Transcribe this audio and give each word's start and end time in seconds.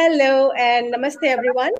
Hello 0.00 0.50
and 0.52 0.94
namaste, 0.94 1.24
everyone. 1.24 1.72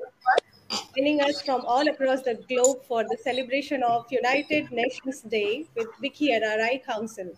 Joining 0.95 1.21
us 1.21 1.41
from 1.41 1.61
all 1.65 1.87
across 1.87 2.21
the 2.21 2.35
globe 2.47 2.83
for 2.87 3.03
the 3.03 3.17
celebration 3.23 3.81
of 3.81 4.05
United 4.11 4.71
Nations 4.71 5.21
Day 5.21 5.65
with 5.75 5.87
WICCI 6.03 6.29
NRI 6.39 6.85
Council. 6.85 7.31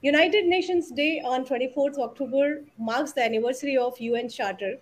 United 0.00 0.46
Nations 0.46 0.90
Day 0.90 1.20
on 1.22 1.44
24th 1.44 1.98
October 1.98 2.62
marks 2.78 3.12
the 3.12 3.22
anniversary 3.22 3.76
of 3.76 4.00
UN 4.00 4.30
Charter 4.30 4.76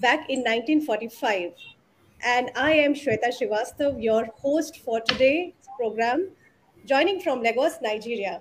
back 0.00 0.28
in 0.28 0.40
1945. 0.40 1.52
And 2.24 2.50
I 2.56 2.72
am 2.72 2.92
Shweta 2.92 3.30
Srivastav, 3.38 4.02
your 4.02 4.24
host 4.34 4.78
for 4.78 5.00
today's 5.00 5.52
program, 5.76 6.30
joining 6.86 7.20
from 7.20 7.40
Lagos, 7.40 7.78
Nigeria. 7.82 8.40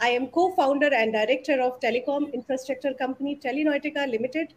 I 0.00 0.08
am 0.08 0.26
co-founder 0.26 0.92
and 0.92 1.12
director 1.12 1.60
of 1.60 1.78
telecom 1.78 2.32
infrastructure 2.32 2.94
company 2.94 3.36
Telenautica 3.36 4.10
Limited, 4.10 4.54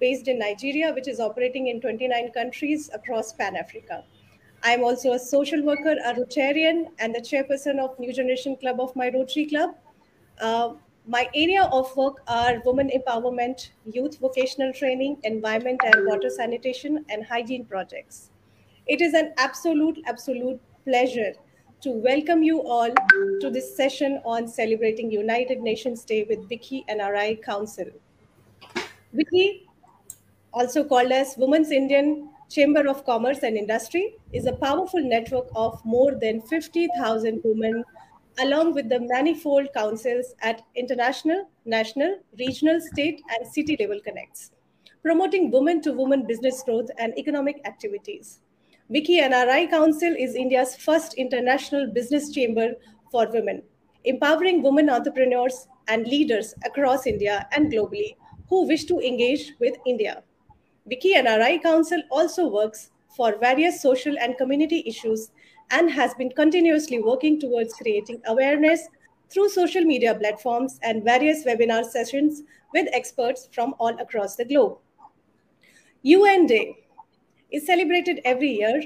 based 0.00 0.28
in 0.28 0.38
Nigeria, 0.38 0.92
which 0.92 1.08
is 1.08 1.20
operating 1.20 1.68
in 1.68 1.80
29 1.80 2.30
countries 2.32 2.90
across 2.92 3.32
Pan 3.32 3.56
Africa. 3.56 4.04
I 4.62 4.72
am 4.72 4.82
also 4.82 5.12
a 5.12 5.18
social 5.18 5.62
worker, 5.62 5.96
a 6.04 6.14
Rotarian, 6.14 6.86
and 6.98 7.14
the 7.14 7.20
chairperson 7.20 7.78
of 7.78 7.98
New 7.98 8.12
Generation 8.12 8.56
Club 8.56 8.80
of 8.80 8.94
my 8.96 9.10
Rotary 9.12 9.46
Club. 9.46 9.70
Uh, 10.40 10.74
my 11.06 11.28
area 11.34 11.64
of 11.72 11.96
work 11.96 12.22
are 12.26 12.60
women 12.64 12.90
empowerment, 12.94 13.70
youth 13.84 14.18
vocational 14.18 14.72
training, 14.72 15.18
environment 15.24 15.80
and 15.84 16.06
water 16.06 16.28
sanitation, 16.28 17.04
and 17.08 17.24
hygiene 17.24 17.64
projects. 17.64 18.30
It 18.86 19.00
is 19.00 19.14
an 19.14 19.32
absolute, 19.38 19.98
absolute 20.06 20.60
pleasure 20.84 21.32
to 21.80 21.90
welcome 21.90 22.42
you 22.42 22.60
all 22.62 22.92
to 23.40 23.50
this 23.50 23.76
session 23.76 24.20
on 24.24 24.48
celebrating 24.48 25.10
United 25.10 25.60
Nations 25.60 26.04
Day 26.04 26.26
with 26.28 26.48
WICCI 26.50 26.84
and 26.88 27.00
NRI 27.00 27.42
Council. 27.42 27.86
WICCI 29.14 29.67
also 30.52 30.84
called 30.84 31.12
as 31.12 31.34
Women's 31.36 31.70
Indian 31.70 32.30
Chamber 32.50 32.88
of 32.88 33.04
Commerce 33.04 33.42
and 33.42 33.56
Industry, 33.56 34.16
is 34.32 34.46
a 34.46 34.56
powerful 34.56 35.02
network 35.02 35.48
of 35.54 35.84
more 35.84 36.14
than 36.14 36.40
50,000 36.42 37.40
women, 37.44 37.84
along 38.40 38.74
with 38.74 38.88
the 38.88 39.00
manifold 39.00 39.68
councils 39.74 40.34
at 40.40 40.62
international, 40.74 41.50
national, 41.64 42.18
regional, 42.38 42.80
state, 42.80 43.20
and 43.30 43.46
city 43.46 43.76
level 43.78 44.00
connects, 44.00 44.52
promoting 45.02 45.50
women 45.50 45.82
to 45.82 45.92
women 45.92 46.26
business 46.26 46.62
growth 46.62 46.88
and 46.98 47.16
economic 47.18 47.60
activities. 47.66 48.40
WICCI 48.90 49.30
NRI 49.30 49.68
Council 49.68 50.14
is 50.18 50.34
India's 50.34 50.74
first 50.74 51.12
international 51.14 51.86
business 51.92 52.32
chamber 52.32 52.72
for 53.12 53.30
women, 53.30 53.62
empowering 54.04 54.62
women 54.62 54.88
entrepreneurs 54.88 55.68
and 55.88 56.06
leaders 56.06 56.54
across 56.64 57.06
India 57.06 57.46
and 57.52 57.70
globally 57.70 58.16
who 58.48 58.66
wish 58.66 58.84
to 58.86 58.98
engage 59.00 59.52
with 59.60 59.74
India. 59.84 60.22
WICCI 60.90 61.22
NRI 61.22 61.62
Council 61.62 62.02
also 62.10 62.48
works 62.48 62.90
for 63.14 63.36
various 63.38 63.82
social 63.82 64.18
and 64.18 64.38
community 64.38 64.82
issues 64.86 65.30
and 65.70 65.90
has 65.90 66.14
been 66.14 66.30
continuously 66.30 66.98
working 67.02 67.38
towards 67.38 67.74
creating 67.74 68.22
awareness 68.26 68.88
through 69.28 69.50
social 69.50 69.84
media 69.84 70.14
platforms 70.14 70.78
and 70.82 71.04
various 71.04 71.44
webinar 71.44 71.84
sessions 71.84 72.42
with 72.72 72.88
experts 72.94 73.50
from 73.52 73.74
all 73.78 74.00
across 74.00 74.36
the 74.36 74.46
globe. 74.46 74.78
UN 76.02 76.46
Day 76.46 76.78
is 77.52 77.66
celebrated 77.66 78.20
every 78.24 78.52
year. 78.52 78.82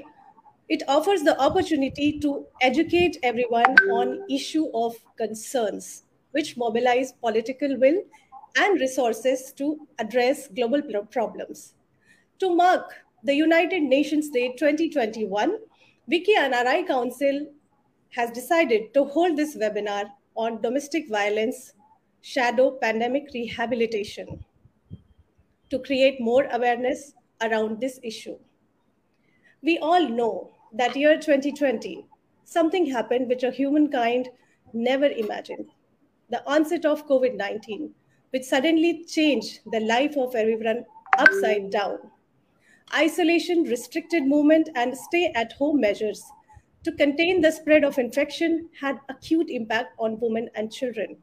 It 0.68 0.82
offers 0.88 1.22
the 1.22 1.40
opportunity 1.40 2.18
to 2.18 2.46
educate 2.60 3.18
everyone 3.22 3.76
on 3.90 4.24
issue 4.28 4.66
of 4.74 4.96
concerns 5.16 6.02
which 6.32 6.56
mobilize 6.56 7.12
political 7.12 7.78
will 7.78 8.02
and 8.56 8.80
resources 8.80 9.52
to 9.52 9.86
address 10.00 10.48
global 10.48 10.82
problems. 11.12 11.74
To 12.42 12.52
mark 12.56 12.94
the 13.22 13.36
United 13.36 13.84
Nations 13.84 14.28
Day 14.28 14.48
2021, 14.58 15.58
WICCI 16.10 16.50
NRI 16.50 16.84
Council 16.88 17.46
has 18.16 18.32
decided 18.32 18.92
to 18.94 19.04
hold 19.04 19.36
this 19.36 19.56
webinar 19.56 20.06
on 20.34 20.60
domestic 20.60 21.08
violence 21.08 21.74
shadow 22.20 22.72
pandemic 22.72 23.28
rehabilitation 23.32 24.44
to 25.70 25.78
create 25.78 26.20
more 26.20 26.48
awareness 26.50 27.14
around 27.42 27.80
this 27.80 28.00
issue. 28.02 28.36
We 29.62 29.78
all 29.78 30.08
know 30.08 30.50
that 30.72 30.96
year 30.96 31.20
2020, 31.20 32.04
something 32.44 32.86
happened 32.86 33.28
which 33.28 33.44
a 33.44 33.52
humankind 33.52 34.30
never 34.72 35.06
imagined. 35.06 35.68
The 36.28 36.44
onset 36.50 36.86
of 36.86 37.06
COVID-19, 37.06 37.90
which 38.30 38.42
suddenly 38.42 39.04
changed 39.04 39.60
the 39.70 39.78
life 39.78 40.16
of 40.16 40.34
everyone 40.34 40.86
upside 41.16 41.70
down 41.70 41.98
isolation, 42.94 43.64
restricted 43.64 44.24
movement, 44.24 44.68
and 44.74 44.96
stay 44.96 45.32
at 45.34 45.52
home 45.52 45.80
measures 45.80 46.22
to 46.84 46.92
contain 46.92 47.40
the 47.40 47.52
spread 47.52 47.84
of 47.84 47.98
infection 47.98 48.68
had 48.80 48.98
acute 49.08 49.50
impact 49.50 49.94
on 49.98 50.18
women 50.20 50.50
and 50.54 50.72
children. 50.72 51.16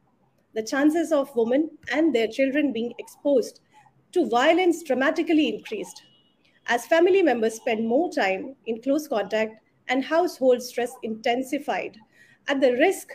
The 0.53 0.63
chances 0.63 1.11
of 1.11 1.35
women 1.35 1.77
and 1.91 2.13
their 2.13 2.27
children 2.27 2.73
being 2.73 2.93
exposed 2.97 3.59
to 4.13 4.27
violence 4.27 4.83
dramatically 4.83 5.47
increased 5.49 6.03
as 6.67 6.85
family 6.85 7.21
members 7.23 7.55
spend 7.55 7.87
more 7.87 8.11
time 8.11 8.55
in 8.65 8.81
close 8.81 9.07
contact 9.07 9.61
and 9.87 10.03
household 10.05 10.61
stress 10.61 10.93
intensified. 11.03 11.97
And 12.47 12.61
the 12.61 12.73
risk 12.73 13.11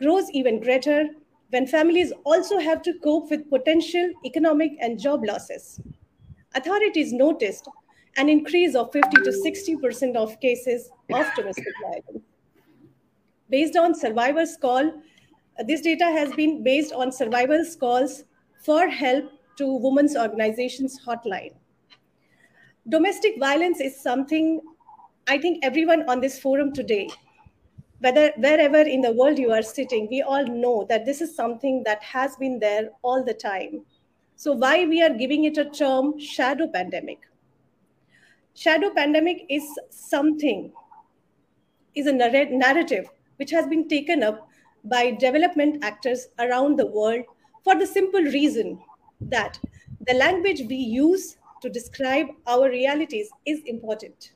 grows 0.00 0.30
even 0.32 0.60
greater 0.60 1.10
when 1.50 1.66
families 1.66 2.12
also 2.24 2.58
have 2.58 2.82
to 2.82 2.98
cope 3.04 3.30
with 3.30 3.48
potential 3.50 4.10
economic 4.24 4.72
and 4.80 4.98
job 4.98 5.24
losses 5.24 5.80
authorities 6.54 7.12
noticed 7.12 7.68
an 8.16 8.28
increase 8.28 8.74
of 8.74 8.92
50 8.92 9.22
to 9.22 9.30
60% 9.30 10.16
of 10.16 10.40
cases 10.40 10.90
of 11.12 11.26
domestic 11.36 11.74
violence. 11.82 12.24
Based 13.48 13.76
on 13.76 13.94
survivors' 13.94 14.56
call, 14.60 14.92
this 15.66 15.80
data 15.80 16.04
has 16.04 16.32
been 16.32 16.62
based 16.62 16.92
on 16.92 17.12
survivors' 17.12 17.76
calls 17.76 18.24
for 18.64 18.88
help 18.88 19.30
to 19.56 19.66
women's 19.66 20.16
organizations 20.16 21.00
hotline. 21.04 21.54
Domestic 22.88 23.38
violence 23.38 23.80
is 23.80 24.00
something 24.00 24.60
I 25.28 25.38
think 25.38 25.64
everyone 25.64 26.08
on 26.08 26.20
this 26.20 26.40
forum 26.40 26.72
today, 26.72 27.08
whether 28.00 28.32
wherever 28.38 28.80
in 28.80 29.00
the 29.00 29.12
world 29.12 29.38
you 29.38 29.52
are 29.52 29.62
sitting, 29.62 30.08
we 30.10 30.22
all 30.22 30.44
know 30.46 30.86
that 30.88 31.04
this 31.04 31.20
is 31.20 31.36
something 31.36 31.82
that 31.84 32.02
has 32.02 32.36
been 32.36 32.58
there 32.58 32.90
all 33.02 33.22
the 33.24 33.34
time 33.34 33.84
so 34.40 34.52
why 34.52 34.86
we 34.86 35.02
are 35.02 35.12
giving 35.12 35.44
it 35.44 35.58
a 35.58 35.66
term 35.66 36.18
shadow 36.18 36.66
pandemic? 36.66 37.18
Shadow 38.54 38.88
pandemic 38.88 39.44
is 39.50 39.64
something, 39.90 40.72
is 41.94 42.06
a 42.06 42.12
narrative 42.14 43.10
which 43.36 43.50
has 43.50 43.66
been 43.66 43.86
taken 43.86 44.22
up 44.22 44.48
by 44.84 45.10
development 45.10 45.84
actors 45.84 46.28
around 46.38 46.78
the 46.78 46.86
world 46.86 47.26
for 47.64 47.74
the 47.78 47.86
simple 47.86 48.22
reason 48.22 48.80
that 49.20 49.58
the 50.06 50.14
language 50.14 50.62
we 50.70 50.76
use 50.76 51.36
to 51.60 51.68
describe 51.68 52.28
our 52.46 52.70
realities 52.70 53.28
is 53.44 53.60
important. 53.66 54.32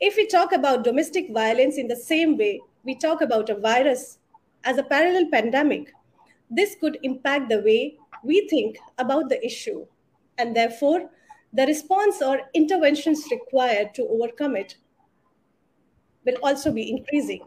If 0.00 0.16
we 0.16 0.26
talk 0.26 0.50
about 0.50 0.82
domestic 0.82 1.30
violence 1.30 1.78
in 1.78 1.86
the 1.86 1.94
same 1.94 2.36
way 2.36 2.60
we 2.82 2.96
talk 2.96 3.20
about 3.20 3.48
a 3.48 3.60
virus 3.60 4.18
as 4.64 4.76
a 4.76 4.82
parallel 4.82 5.30
pandemic, 5.30 5.92
this 6.50 6.74
could 6.80 6.98
impact 7.04 7.48
the 7.48 7.60
way 7.60 7.96
we 8.24 8.48
think 8.48 8.78
about 8.98 9.28
the 9.28 9.44
issue, 9.44 9.86
and 10.38 10.56
therefore 10.56 11.10
the 11.52 11.66
response 11.66 12.20
or 12.20 12.40
interventions 12.54 13.24
required 13.30 13.94
to 13.94 14.08
overcome 14.08 14.56
it 14.56 14.76
will 16.24 16.36
also 16.42 16.72
be 16.72 16.90
increasing. 16.90 17.42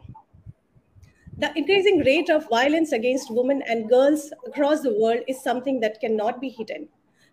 The 1.40 1.52
increasing 1.58 2.00
rate 2.00 2.30
of 2.30 2.50
violence 2.50 2.94
against 2.94 3.30
women 3.30 3.62
and 3.68 3.90
girls 3.90 4.32
across 4.46 4.82
the 4.82 4.98
world 4.98 5.22
is 5.28 5.44
something 5.44 5.80
that 5.82 6.00
cannot 6.00 6.40
be 6.40 6.50
hidden, 6.50 6.88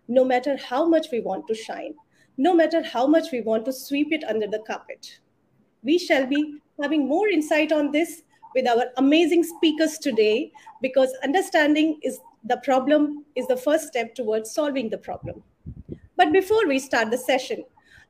no 0.07 0.25
matter 0.25 0.57
how 0.57 0.87
much 0.87 1.07
we 1.11 1.21
want 1.21 1.47
to 1.47 1.55
shine, 1.55 1.93
no 2.37 2.53
matter 2.53 2.83
how 2.83 3.07
much 3.07 3.31
we 3.31 3.41
want 3.41 3.65
to 3.65 3.73
sweep 3.73 4.11
it 4.11 4.23
under 4.25 4.47
the 4.47 4.63
carpet. 4.67 5.19
We 5.81 5.97
shall 5.97 6.25
be 6.25 6.59
having 6.81 7.07
more 7.07 7.29
insight 7.29 7.71
on 7.71 7.91
this 7.91 8.23
with 8.53 8.67
our 8.67 8.85
amazing 8.97 9.43
speakers 9.43 9.97
today 9.97 10.51
because 10.81 11.11
understanding 11.23 11.99
is 12.03 12.19
the 12.45 12.57
problem 12.57 13.25
is 13.35 13.47
the 13.47 13.57
first 13.57 13.87
step 13.87 14.13
towards 14.15 14.51
solving 14.51 14.89
the 14.89 14.97
problem. 14.97 15.43
But 16.15 16.31
before 16.31 16.67
we 16.67 16.79
start 16.79 17.11
the 17.11 17.17
session, 17.17 17.63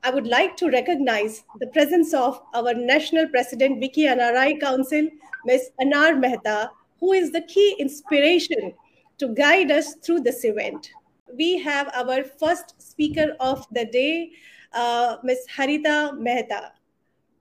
I 0.03 0.11
would 0.11 0.27
like 0.27 0.55
to 0.57 0.69
recognize 0.69 1.43
the 1.59 1.67
presence 1.67 2.13
of 2.13 2.39
our 2.53 2.73
National 2.73 3.27
President 3.29 3.81
WICCI 3.81 4.17
NRI 4.17 4.59
Council, 4.59 5.07
Ms. 5.45 5.71
Anar 5.81 6.19
Mehta, 6.19 6.69
who 6.99 7.13
is 7.13 7.31
the 7.31 7.41
key 7.41 7.75
inspiration 7.79 8.73
to 9.17 9.29
guide 9.29 9.71
us 9.71 9.95
through 9.95 10.19
this 10.21 10.43
event. 10.43 10.91
We 11.33 11.57
have 11.59 11.89
our 11.95 12.23
first 12.23 12.79
speaker 12.81 13.35
of 13.39 13.65
the 13.71 13.85
day, 13.85 14.31
uh, 14.73 15.17
Ms. 15.23 15.47
Harita 15.55 16.17
Mehta, 16.19 16.73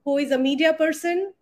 who 0.03 0.17
is 0.17 0.31
a 0.31 0.37
media 0.37 0.73
person 0.73 1.33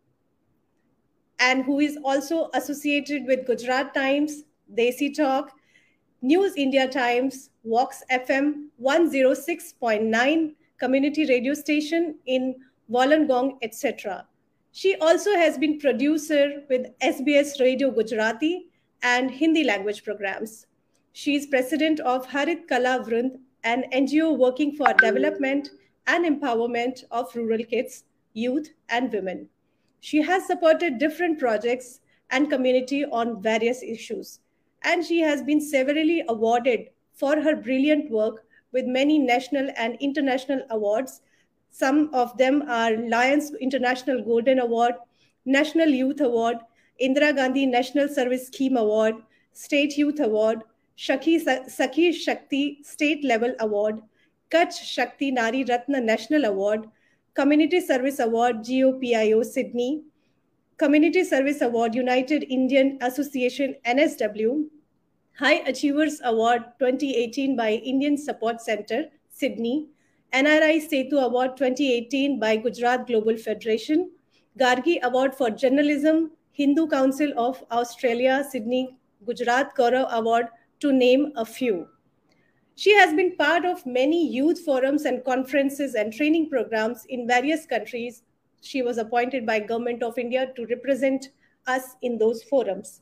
and 1.40 1.64
who 1.64 1.80
is 1.80 1.98
also 2.04 2.50
associated 2.54 3.26
with 3.26 3.46
Gujarat 3.46 3.94
Times, 3.94 4.44
Desi 4.76 5.16
Talk, 5.16 5.52
News 6.22 6.56
India 6.56 6.88
Times, 6.88 7.50
Vox 7.66 8.04
FM 8.12 8.68
106.9 8.82 10.56
community 10.80 11.26
radio 11.28 11.54
station 11.54 12.16
in 12.26 12.56
Wollongong, 12.90 13.58
etc. 13.62 14.28
She 14.72 14.96
also 14.96 15.36
has 15.36 15.58
been 15.58 15.80
producer 15.80 16.64
with 16.70 16.88
SBS 17.00 17.60
Radio 17.60 17.92
Gujarati 17.92 18.68
and 19.04 19.30
Hindi 19.30 19.64
language 19.64 20.04
programs. 20.04 20.68
She 21.12 21.36
is 21.36 21.46
president 21.46 22.00
of 22.00 22.28
Harit 22.28 22.68
Kala 22.68 23.04
Vrind, 23.06 23.38
an 23.64 23.86
NGO 23.94 24.36
working 24.38 24.76
for 24.76 24.94
development 24.94 25.70
and 26.08 26.26
empowerment 26.26 27.04
of 27.12 27.34
rural 27.36 27.64
kids, 27.64 28.04
youth, 28.34 28.70
and 28.90 29.12
women. 29.14 29.48
She 30.00 30.22
has 30.22 30.48
supported 30.48 30.98
different 30.98 31.40
projects 31.40 32.02
and 32.32 32.50
community 32.50 33.06
on 33.06 33.42
various 33.42 33.84
issues, 33.84 34.40
and 34.84 35.06
she 35.06 35.20
has 35.20 35.42
been 35.42 35.62
severally 35.62 36.24
awarded 36.28 36.90
for 37.14 37.40
her 37.42 37.56
brilliant 37.56 38.10
work 38.12 38.46
with 38.72 38.86
many 38.86 39.20
national 39.20 39.70
and 39.78 39.98
international 40.00 40.62
awards. 40.70 41.22
Some 41.70 42.10
of 42.14 42.38
them 42.38 42.64
are 42.68 42.96
Lions 42.98 43.52
International 43.62 44.24
Golden 44.24 44.60
Award, 44.60 44.96
National 45.46 45.88
Youth 45.88 46.22
Award, 46.22 46.58
Indira 47.02 47.36
Gandhi 47.36 47.66
National 47.66 48.08
Service 48.08 48.48
Scheme 48.48 48.78
Award, 48.78 49.16
State 49.54 49.98
Youth 49.98 50.20
Award, 50.20 50.64
Shaki, 50.98 51.44
Sakhi 51.44 52.14
Shakti 52.14 52.80
State 52.84 53.24
Level 53.24 53.56
Award, 53.60 54.02
Kutch 54.52 54.84
Shakti 54.84 55.32
Nari 55.32 55.64
Ratna 55.64 56.00
National 56.00 56.46
Award, 56.46 56.88
Community 57.34 57.82
Service 57.82 58.20
Award 58.20 58.58
GOPIO 58.58 59.44
Sydney, 59.44 60.04
Community 60.84 61.24
Service 61.24 61.62
Award 61.62 61.96
United 61.96 62.44
Indian 62.50 62.98
Association 63.00 63.74
NSW, 63.86 64.66
High 65.40 65.62
Achievers 65.66 66.20
Award 66.26 66.64
2018 66.78 67.56
by 67.56 67.70
Indian 67.92 68.18
Support 68.18 68.60
Center 68.60 69.06
Sydney, 69.30 69.88
NRI 70.34 70.86
Setu 70.86 71.24
Award 71.24 71.56
2018 71.56 72.38
by 72.38 72.58
Gujarat 72.58 73.08
Global 73.08 73.38
Federation, 73.38 74.12
Gargi 74.60 75.02
Award 75.04 75.34
for 75.34 75.50
Journalism, 75.50 76.32
Hindu 76.52 76.88
Council 76.88 77.32
of 77.38 77.64
Australia, 77.72 78.44
Sydney, 78.52 78.98
Gujarat 79.26 79.74
Gaurav 79.78 80.12
Award, 80.12 80.48
to 80.82 80.92
name 80.92 81.32
a 81.38 81.46
few. 81.46 81.88
She 82.76 82.94
has 82.94 83.14
been 83.14 83.38
part 83.38 83.64
of 83.64 83.86
many 83.86 84.28
youth 84.28 84.60
forums 84.60 85.06
and 85.06 85.24
conferences 85.24 85.96
and 85.96 86.12
training 86.12 86.50
programs 86.50 87.06
in 87.08 87.26
various 87.26 87.66
countries. 87.66 88.24
She 88.64 88.82
was 88.82 88.98
appointed 88.98 89.46
by 89.46 89.60
Government 89.60 90.02
of 90.04 90.18
India 90.18 90.52
to 90.56 90.66
represent 90.68 91.32
us 91.68 91.96
in 92.02 92.18
those 92.18 92.44
forums. 92.44 93.02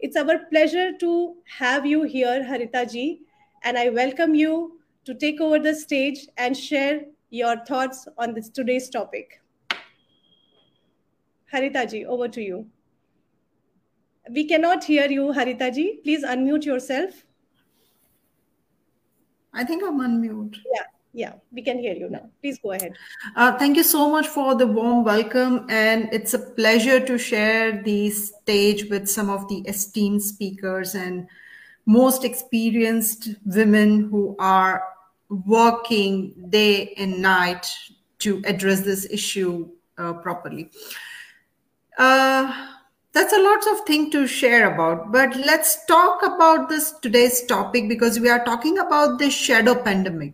It's 0.00 0.16
our 0.16 0.38
pleasure 0.50 0.96
to 0.98 1.36
have 1.58 1.84
you 1.84 2.02
here, 2.04 2.42
Harita 2.42 2.90
ji, 2.90 3.20
and 3.62 3.76
I 3.76 3.90
welcome 3.90 4.34
you 4.34 4.80
to 5.04 5.14
take 5.14 5.40
over 5.40 5.58
the 5.58 5.74
stage 5.74 6.26
and 6.38 6.56
share 6.56 7.02
your 7.28 7.62
thoughts 7.66 8.08
on 8.16 8.32
this 8.32 8.48
today's 8.48 8.88
topic. 8.88 9.40
Haritaji, 11.52 12.06
over 12.06 12.28
to 12.28 12.40
you. 12.40 12.66
We 14.30 14.46
cannot 14.46 14.82
hear 14.82 15.10
you, 15.10 15.24
Haritaji. 15.24 16.02
Please 16.02 16.24
unmute 16.24 16.64
yourself. 16.64 17.26
I 19.52 19.62
think 19.64 19.82
I'm 19.84 20.00
unmute. 20.00 20.56
Yeah, 20.74 20.84
yeah, 21.12 21.32
we 21.52 21.62
can 21.62 21.78
hear 21.78 21.94
you 21.94 22.08
now. 22.08 22.30
Please 22.40 22.58
go 22.58 22.72
ahead. 22.72 22.94
Uh, 23.36 23.56
thank 23.58 23.76
you 23.76 23.82
so 23.82 24.10
much 24.10 24.28
for 24.28 24.54
the 24.54 24.66
warm 24.66 25.04
welcome. 25.04 25.66
And 25.68 26.08
it's 26.10 26.32
a 26.32 26.38
pleasure 26.38 27.00
to 27.00 27.18
share 27.18 27.82
the 27.82 28.10
stage 28.10 28.88
with 28.88 29.08
some 29.08 29.28
of 29.28 29.46
the 29.48 29.58
esteemed 29.66 30.22
speakers 30.22 30.94
and 30.94 31.26
most 31.84 32.24
experienced 32.24 33.28
women 33.44 34.08
who 34.08 34.36
are 34.38 34.84
working 35.28 36.32
day 36.48 36.94
and 36.96 37.20
night 37.20 37.66
to 38.20 38.42
address 38.46 38.80
this 38.80 39.06
issue 39.10 39.68
uh, 39.98 40.14
properly. 40.14 40.70
Uh, 41.98 42.68
that's 43.12 43.34
a 43.34 43.42
lot 43.42 43.66
of 43.66 43.84
thing 43.86 44.10
to 44.12 44.26
share 44.26 44.72
about, 44.72 45.12
but 45.12 45.36
let's 45.36 45.84
talk 45.84 46.22
about 46.22 46.70
this 46.70 46.92
today's 47.02 47.44
topic 47.44 47.86
because 47.86 48.18
we 48.18 48.30
are 48.30 48.42
talking 48.42 48.78
about 48.78 49.18
the 49.18 49.28
shadow 49.28 49.74
pandemic 49.74 50.32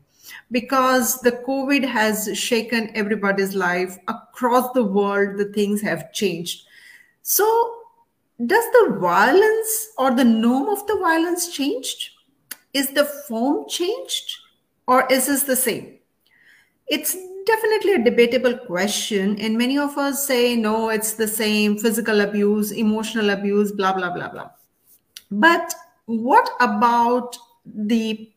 because 0.51 1.21
the 1.21 1.33
COVID 1.33 1.85
has 1.85 2.37
shaken 2.37 2.91
everybody's 2.95 3.55
life 3.55 3.99
across 4.09 4.73
the 4.73 4.85
world. 4.85 5.39
The 5.39 5.53
things 5.53 5.81
have 5.83 6.13
changed. 6.13 6.65
So 7.23 7.45
does 8.45 8.65
the 8.73 8.97
violence 9.01 9.89
or 9.99 10.15
the 10.15 10.25
norm 10.25 10.69
of 10.69 10.87
the 10.87 10.97
violence 10.97 11.53
changed? 11.53 12.11
Is 12.73 12.91
the 12.91 13.05
form 13.05 13.69
changed? 13.69 14.39
Or 14.87 15.07
is 15.11 15.27
this 15.27 15.43
the 15.43 15.57
same? 15.57 15.99
It's 16.87 17.17
definitely 17.47 17.95
a 17.95 18.05
debatable 18.05 18.57
question. 18.59 19.39
And 19.41 19.59
many 19.59 19.79
of 19.79 19.99
us 19.99 20.27
say, 20.27 20.55
no, 20.55 20.89
it's 20.89 21.15
the 21.15 21.29
same 21.29 21.79
physical 21.79 22.21
abuse, 22.21 22.73
emotional 22.73 23.31
abuse, 23.31 23.73
blah, 23.73 23.93
blah, 23.93 24.11
blah, 24.11 24.31
blah. 24.31 24.51
But 25.31 25.75
what 26.07 26.49
about 26.61 27.37
the, 27.67 28.31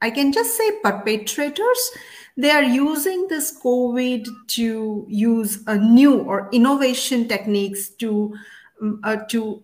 I 0.00 0.10
can 0.10 0.32
just 0.32 0.56
say 0.56 0.80
perpetrators? 0.82 1.90
They 2.36 2.50
are 2.50 2.62
using 2.62 3.28
this 3.28 3.60
COVID 3.60 4.26
to 4.56 5.06
use 5.08 5.62
a 5.66 5.76
new 5.76 6.20
or 6.20 6.48
innovation 6.52 7.28
techniques 7.28 7.90
to, 8.00 8.34
um, 8.80 9.00
uh, 9.04 9.16
to, 9.28 9.62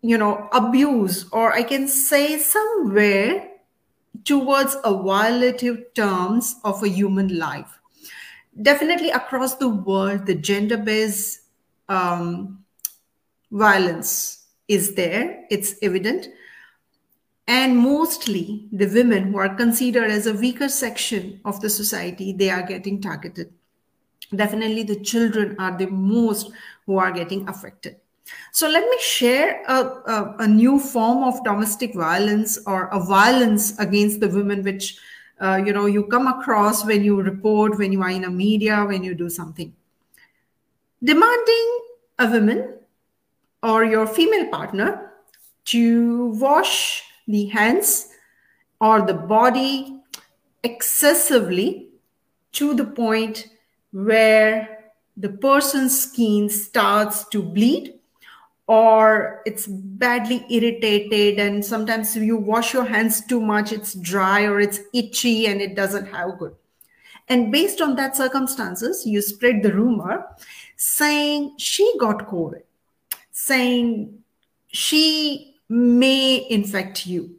you 0.00 0.16
know, 0.16 0.48
abuse, 0.52 1.26
or 1.32 1.52
I 1.52 1.62
can 1.62 1.88
say 1.88 2.38
somewhere 2.38 3.50
towards 4.24 4.74
a 4.76 4.92
violative 4.92 5.92
terms 5.94 6.56
of 6.64 6.82
a 6.82 6.88
human 6.88 7.38
life. 7.38 7.78
Definitely 8.62 9.10
across 9.10 9.56
the 9.56 9.68
world, 9.68 10.24
the 10.24 10.34
gender-based 10.34 11.40
um, 11.88 12.64
violence 13.50 14.46
is 14.66 14.94
there. 14.94 15.44
It's 15.50 15.74
evident. 15.82 16.28
And 17.48 17.78
mostly 17.78 18.68
the 18.72 18.86
women 18.86 19.32
who 19.32 19.38
are 19.38 19.54
considered 19.54 20.10
as 20.10 20.26
a 20.26 20.34
weaker 20.34 20.68
section 20.68 21.40
of 21.44 21.60
the 21.60 21.70
society, 21.70 22.32
they 22.32 22.50
are 22.50 22.62
getting 22.62 23.00
targeted. 23.00 23.52
Definitely 24.34 24.82
the 24.82 25.00
children 25.00 25.54
are 25.60 25.76
the 25.78 25.86
most 25.86 26.50
who 26.86 26.98
are 26.98 27.12
getting 27.12 27.48
affected. 27.48 27.96
So 28.50 28.68
let 28.68 28.88
me 28.88 28.98
share 29.00 29.62
a, 29.68 29.74
a, 29.74 30.36
a, 30.40 30.48
new 30.48 30.80
form 30.80 31.22
of 31.22 31.44
domestic 31.44 31.94
violence 31.94 32.58
or 32.66 32.88
a 32.88 32.98
violence 32.98 33.78
against 33.78 34.18
the 34.18 34.28
women, 34.28 34.64
which 34.64 34.98
uh, 35.40 35.62
you 35.64 35.72
know 35.72 35.86
you 35.86 36.04
come 36.06 36.26
across 36.26 36.84
when 36.84 37.04
you 37.04 37.22
report, 37.22 37.78
when 37.78 37.92
you 37.92 38.02
are 38.02 38.10
in 38.10 38.24
a 38.24 38.30
media, 38.30 38.84
when 38.84 39.04
you 39.04 39.14
do 39.14 39.30
something. 39.30 39.72
Demanding 41.04 41.80
a 42.18 42.28
woman 42.28 42.74
or 43.62 43.84
your 43.84 44.08
female 44.08 44.48
partner 44.48 45.12
to 45.66 46.28
wash 46.40 47.05
the 47.26 47.46
hands 47.46 48.08
or 48.80 49.02
the 49.02 49.14
body 49.14 50.00
excessively 50.62 51.88
to 52.52 52.74
the 52.74 52.84
point 52.84 53.48
where 53.92 54.92
the 55.16 55.28
person's 55.28 55.98
skin 55.98 56.48
starts 56.50 57.26
to 57.28 57.42
bleed 57.42 57.94
or 58.66 59.42
it's 59.46 59.66
badly 59.66 60.44
irritated 60.50 61.38
and 61.38 61.64
sometimes 61.64 62.16
you 62.16 62.36
wash 62.36 62.74
your 62.74 62.84
hands 62.84 63.24
too 63.24 63.40
much 63.40 63.72
it's 63.72 63.94
dry 63.94 64.42
or 64.42 64.60
it's 64.60 64.80
itchy 64.92 65.46
and 65.46 65.60
it 65.60 65.76
doesn't 65.76 66.06
have 66.06 66.38
good. 66.38 66.54
And 67.28 67.50
based 67.50 67.80
on 67.80 67.96
that 67.96 68.16
circumstances 68.16 69.06
you 69.06 69.22
spread 69.22 69.62
the 69.62 69.72
rumor 69.72 70.26
saying 70.76 71.54
she 71.58 71.90
got 71.98 72.28
covid 72.28 72.62
saying 73.30 74.22
she 74.68 75.55
may 75.68 76.46
infect 76.50 77.06
you 77.06 77.36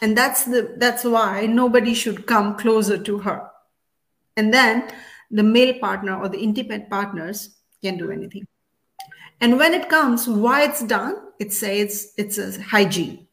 and 0.00 0.16
that's 0.16 0.44
the 0.44 0.74
that's 0.78 1.04
why 1.04 1.46
nobody 1.46 1.94
should 1.94 2.26
come 2.26 2.56
closer 2.56 2.96
to 2.96 3.18
her 3.18 3.50
and 4.36 4.52
then 4.52 4.88
the 5.30 5.42
male 5.42 5.78
partner 5.78 6.16
or 6.16 6.28
the 6.28 6.38
intimate 6.38 6.88
partners 6.88 7.56
can 7.82 7.96
do 7.96 8.10
anything 8.10 8.46
and 9.40 9.58
when 9.58 9.74
it 9.74 9.88
comes, 9.88 10.26
why 10.26 10.62
it's 10.62 10.82
done, 10.82 11.16
it 11.38 11.52
says 11.52 12.14
it's 12.16 12.38
a 12.38 12.62
hygiene. 12.62 13.26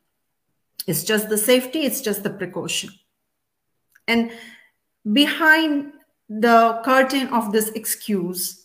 It's 0.87 1.03
just 1.03 1.29
the 1.29 1.37
safety, 1.37 1.83
it's 1.83 2.01
just 2.01 2.23
the 2.23 2.31
precaution. 2.31 2.89
And 4.07 4.31
behind 5.13 5.93
the 6.27 6.81
curtain 6.83 7.27
of 7.27 7.51
this 7.51 7.69
excuse, 7.69 8.60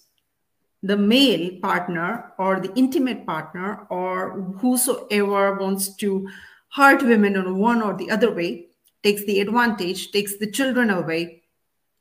the 0.83 0.97
male 0.97 1.59
partner 1.61 2.33
or 2.39 2.61
the 2.61 2.73
intimate 2.75 3.27
partner 3.27 3.87
or 3.91 4.55
whosoever 4.61 5.55
wants 5.55 5.95
to 5.97 6.29
hurt 6.75 7.03
women 7.03 7.37
in 7.37 7.59
one 7.59 7.83
or 7.83 7.97
the 7.97 8.11
other 8.11 8.33
way 8.33 8.67
takes 9.03 9.25
the 9.25 9.41
advantage, 9.41 10.11
takes 10.11 10.37
the 10.39 10.51
children 10.51 10.91
away, 10.91 11.43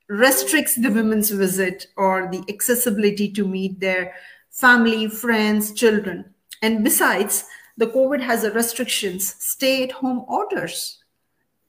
restricts 0.09 0.75
the 0.75 0.89
women's 0.89 1.29
visit 1.29 1.87
or 1.97 2.29
the 2.31 2.43
accessibility 2.49 3.31
to 3.31 3.47
meet 3.47 3.79
their 3.79 4.13
family, 4.51 5.07
friends, 5.07 5.73
children. 5.73 6.33
And 6.61 6.83
besides, 6.83 7.45
the 7.77 7.87
COVID 7.87 8.21
has 8.21 8.43
a 8.43 8.51
restrictions, 8.51 9.35
stay 9.39 9.83
at 9.83 9.91
home 9.91 10.25
orders. 10.27 11.03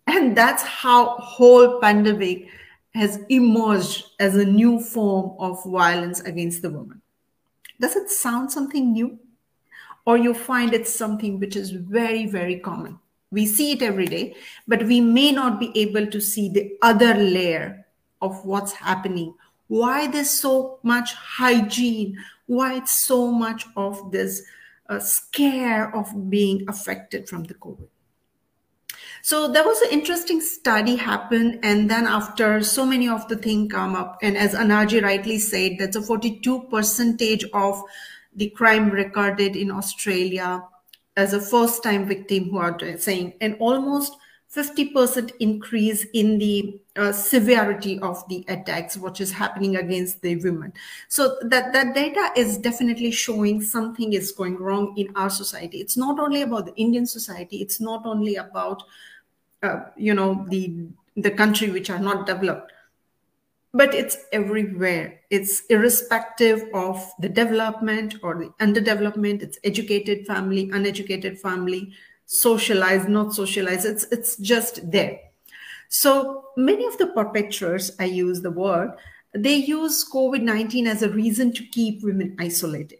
And 0.06 0.36
that's 0.36 0.62
how 0.62 1.16
whole 1.16 1.80
pandemic 1.80 2.48
has 2.96 3.20
emerged 3.28 4.06
as 4.18 4.36
a 4.36 4.44
new 4.44 4.80
form 4.80 5.36
of 5.38 5.62
violence 5.64 6.20
against 6.20 6.62
the 6.62 6.70
woman. 6.70 7.00
Does 7.80 7.94
it 7.94 8.10
sound 8.10 8.50
something 8.50 8.92
new? 8.92 9.18
Or 10.06 10.16
you 10.16 10.32
find 10.32 10.72
it's 10.72 10.94
something 10.94 11.38
which 11.38 11.56
is 11.56 11.70
very, 11.72 12.26
very 12.26 12.58
common? 12.58 12.98
We 13.30 13.44
see 13.44 13.72
it 13.72 13.82
every 13.82 14.06
day, 14.06 14.36
but 14.66 14.84
we 14.84 15.00
may 15.00 15.32
not 15.32 15.58
be 15.60 15.72
able 15.74 16.06
to 16.06 16.20
see 16.20 16.48
the 16.48 16.76
other 16.80 17.12
layer 17.14 17.84
of 18.22 18.44
what's 18.46 18.72
happening. 18.72 19.34
Why 19.68 20.06
there's 20.06 20.30
so 20.30 20.78
much 20.82 21.12
hygiene? 21.14 22.16
Why 22.46 22.76
it's 22.76 22.92
so 22.92 23.30
much 23.30 23.66
of 23.76 24.12
this 24.12 24.42
uh, 24.88 25.00
scare 25.00 25.94
of 25.94 26.30
being 26.30 26.64
affected 26.68 27.28
from 27.28 27.44
the 27.44 27.54
COVID? 27.54 27.88
So 29.22 29.48
there 29.48 29.64
was 29.64 29.80
an 29.82 29.90
interesting 29.90 30.40
study 30.40 30.96
happened, 30.96 31.60
and 31.62 31.90
then 31.90 32.06
after 32.06 32.62
so 32.62 32.86
many 32.86 33.08
of 33.08 33.26
the 33.28 33.36
thing 33.36 33.68
come 33.68 33.96
up, 33.96 34.18
and 34.22 34.36
as 34.36 34.54
Anaji 34.54 35.02
rightly 35.02 35.38
said, 35.38 35.76
that's 35.78 35.96
a 35.96 36.02
42 36.02 36.68
percentage 36.70 37.44
of 37.52 37.82
the 38.34 38.50
crime 38.50 38.90
recorded 38.90 39.56
in 39.56 39.70
Australia 39.70 40.62
as 41.16 41.32
a 41.32 41.40
first 41.40 41.82
time 41.82 42.06
victim 42.06 42.50
who 42.50 42.58
are 42.58 42.78
saying, 42.98 43.32
and 43.40 43.56
almost 43.58 44.16
50% 44.54 45.32
increase 45.40 46.06
in 46.14 46.38
the 46.38 46.80
uh, 46.96 47.12
severity 47.12 47.98
of 47.98 48.26
the 48.28 48.44
attacks, 48.48 48.96
which 48.96 49.20
is 49.20 49.30
happening 49.32 49.76
against 49.76 50.22
the 50.22 50.36
women. 50.36 50.72
So 51.08 51.36
that, 51.42 51.72
that 51.72 51.94
data 51.94 52.30
is 52.36 52.56
definitely 52.56 53.10
showing 53.10 53.60
something 53.60 54.12
is 54.12 54.32
going 54.32 54.56
wrong 54.56 54.94
in 54.96 55.12
our 55.16 55.30
society. 55.30 55.78
It's 55.78 55.96
not 55.96 56.18
only 56.18 56.42
about 56.42 56.66
the 56.66 56.74
Indian 56.76 57.06
society, 57.06 57.58
it's 57.58 57.80
not 57.80 58.06
only 58.06 58.36
about, 58.36 58.82
uh, 59.62 59.80
you 59.96 60.14
know, 60.14 60.46
the, 60.48 60.86
the 61.16 61.30
country 61.32 61.70
which 61.70 61.90
are 61.90 61.98
not 61.98 62.26
developed, 62.26 62.72
but 63.74 63.94
it's 63.94 64.16
everywhere. 64.32 65.20
It's 65.28 65.66
irrespective 65.66 66.64
of 66.72 67.04
the 67.18 67.28
development 67.28 68.14
or 68.22 68.36
the 68.36 68.64
underdevelopment. 68.64 69.42
It's 69.42 69.58
educated 69.64 70.26
family, 70.26 70.70
uneducated 70.72 71.38
family, 71.38 71.92
socialized, 72.26 73.08
not 73.08 73.34
socialized. 73.34 73.86
It's 73.86 74.04
it's 74.10 74.36
just 74.36 74.90
there. 74.90 75.20
So 75.88 76.46
many 76.56 76.84
of 76.84 76.98
the 76.98 77.06
perpetrators, 77.08 77.92
I 77.98 78.04
use 78.04 78.42
the 78.42 78.50
word, 78.50 78.92
they 79.34 79.54
use 79.54 80.04
COVID 80.10 80.42
19 80.42 80.86
as 80.86 81.02
a 81.02 81.10
reason 81.10 81.52
to 81.54 81.64
keep 81.64 82.02
women 82.02 82.36
isolated. 82.38 82.98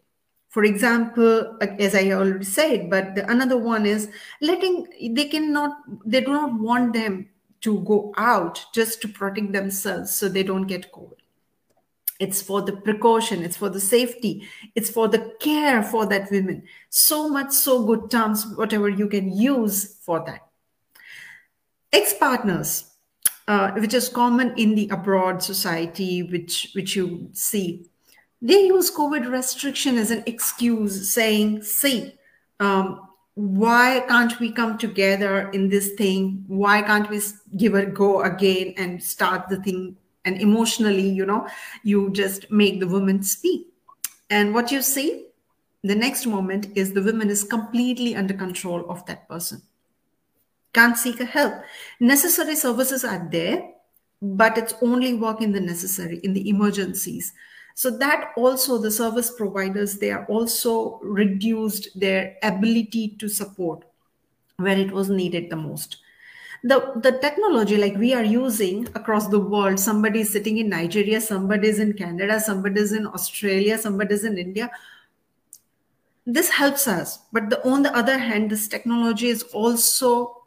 For 0.49 0.65
example, 0.65 1.59
as 1.61 1.95
I 1.95 2.13
already 2.13 2.45
said, 2.45 2.89
but 2.89 3.15
the, 3.15 3.31
another 3.31 3.59
one 3.59 3.85
is 3.85 4.09
letting 4.41 4.87
they 5.15 5.27
cannot, 5.27 5.77
they 6.07 6.21
do 6.21 6.33
not 6.33 6.59
want 6.59 6.95
them 6.95 7.29
to 7.61 7.81
go 7.81 8.15
out 8.17 8.65
just 8.73 9.03
to 9.03 9.09
protect 9.09 9.53
themselves 9.53 10.15
so 10.15 10.29
they 10.29 10.43
don't 10.43 10.67
get 10.67 10.93
COVID. 10.93 11.16
It's 12.19 12.41
for 12.41 12.63
the 12.63 12.73
precaution, 12.73 13.45
it's 13.45 13.57
for 13.57 13.69
the 13.69 13.81
safety, 13.81 14.49
it's 14.75 14.91
for 14.91 15.09
the 15.09 15.35
care 15.39 15.83
for 15.83 16.07
that 16.07 16.31
women. 16.31 16.63
So 16.89 17.29
much, 17.29 17.53
so 17.53 17.85
good 17.85 18.11
terms, 18.11 18.47
whatever 18.57 18.89
you 18.89 19.09
can 19.09 19.37
use 19.37 19.97
for 20.03 20.25
that. 20.27 20.41
Ex-partners, 21.93 22.91
uh, 23.49 23.73
which 23.73 23.95
is 23.95 24.09
common 24.09 24.55
in 24.57 24.75
the 24.75 24.89
abroad 24.89 25.43
society, 25.43 26.23
which, 26.23 26.71
which 26.75 26.97
you 26.97 27.29
see, 27.33 27.87
they 28.41 28.67
use 28.67 28.91
COVID 28.91 29.31
restriction 29.31 29.99
as 29.99 30.11
an 30.11 30.23
excuse 30.27 31.13
saying, 31.13 31.63
see, 31.63 32.15
um, 32.61 33.07
why 33.37 34.03
can't 34.09 34.41
we 34.41 34.51
come 34.51 34.79
together 34.79 35.51
in 35.51 35.69
this 35.69 35.93
thing 35.93 36.43
why 36.47 36.81
can't 36.81 37.11
we 37.11 37.21
give 37.59 37.75
a 37.75 37.85
go 37.85 38.23
again 38.23 38.73
and 38.79 39.03
start 39.03 39.47
the 39.51 39.59
thing 39.63 39.95
and 40.27 40.41
emotionally 40.41 41.09
you 41.09 41.25
know 41.25 41.49
you 41.83 42.11
just 42.11 42.51
make 42.51 42.81
the 42.81 42.89
woman 42.89 43.23
speak. 43.23 43.69
And 44.29 44.53
what 44.53 44.71
you 44.71 44.83
see 44.83 45.29
the 45.83 45.95
next 45.95 46.27
moment 46.27 46.69
is 46.75 46.93
the 46.93 47.03
woman 47.03 47.31
is 47.31 47.45
completely 47.45 48.17
under 48.17 48.35
control 48.35 48.85
of 48.91 49.07
that 49.07 49.29
person. 49.29 49.63
Can't 50.75 50.99
seek 50.99 51.21
a 51.21 51.25
help. 51.25 51.55
Necessary 52.01 52.57
services 52.57 53.05
are 53.05 53.27
there 53.31 53.71
but 54.23 54.57
it's 54.57 54.75
only 54.83 55.15
work 55.15 55.41
in 55.41 55.53
the 55.53 55.61
necessary 55.61 56.19
in 56.23 56.33
the 56.33 56.49
emergencies. 56.49 57.33
So 57.75 57.91
that 57.99 58.33
also 58.37 58.79
the 58.79 58.91
service 58.91 59.31
providers, 59.31 59.99
they 59.99 60.11
are 60.11 60.25
also 60.27 60.99
reduced 61.03 61.99
their 61.99 62.37
ability 62.43 63.17
to 63.19 63.29
support 63.29 63.85
where 64.57 64.79
it 64.79 64.91
was 64.91 65.11
needed 65.11 65.51
the 65.51 65.57
most. 65.57 65.99
The, 66.67 66.93
the 66.97 67.13
technology 67.13 67.77
like 67.77 67.97
we 67.97 68.13
are 68.13 68.25
using 68.25 68.89
across 68.97 69.29
the 69.29 69.39
world, 69.39 69.79
somebody 69.79 70.23
is 70.23 70.33
sitting 70.33 70.59
in 70.59 70.69
Nigeria, 70.69 71.21
somebody 71.21 71.69
is 71.69 71.79
in 71.79 71.93
Canada, 71.93 72.41
somebody 72.41 72.81
is 72.81 72.93
in 72.93 73.07
Australia, 73.07 73.79
somebody 73.79 74.15
is 74.15 74.25
in 74.25 74.37
India. 74.37 74.69
This 76.27 76.51
helps 76.51 76.89
us. 76.89 77.21
But 77.33 77.51
the, 77.51 77.65
on 77.69 77.85
the 77.85 77.97
other 77.97 78.19
hand, 78.19 78.51
this 78.51 78.67
technology 78.67 79.29
is 79.29 79.45
also 79.45 80.43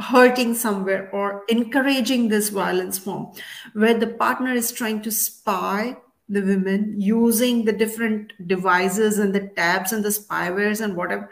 hurting 0.00 0.54
somewhere 0.54 1.08
or 1.12 1.44
encouraging 1.48 2.28
this 2.28 2.48
violence 2.48 2.98
form 2.98 3.30
where 3.74 3.94
the 3.94 4.06
partner 4.06 4.52
is 4.52 4.72
trying 4.72 5.00
to 5.02 5.12
spy 5.12 5.96
the 6.28 6.40
women 6.40 6.94
using 6.98 7.64
the 7.64 7.72
different 7.72 8.32
devices 8.48 9.18
and 9.18 9.34
the 9.34 9.48
tabs 9.56 9.92
and 9.92 10.04
the 10.04 10.08
spywares 10.08 10.80
and 10.80 10.96
whatever 10.96 11.28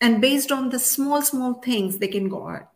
and 0.00 0.20
based 0.20 0.50
on 0.50 0.68
the 0.70 0.78
small 0.78 1.22
small 1.22 1.54
things 1.54 1.98
they 1.98 2.08
can 2.08 2.28
go 2.28 2.48
out 2.48 2.68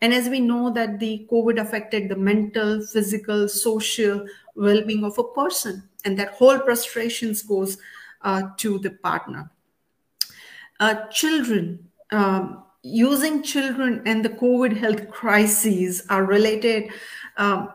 and 0.00 0.12
as 0.12 0.28
we 0.28 0.40
know 0.40 0.70
that 0.70 0.98
the 0.98 1.26
covid 1.30 1.60
affected 1.60 2.08
the 2.08 2.16
mental 2.16 2.84
physical 2.86 3.48
social 3.48 4.26
well-being 4.54 5.04
of 5.04 5.18
a 5.18 5.24
person 5.24 5.82
and 6.04 6.18
that 6.18 6.30
whole 6.30 6.58
frustrations 6.58 7.42
goes 7.42 7.78
uh, 8.22 8.42
to 8.56 8.78
the 8.78 8.90
partner 8.90 9.50
uh, 10.80 11.06
children 11.08 11.78
um, 12.10 12.64
using 12.82 13.42
children 13.42 14.02
and 14.06 14.24
the 14.24 14.28
COVID 14.28 14.76
health 14.76 15.08
crises 15.10 16.04
are 16.10 16.24
related 16.24 16.90
um, 17.36 17.72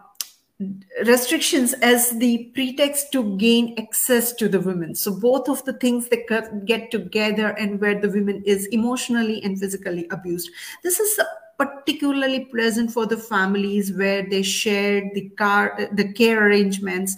restrictions 1.06 1.74
as 1.74 2.18
the 2.18 2.52
pretext 2.54 3.12
to 3.12 3.38
gain 3.38 3.76
access 3.78 4.34
to 4.34 4.50
the 4.50 4.60
women. 4.60 4.96
So 4.96 5.18
both 5.18 5.50
of 5.50 5.64
the 5.66 5.74
things 5.74 6.10
that 6.10 6.66
get 6.66 6.92
together 6.92 7.50
and 7.50 7.80
where 7.80 8.00
the 8.00 8.10
women 8.10 8.44
is 8.46 8.66
emotionally 8.68 9.42
and 9.44 9.60
physically 9.60 10.08
abused. 10.12 10.50
This 10.84 11.00
is 11.00 11.20
particularly 11.58 12.46
present 12.46 12.92
for 12.92 13.06
the 13.06 13.18
families 13.18 13.92
where 13.94 14.28
they 14.30 14.44
shared 14.44 15.06
the 15.14 15.30
car, 15.30 15.90
the 15.94 16.14
care 16.14 16.48
arrangements, 16.48 17.16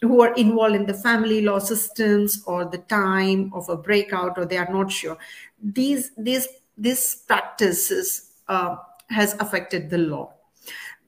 who 0.00 0.20
are 0.20 0.34
involved 0.34 0.76
in 0.76 0.86
the 0.86 0.94
family 0.94 1.40
law 1.40 1.58
systems 1.58 2.42
or 2.46 2.64
the 2.64 2.78
time 2.78 3.50
of 3.52 3.68
a 3.68 3.76
breakout 3.76 4.38
or 4.38 4.44
they 4.44 4.56
are 4.56 4.72
not 4.72 4.92
sure 4.92 5.18
these 5.60 6.12
these 6.16 6.46
this 6.76 7.16
practices 7.26 8.30
uh, 8.46 8.76
has 9.10 9.34
affected 9.40 9.90
the 9.90 9.98
law. 9.98 10.32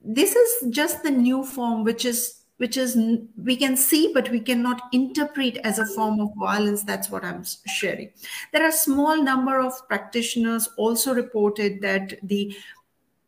This 0.03 0.35
is 0.35 0.71
just 0.71 1.03
the 1.03 1.11
new 1.11 1.45
form, 1.45 1.85
which 1.85 2.05
is 2.05 2.40
which 2.61 2.77
is 2.77 2.97
we 3.43 3.57
can 3.57 3.77
see 3.77 4.13
but 4.13 4.29
we 4.31 4.39
cannot 4.39 4.83
interpret 4.93 5.57
as 5.59 5.79
a 5.79 5.87
form 5.87 6.21
of 6.21 6.29
violence 6.37 6.83
that's 6.83 7.11
what 7.11 7.25
i'm 7.25 7.43
sharing 7.67 8.11
there 8.53 8.67
are 8.67 8.73
small 8.73 9.23
number 9.23 9.61
of 9.61 9.73
practitioners 9.89 10.69
also 10.77 11.15
reported 11.15 11.81
that 11.81 12.15
the 12.23 12.55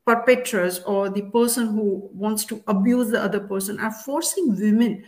perpetrators 0.04 0.80
or 0.80 1.08
the 1.08 1.22
person 1.30 1.68
who 1.68 2.10
wants 2.12 2.44
to 2.44 2.62
abuse 2.66 3.10
the 3.10 3.22
other 3.22 3.40
person 3.40 3.78
are 3.80 3.92
forcing 3.92 4.54
women 4.60 5.02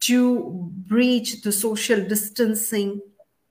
to 0.00 0.70
breach 0.86 1.42
the 1.42 1.50
social 1.50 2.06
distancing 2.06 3.00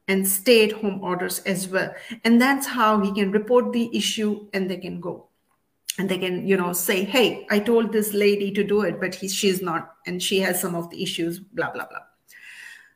and 0.08 0.28
stay 0.28 0.66
at 0.66 0.72
home 0.72 1.02
orders 1.02 1.40
as 1.40 1.68
well. 1.68 1.94
And 2.24 2.42
that's 2.42 2.68
how 2.68 3.00
he 3.00 3.12
can 3.14 3.32
report 3.32 3.72
the 3.72 3.90
issue 3.96 4.48
and 4.54 4.70
they 4.70 4.78
can 4.78 5.00
go. 5.00 5.30
And 6.00 6.10
they 6.10 6.18
can, 6.18 6.48
you 6.48 6.58
know, 6.58 6.74
say, 6.74 7.04
hey, 7.04 7.46
I 7.52 7.60
told 7.60 7.92
this 7.92 8.14
lady 8.14 8.52
to 8.52 8.64
do 8.64 8.82
it, 8.82 9.00
but 9.00 9.14
he, 9.14 9.28
she's 9.28 9.62
not, 9.62 9.94
and 10.08 10.22
she 10.22 10.40
has 10.40 10.60
some 10.60 10.74
of 10.74 10.90
the 10.90 11.04
issues, 11.04 11.40
blah, 11.40 11.72
blah, 11.72 11.86
blah. 11.88 12.00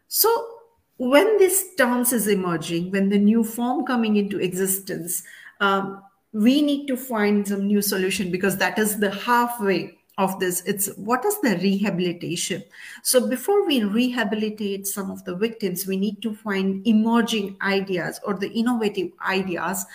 So 0.07 0.57
when 0.97 1.37
this 1.37 1.75
dance 1.75 2.11
is 2.11 2.27
emerging, 2.27 2.91
when 2.91 3.09
the 3.09 3.19
new 3.19 3.43
form 3.43 3.85
coming 3.85 4.15
into 4.15 4.39
existence, 4.39 5.21
um, 5.59 6.01
we 6.33 6.61
need 6.61 6.87
to 6.87 6.97
find 6.97 7.47
some 7.47 7.67
new 7.67 7.81
solution 7.81 8.31
because 8.31 8.57
that 8.57 8.77
is 8.79 8.99
the 8.99 9.11
halfway 9.11 9.97
of 10.17 10.39
this 10.39 10.63
it's 10.65 10.87
what 10.97 11.23
is 11.25 11.39
the 11.41 11.55
rehabilitation 11.57 12.63
so 13.03 13.29
before 13.29 13.67
we 13.67 13.83
rehabilitate 13.83 14.87
some 14.87 15.11
of 15.11 15.23
the 15.25 15.35
victims 15.35 15.85
we 15.85 15.95
need 15.95 16.21
to 16.21 16.33
find 16.33 16.85
emerging 16.87 17.55
ideas 17.61 18.19
or 18.23 18.33
the 18.33 18.49
innovative 18.51 19.11
ideas 19.27 19.85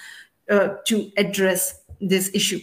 uh, 0.51 0.77
to 0.87 1.11
address 1.17 1.83
this 2.01 2.31
issue 2.35 2.61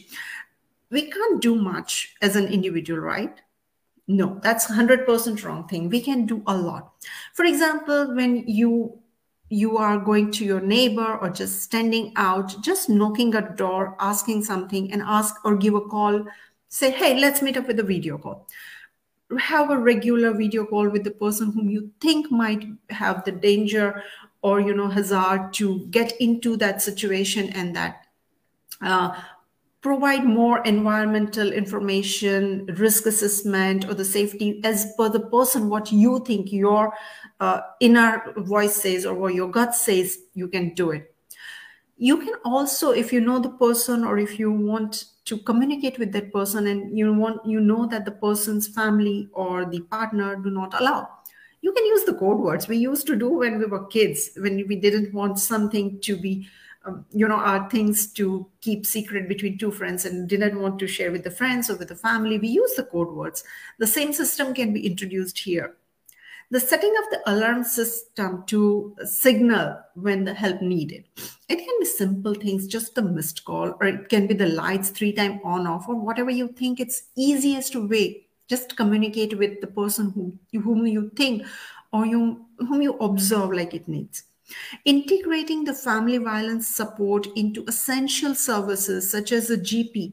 we 0.89 1.09
can't 1.09 1.41
do 1.41 1.55
much 1.55 2.15
as 2.21 2.36
an 2.36 2.48
individual 2.48 3.00
right 3.00 3.41
no 4.07 4.39
that's 4.43 4.67
100% 4.67 5.43
wrong 5.43 5.67
thing 5.67 5.89
we 5.89 6.01
can 6.01 6.25
do 6.25 6.41
a 6.48 6.55
lot 6.55 6.93
for 7.33 7.45
example 7.45 8.15
when 8.15 8.43
you 8.48 9.00
you 9.50 9.77
are 9.77 9.98
going 9.98 10.31
to 10.31 10.45
your 10.45 10.62
neighbor 10.62 11.17
or 11.17 11.29
just 11.29 11.63
standing 11.63 12.13
out, 12.15 12.62
just 12.62 12.88
knocking 12.88 13.33
a 13.36 13.55
door, 13.55 13.95
asking 14.00 14.43
something, 14.43 14.91
and 14.91 15.01
ask 15.01 15.36
or 15.43 15.57
give 15.57 15.74
a 15.74 15.81
call. 15.81 16.24
Say, 16.69 16.91
hey, 16.91 17.19
let's 17.19 17.41
meet 17.41 17.57
up 17.57 17.67
with 17.67 17.79
a 17.79 17.83
video 17.83 18.17
call. 18.17 18.48
Have 19.39 19.71
a 19.71 19.77
regular 19.77 20.33
video 20.33 20.65
call 20.65 20.89
with 20.89 21.03
the 21.03 21.12
person 21.12 21.51
whom 21.51 21.69
you 21.69 21.91
think 22.00 22.31
might 22.31 22.63
have 22.91 23.24
the 23.25 23.31
danger 23.31 24.03
or 24.41 24.60
you 24.60 24.74
know 24.74 24.88
hazard 24.88 25.53
to 25.53 25.86
get 25.88 26.13
into 26.19 26.55
that 26.58 26.81
situation 26.81 27.50
and 27.50 27.75
that 27.75 28.05
uh, 28.81 29.12
provide 29.81 30.25
more 30.25 30.62
environmental 30.63 31.53
information 31.53 32.65
risk 32.77 33.05
assessment 33.05 33.88
or 33.88 33.93
the 33.93 34.03
safety 34.03 34.60
as 34.63 34.93
per 34.98 35.10
the 35.10 35.19
person 35.19 35.69
what 35.69 35.91
you 35.91 36.22
think 36.25 36.51
your 36.51 36.93
uh, 37.39 37.62
inner 37.79 38.34
voice 38.38 38.75
says 38.75 39.05
or 39.05 39.13
what 39.13 39.34
your 39.34 39.50
gut 39.50 39.74
says 39.74 40.19
you 40.34 40.48
can 40.48 40.74
do 40.74 40.91
it. 40.91 41.13
You 41.98 42.17
can 42.17 42.36
also 42.46 42.91
if 42.91 43.12
you 43.12 43.22
know 43.22 43.39
the 43.39 43.50
person 43.50 44.03
or 44.05 44.17
if 44.17 44.39
you 44.39 44.51
want 44.51 45.05
to 45.25 45.38
communicate 45.38 46.00
with 46.00 46.12
that 46.13 46.31
person 46.34 46.67
and 46.67 46.98
you 46.98 47.13
want 47.13 47.46
you 47.46 47.60
know 47.60 47.86
that 47.88 48.05
the 48.05 48.12
person's 48.12 48.67
family 48.67 49.27
or 49.34 49.65
the 49.65 49.81
partner 49.81 50.36
do 50.36 50.50
not 50.50 50.79
allow 50.79 51.08
you 51.61 51.73
can 51.73 51.85
use 51.85 52.05
the 52.05 52.13
code 52.13 52.39
words. 52.39 52.67
We 52.67 52.77
used 52.77 53.07
to 53.07 53.15
do 53.15 53.29
when 53.29 53.59
we 53.59 53.65
were 53.65 53.85
kids 53.87 54.31
when 54.37 54.65
we 54.67 54.75
didn't 54.75 55.13
want 55.13 55.39
something 55.39 55.99
to 56.01 56.17
be 56.17 56.47
um, 56.85 57.05
you 57.11 57.27
know 57.27 57.35
our 57.35 57.69
things 57.69 58.11
to 58.13 58.47
keep 58.61 58.85
secret 58.85 59.27
between 59.27 59.57
two 59.57 59.71
friends 59.71 60.05
and 60.05 60.29
didn't 60.29 60.59
want 60.59 60.79
to 60.79 60.87
share 60.87 61.11
with 61.11 61.23
the 61.23 61.31
friends 61.31 61.69
or 61.69 61.75
with 61.75 61.89
the 61.89 61.95
family. 61.95 62.39
We 62.39 62.47
use 62.47 62.75
the 62.75 62.83
code 62.83 63.09
words. 63.09 63.43
The 63.77 63.87
same 63.87 64.13
system 64.13 64.53
can 64.53 64.73
be 64.73 64.85
introduced 64.85 65.39
here. 65.39 65.75
The 66.51 66.59
setting 66.59 66.93
of 66.97 67.11
the 67.11 67.31
alarm 67.31 67.63
system 67.63 68.43
to 68.47 68.95
signal 69.03 69.79
when 69.93 70.23
the 70.23 70.33
help 70.33 70.63
needed. 70.63 71.03
It 71.47 71.57
can 71.57 71.79
be 71.79 71.85
simple 71.85 72.33
things 72.33 72.65
just 72.65 72.95
the 72.95 73.03
missed 73.03 73.45
call 73.45 73.75
or 73.79 73.85
it 73.85 74.09
can 74.09 74.25
be 74.25 74.33
the 74.33 74.47
lights 74.47 74.89
three 74.89 75.13
time 75.13 75.41
on 75.43 75.67
off 75.67 75.87
or 75.87 75.95
whatever 75.95 76.31
you 76.31 76.47
think 76.47 76.79
it's 76.79 77.03
easiest 77.15 77.75
way 77.75 78.25
just 78.50 78.75
communicate 78.75 79.38
with 79.38 79.62
the 79.62 79.68
person 79.68 80.10
whom, 80.12 80.39
whom 80.63 80.88
you 80.88 81.12
think 81.15 81.46
or 81.94 82.06
you, 82.06 82.46
whom 82.58 82.82
you 82.82 82.94
observe 82.98 83.51
like 83.51 83.74
it 83.74 83.88
needs. 83.88 84.24
Integrating 84.84 85.63
the 85.63 85.74
family 85.74 86.18
violence 86.18 86.68
support 86.68 87.27
into 87.36 87.63
essential 87.68 88.34
services 88.34 89.10
such 89.10 89.32
as 89.32 89.51
a 89.51 89.58
gp 89.58 90.12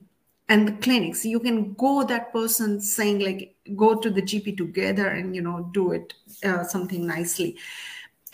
and 0.51 0.69
the 0.69 0.73
clinics. 0.73 1.25
You 1.25 1.41
can 1.41 1.73
go 1.75 2.05
that 2.05 2.33
person 2.33 2.81
saying 2.81 3.21
like 3.21 3.57
go 3.75 3.95
to 3.95 4.11
the 4.11 4.21
gp 4.21 4.59
together 4.59 5.09
and 5.09 5.35
you 5.35 5.41
know 5.41 5.71
do 5.73 5.93
it 5.93 6.13
uh, 6.45 6.65
something 6.65 7.07
nicely. 7.07 7.57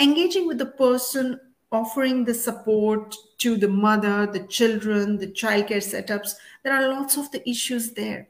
Engaging 0.00 0.48
with 0.48 0.58
the 0.58 0.66
person 0.66 1.38
offering 1.70 2.24
the 2.24 2.34
support 2.34 3.14
to 3.38 3.56
the 3.56 3.68
mother 3.68 4.26
the 4.26 4.40
children 4.48 5.18
the 5.18 5.28
childcare 5.28 5.76
setups. 5.76 6.34
There 6.64 6.74
are 6.74 6.88
lots 6.88 7.16
of 7.16 7.30
the 7.30 7.48
issues 7.48 7.92
there 7.92 8.28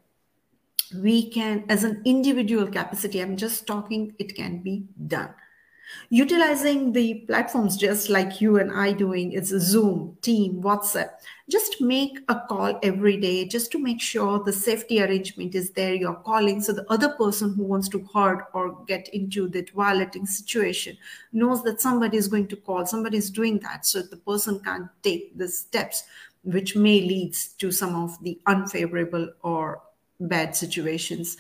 we 0.95 1.31
can, 1.31 1.65
as 1.69 1.85
an 1.85 2.03
individual 2.05 2.67
capacity, 2.67 3.21
I'm 3.21 3.37
just 3.37 3.67
talking, 3.67 4.15
it 4.19 4.35
can 4.35 4.63
be 4.63 4.87
done. 5.07 5.35
Utilizing 6.09 6.93
the 6.93 7.25
platforms 7.27 7.77
just 7.77 8.09
like 8.09 8.41
you 8.41 8.59
and 8.59 8.73
I 8.73 8.93
doing, 8.93 9.33
it's 9.33 9.51
Zoom, 9.51 10.17
Team, 10.23 10.63
WhatsApp. 10.63 11.11
Just 11.51 11.81
make 11.81 12.19
a 12.29 12.41
call 12.49 12.79
every 12.83 13.19
day 13.19 13.47
just 13.47 13.71
to 13.73 13.79
make 13.79 14.01
sure 14.01 14.43
the 14.43 14.53
safety 14.53 15.03
arrangement 15.03 15.55
is 15.55 15.71
there. 15.71 15.95
You're 15.95 16.15
calling 16.15 16.63
so 16.63 16.73
the 16.73 16.91
other 16.91 17.11
person 17.11 17.55
who 17.55 17.65
wants 17.65 17.89
to 17.91 18.09
hurt 18.15 18.47
or 18.55 18.85
get 18.87 19.09
into 19.09 19.49
that 19.49 19.71
violating 19.71 20.25
situation 20.25 20.97
knows 21.33 21.63
that 21.65 21.81
somebody 21.81 22.17
is 22.17 22.29
going 22.29 22.49
to 22.49 22.57
call, 22.57 22.87
somebody 22.87 23.19
is 23.19 23.31
doing 23.31 23.59
that. 23.59 23.85
So 23.85 24.03
the 24.03 24.17
person 24.17 24.61
can't 24.61 24.89
take 25.03 25.37
the 25.37 25.49
steps 25.49 26.05
which 26.45 26.75
may 26.75 27.01
leads 27.01 27.49
to 27.55 27.71
some 27.71 27.95
of 27.95 28.21
the 28.23 28.41
unfavorable 28.47 29.29
or 29.43 29.81
bad 30.29 30.57
situations. 30.57 31.37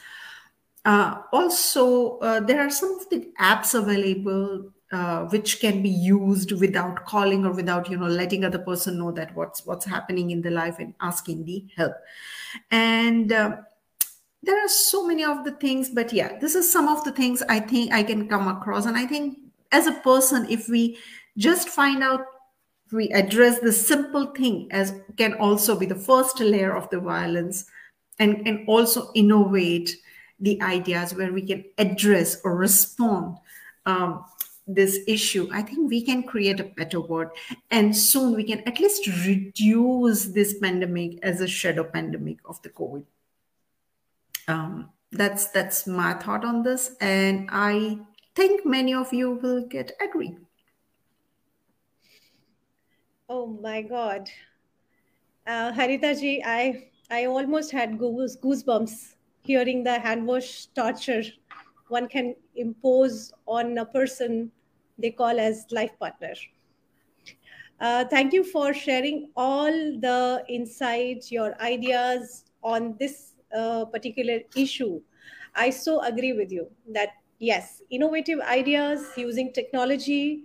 Uh, 0.84 1.22
also, 1.32 2.18
uh, 2.18 2.40
there 2.40 2.60
are 2.60 2.70
some 2.70 2.98
of 2.98 3.08
the 3.10 3.30
apps 3.40 3.74
available 3.74 4.72
uh, 4.92 5.24
which 5.26 5.60
can 5.60 5.82
be 5.82 5.88
used 5.88 6.52
without 6.52 7.06
calling 7.06 7.46
or 7.46 7.52
without 7.52 7.88
you 7.88 7.96
know 7.96 8.06
letting 8.06 8.44
other 8.44 8.58
person 8.58 8.98
know 8.98 9.10
that 9.10 9.34
what's 9.34 9.64
what's 9.64 9.86
happening 9.86 10.30
in 10.30 10.42
the 10.42 10.50
life 10.50 10.78
and 10.78 10.92
asking 11.00 11.44
the 11.44 11.64
help. 11.76 11.94
And 12.70 13.32
uh, 13.32 13.56
there 14.42 14.62
are 14.62 14.68
so 14.68 15.06
many 15.06 15.24
of 15.24 15.44
the 15.44 15.52
things, 15.52 15.88
but 15.88 16.12
yeah, 16.12 16.38
this 16.40 16.54
is 16.54 16.70
some 16.70 16.88
of 16.88 17.04
the 17.04 17.12
things 17.12 17.42
I 17.48 17.60
think 17.60 17.92
I 17.92 18.02
can 18.02 18.28
come 18.28 18.48
across. 18.48 18.86
And 18.86 18.96
I 18.96 19.06
think 19.06 19.38
as 19.70 19.86
a 19.86 19.92
person, 19.92 20.46
if 20.50 20.68
we 20.68 20.98
just 21.38 21.68
find 21.68 22.02
out 22.02 22.26
we 22.92 23.08
address 23.08 23.58
the 23.60 23.72
simple 23.72 24.26
thing 24.26 24.68
as 24.70 24.92
can 25.16 25.32
also 25.34 25.78
be 25.78 25.86
the 25.86 25.94
first 25.94 26.38
layer 26.40 26.76
of 26.76 26.90
the 26.90 27.00
violence 27.00 27.64
and, 28.22 28.46
and 28.46 28.68
also 28.68 29.10
innovate 29.14 29.96
the 30.38 30.62
ideas 30.62 31.12
where 31.12 31.32
we 31.32 31.42
can 31.42 31.64
address 31.76 32.40
or 32.44 32.56
respond 32.56 33.36
um, 33.84 34.24
this 34.66 35.00
issue. 35.08 35.48
I 35.52 35.62
think 35.62 35.90
we 35.90 36.02
can 36.02 36.22
create 36.22 36.60
a 36.60 36.64
better 36.64 37.00
world 37.00 37.30
and 37.70 37.96
soon 37.96 38.36
we 38.36 38.44
can 38.44 38.60
at 38.60 38.78
least 38.78 39.08
reduce 39.26 40.26
this 40.26 40.58
pandemic 40.58 41.18
as 41.22 41.40
a 41.40 41.48
shadow 41.48 41.82
pandemic 41.82 42.38
of 42.44 42.62
the 42.62 42.70
covid. 42.70 43.04
Um, 44.46 44.90
that's 45.10 45.48
that's 45.48 45.86
my 45.86 46.14
thought 46.14 46.42
on 46.42 46.62
this 46.62 46.96
and 46.98 47.46
i 47.52 47.98
think 48.34 48.64
many 48.64 48.94
of 48.94 49.12
you 49.12 49.32
will 49.42 49.66
get 49.66 49.92
agree. 50.00 50.36
Oh 53.28 53.46
my 53.46 53.82
god. 53.82 54.30
Uh, 55.46 55.70
harita 55.72 56.18
ji 56.18 56.42
i 56.44 56.91
I 57.12 57.26
almost 57.26 57.70
had 57.70 57.92
goosebumps 57.96 59.14
hearing 59.44 59.84
the 59.84 60.00
hand 60.00 60.26
wash 60.26 60.66
torture 60.66 61.22
one 61.86 62.08
can 62.08 62.34
impose 62.56 63.32
on 63.46 63.78
a 63.78 63.86
person 63.86 64.50
they 64.98 65.12
call 65.12 65.38
as 65.38 65.66
life 65.70 65.96
partner. 66.00 66.34
Uh, 67.80 68.04
thank 68.04 68.32
you 68.32 68.44
for 68.44 68.72
sharing 68.72 69.30
all 69.36 69.72
the 69.72 70.44
insights, 70.48 71.32
your 71.32 71.60
ideas 71.60 72.44
on 72.62 72.96
this 72.98 73.34
uh, 73.54 73.84
particular 73.86 74.40
issue. 74.56 75.00
I 75.54 75.70
so 75.70 76.00
agree 76.02 76.32
with 76.32 76.50
you 76.52 76.70
that 76.88 77.10
yes, 77.38 77.82
innovative 77.90 78.40
ideas 78.40 79.10
using 79.16 79.52
technology, 79.52 80.44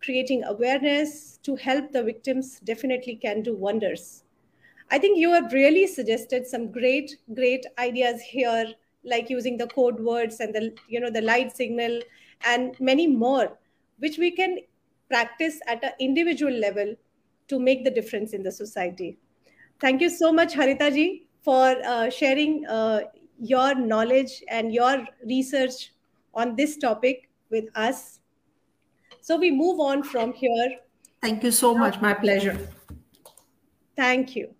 creating 0.00 0.44
awareness 0.44 1.38
to 1.42 1.56
help 1.56 1.92
the 1.92 2.02
victims 2.02 2.60
definitely 2.60 3.16
can 3.16 3.42
do 3.42 3.54
wonders. 3.56 4.24
I 4.90 4.98
think 4.98 5.18
you 5.18 5.30
have 5.32 5.52
really 5.52 5.86
suggested 5.86 6.46
some 6.46 6.72
great, 6.72 7.16
great 7.34 7.66
ideas 7.78 8.22
here, 8.22 8.72
like 9.04 9.28
using 9.28 9.56
the 9.56 9.66
code 9.66 10.00
words 10.00 10.40
and 10.40 10.54
the, 10.54 10.74
you 10.88 11.00
know, 11.00 11.10
the 11.10 11.20
light 11.20 11.54
signal 11.54 12.00
and 12.44 12.78
many 12.80 13.06
more, 13.06 13.58
which 13.98 14.18
we 14.18 14.30
can 14.30 14.58
practice 15.08 15.60
at 15.66 15.82
an 15.84 15.92
individual 16.00 16.52
level 16.52 16.94
to 17.48 17.58
make 17.58 17.84
the 17.84 17.90
difference 17.90 18.32
in 18.32 18.42
the 18.42 18.52
society. 18.52 19.18
Thank 19.80 20.00
you 20.00 20.10
so 20.10 20.32
much, 20.32 20.54
Harita 20.54 20.92
ji, 20.92 21.26
for 21.42 21.76
uh, 21.84 22.10
sharing 22.10 22.66
uh, 22.66 23.00
your 23.38 23.74
knowledge 23.74 24.42
and 24.48 24.72
your 24.72 25.06
research 25.26 25.92
on 26.34 26.56
this 26.56 26.76
topic 26.76 27.30
with 27.50 27.64
us. 27.74 28.20
So 29.20 29.36
we 29.36 29.50
move 29.50 29.80
on 29.80 30.02
from 30.02 30.32
here. 30.32 30.76
Thank 31.20 31.42
you 31.42 31.50
so 31.50 31.74
much. 31.74 32.00
My 32.00 32.14
pleasure. 32.14 32.68
Thank 33.96 34.36
you. 34.36 34.54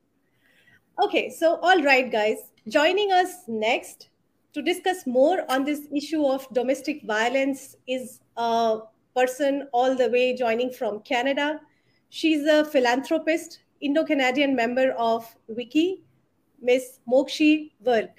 Okay, 1.00 1.30
so 1.30 1.61
all 1.62 1.80
right, 1.84 2.11
guys, 2.11 2.38
joining 2.66 3.12
us 3.12 3.44
next 3.46 4.08
to 4.52 4.61
discuss 4.61 5.06
more 5.06 5.44
on 5.48 5.64
this 5.64 5.82
issue 5.94 6.26
of 6.26 6.52
domestic 6.52 7.04
violence 7.04 7.76
is 7.87 8.18
a 8.37 8.80
person 9.14 9.68
all 9.72 9.94
the 9.94 10.11
way 10.11 10.34
joining 10.34 10.72
from 10.72 10.98
Canada. 11.02 11.61
She's 12.11 12.44
a 12.46 12.64
philanthropist, 12.64 13.61
Indo 13.80 14.02
Canadian 14.02 14.56
member 14.56 14.90
of 14.98 15.24
WICCI, 15.48 16.00
Miss 16.61 16.98
Mokshi 17.08 17.70
Virk. 17.87 18.11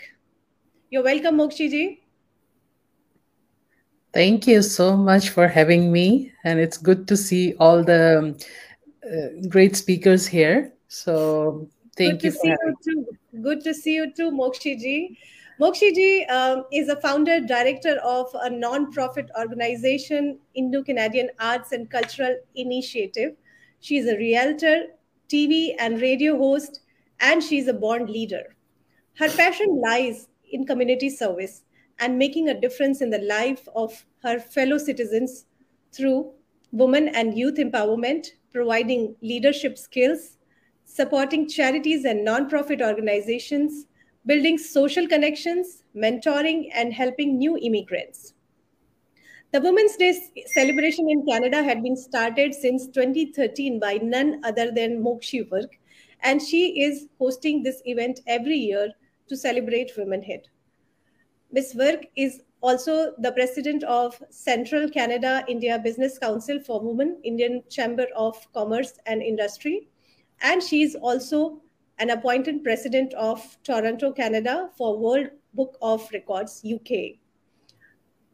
You're 0.90 1.04
welcome, 1.04 1.36
Mokshi 1.36 1.70
ji. 1.70 2.02
Thank 4.14 4.48
you 4.48 4.62
so 4.62 4.96
much 4.96 5.32
for 5.32 5.50
having 5.50 5.92
me. 5.92 6.32
And 6.46 6.62
it's 6.62 6.78
good 6.78 7.10
to 7.10 7.18
see 7.18 7.56
all 7.60 7.84
the 7.84 8.42
uh, 9.04 9.48
great 9.50 9.76
speakers 9.76 10.26
here. 10.26 10.72
So 10.88 11.68
Thank 12.00 12.22
Good 12.22 12.24
you. 12.24 12.32
To 12.32 12.38
see 12.38 12.48
you 12.48 12.76
too. 12.82 13.42
Good 13.42 13.62
to 13.66 13.74
see 13.74 13.94
you 13.94 14.14
too, 14.14 14.32
Mokshi 14.32 14.80
ji. 14.80 15.18
Mokshi 15.60 15.94
ji 15.94 16.26
um, 16.28 16.64
is 16.72 16.88
a 16.88 16.96
founder 17.02 17.42
director 17.42 17.98
of 17.98 18.34
a 18.42 18.50
non-profit 18.50 19.30
organization, 19.38 20.40
Indo 20.56 20.82
Canadian 20.82 21.30
Arts 21.42 21.74
and 21.74 21.92
Cultural 21.92 22.38
Initiative. 22.56 23.34
She's 23.82 24.08
a 24.08 24.16
realtor, 24.18 24.86
TV 25.28 25.76
and 25.78 26.00
radio 26.02 26.38
host, 26.38 26.80
and 27.20 27.44
she's 27.44 27.68
a 27.68 27.74
born 27.74 28.06
leader. 28.06 28.56
Her 29.18 29.30
passion 29.30 29.82
lies 29.82 30.30
in 30.54 30.66
community 30.66 31.10
service 31.10 31.64
and 32.00 32.18
making 32.18 32.48
a 32.48 32.60
difference 32.60 33.02
in 33.02 33.10
the 33.10 33.20
life 33.20 33.68
of 33.76 34.06
her 34.24 34.40
fellow 34.40 34.78
citizens 34.78 35.48
through 35.92 36.32
women 36.72 37.10
and 37.10 37.38
youth 37.38 37.56
empowerment, 37.56 38.28
providing 38.54 39.18
leadership 39.22 39.78
skills, 39.78 40.38
supporting 40.90 41.48
charities 41.48 42.04
and 42.04 42.28
nonprofit 42.28 42.82
organizations, 42.82 43.86
building 44.26 44.58
social 44.58 45.08
connections, 45.08 45.84
mentoring, 45.96 46.70
and 46.74 46.92
helping 46.92 47.38
new 47.38 47.58
immigrants. 47.58 48.34
The 49.52 49.62
Women's 49.62 49.96
Day 49.98 50.20
celebration 50.48 51.10
in 51.10 51.26
Canada 51.26 51.64
had 51.64 51.84
been 51.84 51.96
started 51.96 52.54
since 52.54 52.88
2013 52.88 53.80
by 53.80 54.00
none 54.02 54.42
other 54.44 54.72
than 54.72 55.04
Mokshi 55.04 55.48
Virk, 55.48 55.70
and 56.22 56.42
she 56.42 56.82
is 56.82 57.08
hosting 57.20 57.62
this 57.62 57.82
event 57.86 58.22
every 58.28 58.58
year 58.58 58.92
to 59.28 59.38
celebrate 59.38 59.92
womanhood. 59.96 60.48
Ms. 61.52 61.76
Virk 61.76 62.08
is 62.16 62.42
also 62.62 63.14
the 63.20 63.32
president 63.32 63.84
of 63.84 64.22
Central 64.32 64.90
Canada 64.90 65.44
India 65.48 65.80
Business 65.80 66.18
Council 66.18 66.60
for 66.60 66.82
Women, 66.82 67.20
Indian 67.24 67.64
Chamber 67.70 68.08
of 68.16 68.36
Commerce 68.54 69.00
and 69.06 69.22
Industry, 69.22 69.88
and 70.42 70.62
she 70.64 70.84
is 70.84 70.96
also 70.96 71.62
an 71.98 72.10
appointed 72.12 72.64
president 72.64 73.14
of 73.14 73.58
Toronto, 73.64 74.12
Canada 74.12 74.70
for 74.78 74.98
World 74.98 75.28
Book 75.54 75.78
of 75.82 76.10
Records, 76.14 76.64
UK. 76.64 77.20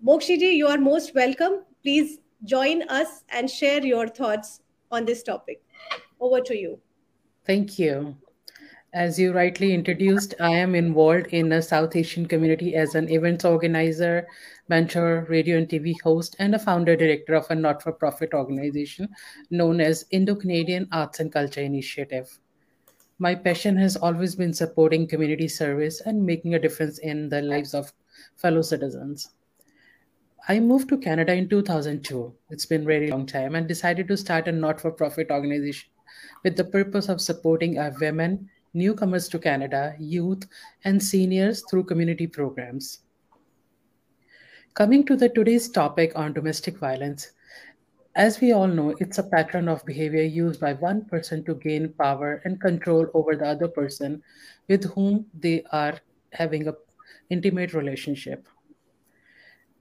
Mokshiji, 0.05 0.55
you 0.55 0.67
are 0.67 0.77
most 0.77 1.15
welcome. 1.15 1.63
Please 1.81 2.19
join 2.43 2.83
us 2.89 3.23
and 3.29 3.49
share 3.49 3.83
your 3.83 4.07
thoughts 4.07 4.61
on 4.91 5.05
this 5.05 5.23
topic. 5.23 5.63
Over 6.19 6.41
to 6.41 6.55
you. 6.55 6.79
Thank 7.45 7.79
you. 7.79 8.15
As 8.95 9.19
you 9.19 9.33
rightly 9.33 9.73
introduced, 9.73 10.35
I 10.39 10.51
am 10.51 10.73
involved 10.73 11.27
in 11.33 11.49
the 11.49 11.61
South 11.61 11.97
Asian 11.97 12.25
community 12.25 12.75
as 12.75 12.95
an 12.95 13.09
events 13.09 13.43
organizer, 13.43 14.25
mentor, 14.69 15.27
radio 15.27 15.57
and 15.57 15.67
TV 15.67 15.95
host, 16.01 16.37
and 16.39 16.55
a 16.55 16.59
founder 16.59 16.95
director 16.95 17.33
of 17.33 17.45
a 17.51 17.55
not 17.55 17.83
for 17.83 17.91
profit 17.91 18.33
organization 18.33 19.09
known 19.51 19.81
as 19.81 20.05
Indo 20.11 20.33
Canadian 20.33 20.87
Arts 20.93 21.19
and 21.19 21.29
Culture 21.29 21.59
Initiative. 21.59 22.39
My 23.19 23.35
passion 23.35 23.75
has 23.75 23.97
always 23.97 24.33
been 24.33 24.53
supporting 24.53 25.09
community 25.09 25.49
service 25.49 25.99
and 25.99 26.25
making 26.25 26.55
a 26.55 26.59
difference 26.59 26.99
in 26.99 27.27
the 27.27 27.41
lives 27.41 27.73
of 27.73 27.91
fellow 28.37 28.61
citizens. 28.61 29.31
I 30.47 30.61
moved 30.61 30.87
to 30.87 30.97
Canada 30.97 31.33
in 31.33 31.49
2002. 31.49 32.33
It's 32.49 32.65
been 32.65 32.83
a 32.83 32.85
very 32.85 33.11
long 33.11 33.25
time 33.25 33.55
and 33.55 33.67
decided 33.67 34.07
to 34.07 34.15
start 34.15 34.47
a 34.47 34.53
not 34.53 34.79
for 34.79 34.89
profit 34.89 35.31
organization 35.31 35.89
with 36.45 36.55
the 36.55 36.63
purpose 36.63 37.09
of 37.09 37.19
supporting 37.19 37.77
our 37.77 37.93
women 37.99 38.49
newcomers 38.75 39.27
to 39.29 39.39
Canada, 39.39 39.95
youth, 39.97 40.43
and 40.83 41.01
seniors 41.01 41.63
through 41.69 41.85
community 41.85 42.27
programs. 42.27 42.99
Coming 44.75 45.05
to 45.05 45.15
the 45.15 45.29
today's 45.29 45.69
topic 45.69 46.11
on 46.15 46.33
domestic 46.33 46.77
violence, 46.77 47.31
as 48.15 48.39
we 48.39 48.53
all 48.53 48.67
know, 48.67 48.95
it's 48.99 49.17
a 49.17 49.23
pattern 49.23 49.67
of 49.67 49.85
behavior 49.85 50.23
used 50.23 50.61
by 50.61 50.73
one 50.73 51.03
person 51.05 51.43
to 51.45 51.55
gain 51.55 51.93
power 51.93 52.41
and 52.45 52.61
control 52.61 53.07
over 53.13 53.35
the 53.35 53.45
other 53.45 53.67
person 53.67 54.21
with 54.69 54.85
whom 54.93 55.25
they 55.33 55.63
are 55.71 55.99
having 56.31 56.67
an 56.67 56.75
intimate 57.29 57.73
relationship. 57.73 58.47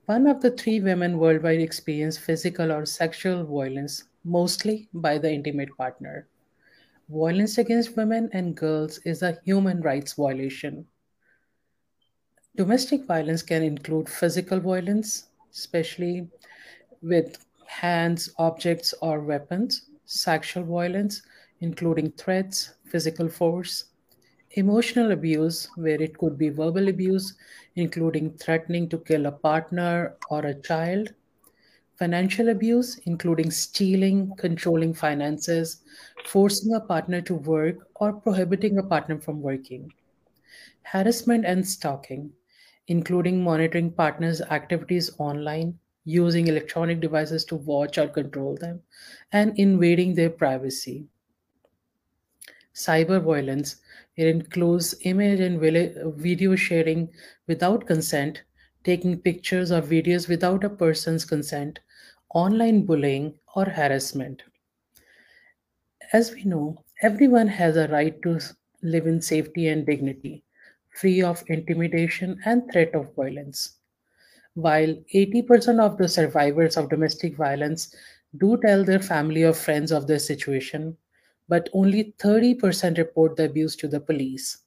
One 0.05 0.27
of 0.27 0.41
the 0.41 0.51
three 0.51 0.81
women 0.81 1.17
worldwide 1.17 1.61
experience 1.61 2.17
physical 2.17 2.71
or 2.71 2.85
sexual 2.85 3.43
violence, 3.45 4.03
mostly 4.23 4.89
by 4.93 5.17
the 5.17 5.31
intimate 5.31 5.75
partner. 5.77 6.27
Violence 7.09 7.59
against 7.59 7.95
women 7.95 8.29
and 8.33 8.55
girls 8.55 8.97
is 9.05 9.21
a 9.21 9.39
human 9.45 9.81
rights 9.81 10.13
violation. 10.13 10.87
Domestic 12.55 13.05
violence 13.05 13.43
can 13.43 13.61
include 13.61 14.09
physical 14.09 14.59
violence, 14.59 15.27
especially 15.51 16.27
with 17.03 17.45
hands, 17.67 18.31
objects, 18.39 18.93
or 19.01 19.19
weapons, 19.19 19.89
sexual 20.05 20.63
violence, 20.63 21.21
including 21.59 22.11
threats, 22.13 22.75
physical 22.85 23.29
force, 23.29 23.85
emotional 24.51 25.11
abuse, 25.11 25.69
where 25.75 26.01
it 26.01 26.17
could 26.17 26.37
be 26.37 26.49
verbal 26.49 26.87
abuse, 26.87 27.35
including 27.75 28.31
threatening 28.37 28.89
to 28.89 28.97
kill 28.97 29.27
a 29.27 29.31
partner 29.31 30.15
or 30.29 30.45
a 30.45 30.61
child, 30.61 31.13
financial 31.97 32.49
abuse, 32.49 32.97
including 33.05 33.51
stealing, 33.51 34.35
controlling 34.37 34.93
finances, 34.93 35.81
forcing 36.25 36.73
a 36.73 36.79
partner 36.79 37.21
to 37.21 37.35
work, 37.35 37.87
or 37.95 38.13
prohibiting 38.13 38.77
a 38.77 38.83
partner 38.83 39.19
from 39.19 39.41
working. 39.41 39.91
Harassment 40.83 41.45
and 41.45 41.67
stalking, 41.67 42.31
including 42.87 43.43
monitoring 43.43 43.91
partners' 43.91 44.41
activities 44.41 45.11
online, 45.17 45.79
using 46.03 46.47
electronic 46.47 46.99
devices 46.99 47.45
to 47.45 47.55
watch 47.55 47.97
or 47.97 48.07
control 48.07 48.55
them, 48.55 48.81
and 49.31 49.57
invading 49.57 50.13
their 50.13 50.29
privacy. 50.29 51.07
Cyber 52.75 53.23
violence, 53.23 53.77
it 54.17 54.27
includes 54.27 54.93
image 55.03 55.39
and 55.39 55.59
video 55.59 56.55
sharing 56.55 57.09
without 57.47 57.87
consent, 57.87 58.43
taking 58.83 59.17
pictures 59.17 59.71
or 59.71 59.81
videos 59.81 60.29
without 60.29 60.63
a 60.63 60.69
person's 60.69 61.25
consent, 61.25 61.79
online 62.35 62.85
bullying, 62.85 63.39
or 63.55 63.65
harassment. 63.65 64.43
As 66.13 66.31
we 66.33 66.43
know, 66.43 66.83
everyone 67.01 67.47
has 67.47 67.77
a 67.77 67.87
right 67.87 68.21
to 68.23 68.39
live 68.83 69.07
in 69.07 69.21
safety 69.21 69.69
and 69.69 69.85
dignity, 69.85 70.43
free 70.89 71.21
of 71.23 71.43
intimidation 71.47 72.39
and 72.45 72.71
threat 72.71 72.93
of 72.93 73.15
violence. 73.15 73.79
While 74.55 74.95
80% 75.13 75.79
of 75.79 75.97
the 75.97 76.09
survivors 76.09 76.77
of 76.77 76.89
domestic 76.89 77.35
violence 77.37 77.95
do 78.37 78.57
tell 78.61 78.83
their 78.83 78.99
family 78.99 79.43
or 79.43 79.53
friends 79.53 79.91
of 79.91 80.07
their 80.07 80.19
situation, 80.19 80.97
but 81.49 81.69
only 81.73 82.13
30% 82.19 82.97
report 82.97 83.37
the 83.37 83.45
abuse 83.45 83.75
to 83.77 83.87
the 83.87 84.01
police. 84.01 84.57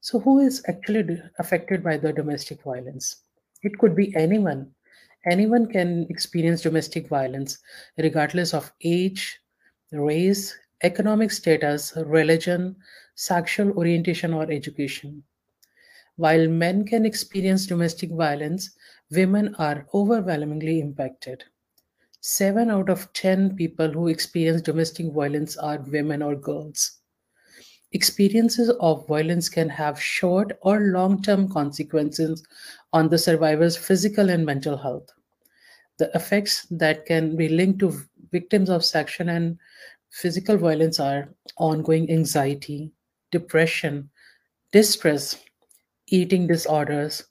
So, 0.00 0.18
who 0.20 0.40
is 0.40 0.62
actually 0.68 1.22
affected 1.38 1.84
by 1.84 1.96
the 1.96 2.12
domestic 2.12 2.62
violence? 2.62 3.22
It 3.62 3.78
could 3.78 3.96
be 3.96 4.14
anyone. 4.16 4.74
Anyone 5.24 5.66
can 5.66 6.06
experience 6.10 6.62
domestic 6.62 7.08
violence, 7.08 7.58
regardless 7.96 8.52
of 8.54 8.72
age, 8.82 9.40
race, 9.92 10.56
economic 10.82 11.30
status, 11.30 11.92
religion, 11.96 12.76
sexual 13.14 13.70
orientation, 13.72 14.32
or 14.34 14.50
education. 14.50 15.22
While 16.16 16.48
men 16.48 16.84
can 16.84 17.06
experience 17.06 17.66
domestic 17.66 18.10
violence, 18.10 18.70
women 19.10 19.54
are 19.56 19.86
overwhelmingly 19.94 20.80
impacted. 20.80 21.44
Seven 22.20 22.70
out 22.70 22.88
of 22.90 23.12
10 23.12 23.56
people 23.56 23.88
who 23.90 24.08
experience 24.08 24.62
domestic 24.62 25.12
violence 25.12 25.56
are 25.56 25.78
women 25.88 26.22
or 26.22 26.36
girls. 26.36 26.98
Experiences 27.92 28.70
of 28.80 29.06
violence 29.06 29.48
can 29.48 29.68
have 29.68 30.00
short 30.00 30.58
or 30.62 30.80
long 30.80 31.22
term 31.22 31.48
consequences 31.48 32.46
on 32.92 33.08
the 33.08 33.18
survivor's 33.18 33.76
physical 33.76 34.30
and 34.30 34.46
mental 34.46 34.76
health. 34.78 35.10
The 35.98 36.10
effects 36.14 36.66
that 36.70 37.06
can 37.06 37.36
be 37.36 37.48
linked 37.48 37.80
to 37.80 37.98
victims 38.30 38.68
of 38.70 38.84
sexual 38.84 39.30
and 39.30 39.58
physical 40.10 40.58
violence 40.58 41.00
are 41.00 41.34
ongoing 41.58 42.10
anxiety, 42.10 42.92
depression, 43.30 44.10
distress, 44.72 45.42
eating 46.08 46.46
disorders, 46.46 47.24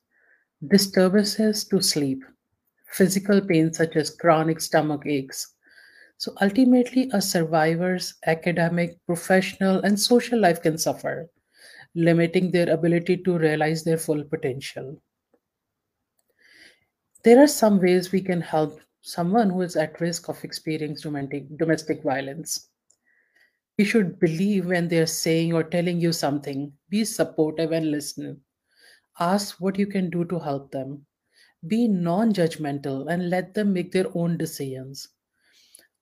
disturbances 0.68 1.66
to 1.66 1.82
sleep, 1.82 2.24
physical 2.88 3.42
pain 3.42 3.74
such 3.74 3.96
as 3.96 4.10
chronic 4.16 4.62
stomach 4.62 5.04
aches. 5.06 5.56
So 6.18 6.34
ultimately, 6.42 7.10
a 7.14 7.22
survivor's 7.22 8.16
academic, 8.28 8.98
professional, 9.06 9.82
and 9.82 10.00
social 10.00 10.40
life 10.40 10.62
can 10.62 10.78
suffer, 10.78 11.30
limiting 11.96 12.52
their 12.52 12.70
ability 12.72 13.18
to 13.18 13.38
realize 13.38 13.84
their 13.84 13.98
full 13.98 14.24
potential. 14.24 15.02
There 17.24 17.42
are 17.42 17.48
some 17.48 17.80
ways 17.80 18.12
we 18.12 18.22
can 18.22 18.42
help 18.42 18.82
someone 19.02 19.50
who 19.50 19.62
is 19.62 19.76
at 19.78 20.02
risk 20.02 20.28
of 20.28 20.44
experiencing 20.44 21.56
domestic 21.56 22.04
violence. 22.04 22.68
We 23.78 23.86
should 23.86 24.20
believe 24.20 24.66
when 24.66 24.90
they 24.90 25.00
are 25.00 25.08
saying 25.08 25.54
or 25.54 25.64
telling 25.64 26.02
you 26.02 26.14
something. 26.14 26.74
Be 26.90 27.06
supportive 27.06 27.72
and 27.72 27.92
listen. 27.92 28.44
Ask 29.20 29.62
what 29.62 29.80
you 29.80 29.88
can 29.88 30.10
do 30.10 30.26
to 30.26 30.40
help 30.40 30.72
them. 30.72 31.06
Be 31.68 31.88
non 31.88 32.34
judgmental 32.34 33.12
and 33.12 33.30
let 33.30 33.54
them 33.54 33.72
make 33.72 33.92
their 33.92 34.08
own 34.18 34.38
decisions. 34.38 35.08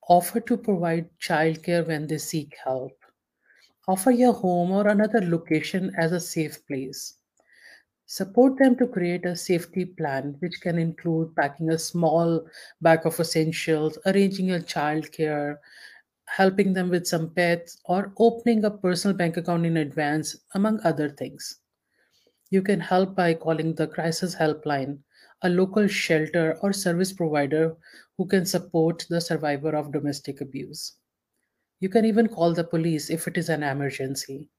Offer 0.09 0.39
to 0.41 0.57
provide 0.57 1.09
childcare 1.19 1.85
when 1.87 2.07
they 2.07 2.17
seek 2.17 2.55
help. 2.63 2.97
Offer 3.87 4.11
your 4.11 4.33
home 4.33 4.71
or 4.71 4.87
another 4.87 5.21
location 5.21 5.93
as 5.97 6.11
a 6.11 6.19
safe 6.19 6.65
place. 6.65 7.18
Support 8.09 8.57
them 8.57 8.75
to 8.77 8.87
create 8.87 9.25
a 9.25 9.37
safety 9.37 9.85
plan, 9.85 10.35
which 10.39 10.59
can 10.61 10.77
include 10.77 11.33
packing 11.35 11.69
a 11.69 11.79
small 11.79 12.45
bag 12.81 13.05
of 13.05 13.19
essentials, 13.19 13.97
arranging 14.05 14.51
a 14.51 14.59
childcare, 14.59 15.59
helping 16.25 16.73
them 16.73 16.89
with 16.89 17.07
some 17.07 17.33
pets, 17.33 17.77
or 17.85 18.11
opening 18.17 18.65
a 18.65 18.71
personal 18.71 19.15
bank 19.15 19.37
account 19.37 19.65
in 19.65 19.77
advance, 19.77 20.35
among 20.55 20.81
other 20.83 21.09
things. 21.09 21.59
You 22.49 22.61
can 22.61 22.79
help 22.79 23.15
by 23.15 23.35
calling 23.35 23.75
the 23.75 23.87
crisis 23.87 24.35
helpline 24.35 24.99
a 25.43 25.49
local 25.49 25.87
shelter 25.87 26.57
or 26.61 26.73
service 26.73 27.13
provider 27.13 27.77
who 28.17 28.25
can 28.27 28.45
support 28.45 29.05
the 29.09 29.21
survivor 29.21 29.75
of 29.75 29.93
domestic 29.93 30.41
abuse. 30.41 30.97
You 31.79 31.89
can 31.89 32.05
even 32.05 32.27
call 32.27 32.53
the 32.53 32.63
police 32.63 33.09
if 33.09 33.27
it 33.27 33.37
is 33.37 33.49
an 33.49 33.63
emergency. 33.63 34.49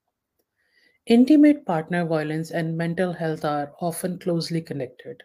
Intimate 1.05 1.65
partner 1.65 2.05
violence 2.05 2.51
and 2.51 2.77
mental 2.77 3.13
health 3.13 3.45
are 3.45 3.73
often 3.81 4.17
closely 4.19 4.61
connected. 4.61 5.23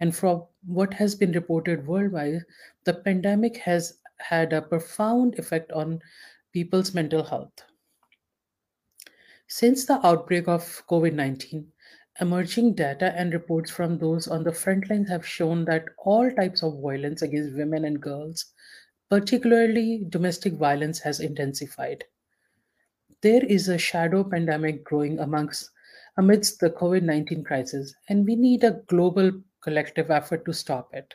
And 0.00 0.14
from 0.14 0.46
what 0.66 0.94
has 0.94 1.14
been 1.14 1.32
reported 1.32 1.86
worldwide, 1.86 2.44
the 2.84 2.94
pandemic 2.94 3.56
has 3.58 3.98
had 4.18 4.52
a 4.52 4.62
profound 4.62 5.38
effect 5.38 5.72
on 5.72 6.00
people's 6.52 6.94
mental 6.94 7.24
health. 7.24 7.64
Since 9.46 9.86
the 9.86 10.04
outbreak 10.06 10.48
of 10.48 10.82
COVID 10.88 11.14
19, 11.14 11.72
emerging 12.20 12.74
data 12.74 13.14
and 13.16 13.32
reports 13.32 13.70
from 13.70 13.98
those 13.98 14.28
on 14.28 14.44
the 14.44 14.52
front 14.52 14.90
lines 14.90 15.08
have 15.08 15.26
shown 15.26 15.64
that 15.64 15.86
all 15.98 16.30
types 16.30 16.62
of 16.62 16.80
violence 16.80 17.22
against 17.22 17.56
women 17.56 17.84
and 17.84 18.00
girls, 18.00 18.52
particularly 19.08 20.04
domestic 20.08 20.54
violence, 20.54 20.98
has 20.98 21.20
intensified. 21.20 22.04
There 23.24 23.44
is 23.44 23.68
a 23.68 23.76
shadow 23.76 24.22
pandemic 24.22 24.84
growing 24.84 25.18
amongst 25.18 25.70
amidst 26.16 26.60
the 26.60 26.70
COVID 26.70 27.02
19 27.02 27.42
crisis, 27.42 27.92
and 28.08 28.24
we 28.24 28.36
need 28.36 28.62
a 28.62 28.82
global 28.86 29.32
collective 29.62 30.12
effort 30.12 30.44
to 30.44 30.52
stop 30.52 30.94
it. 30.94 31.14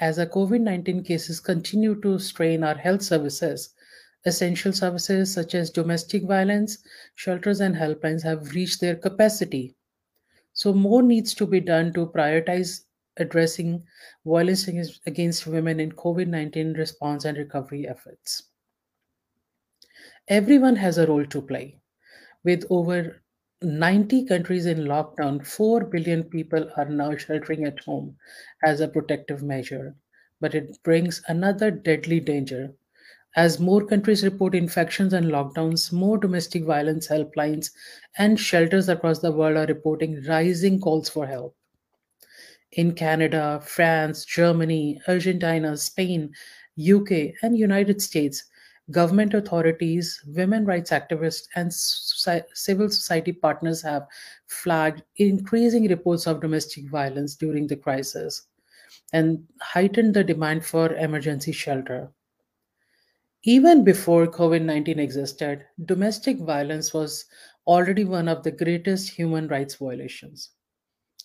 As 0.00 0.16
the 0.16 0.26
COVID 0.26 0.62
19 0.62 1.04
cases 1.04 1.38
continue 1.38 2.00
to 2.00 2.18
strain 2.18 2.64
our 2.64 2.74
health 2.74 3.02
services, 3.02 3.72
Essential 4.24 4.72
services 4.72 5.32
such 5.32 5.54
as 5.54 5.70
domestic 5.70 6.24
violence, 6.24 6.78
shelters, 7.14 7.60
and 7.60 7.76
helplines 7.76 8.24
have 8.24 8.50
reached 8.56 8.80
their 8.80 8.96
capacity. 8.96 9.76
So, 10.52 10.74
more 10.74 11.02
needs 11.02 11.34
to 11.34 11.46
be 11.46 11.60
done 11.60 11.92
to 11.94 12.08
prioritize 12.08 12.84
addressing 13.16 13.86
violence 14.26 14.68
against- 15.06 15.46
women 15.46 15.80
in 15.80 15.92
COVID 15.92 16.28
19 16.28 16.74
response 16.74 17.24
and 17.24 17.38
recovery 17.38 17.88
efforts. 17.88 18.49
Everyone 20.28 20.76
has 20.76 20.96
a 20.96 21.06
role 21.06 21.26
to 21.26 21.42
play. 21.42 21.76
With 22.44 22.64
over 22.70 23.22
90 23.62 24.24
countries 24.24 24.66
in 24.66 24.86
lockdown, 24.86 25.46
4 25.46 25.84
billion 25.84 26.24
people 26.24 26.70
are 26.76 26.88
now 26.88 27.16
sheltering 27.16 27.64
at 27.64 27.80
home 27.80 28.16
as 28.64 28.80
a 28.80 28.88
protective 28.88 29.42
measure. 29.42 29.96
But 30.40 30.54
it 30.54 30.82
brings 30.82 31.22
another 31.28 31.70
deadly 31.70 32.20
danger 32.20 32.74
as 33.36 33.60
more 33.60 33.86
countries 33.86 34.24
report 34.24 34.54
infections 34.54 35.12
and 35.12 35.26
lockdowns, 35.26 35.92
more 35.92 36.18
domestic 36.18 36.64
violence 36.64 37.08
helplines 37.08 37.72
and 38.18 38.40
shelters 38.40 38.88
across 38.88 39.20
the 39.20 39.32
world 39.32 39.56
are 39.58 39.66
reporting 39.66 40.22
rising 40.24 40.80
calls 40.80 41.08
for 41.10 41.26
help. 41.26 41.56
In 42.72 42.94
Canada, 42.96 43.60
France, 43.64 44.24
Germany, 44.24 45.00
Argentina, 45.06 45.76
Spain, 45.76 46.34
UK, 46.76 47.36
and 47.42 47.56
United 47.56 48.02
States, 48.02 48.42
government 48.90 49.34
authorities, 49.34 50.22
women 50.26 50.64
rights 50.64 50.90
activists, 50.90 51.46
and 51.56 51.72
civil 51.72 52.90
society 52.90 53.32
partners 53.32 53.82
have 53.82 54.06
flagged 54.46 55.02
increasing 55.16 55.88
reports 55.88 56.26
of 56.26 56.40
domestic 56.40 56.88
violence 56.90 57.34
during 57.34 57.66
the 57.66 57.76
crisis 57.76 58.46
and 59.12 59.46
heightened 59.60 60.14
the 60.14 60.24
demand 60.24 60.64
for 60.64 60.94
emergency 60.94 61.52
shelter. 61.52 62.10
Even 63.44 63.84
before 63.84 64.26
COVID 64.26 64.62
19 64.62 64.98
existed, 64.98 65.64
domestic 65.84 66.38
violence 66.38 66.92
was 66.92 67.24
already 67.66 68.04
one 68.04 68.28
of 68.28 68.42
the 68.42 68.50
greatest 68.50 69.10
human 69.10 69.48
rights 69.48 69.76
violations. 69.76 70.50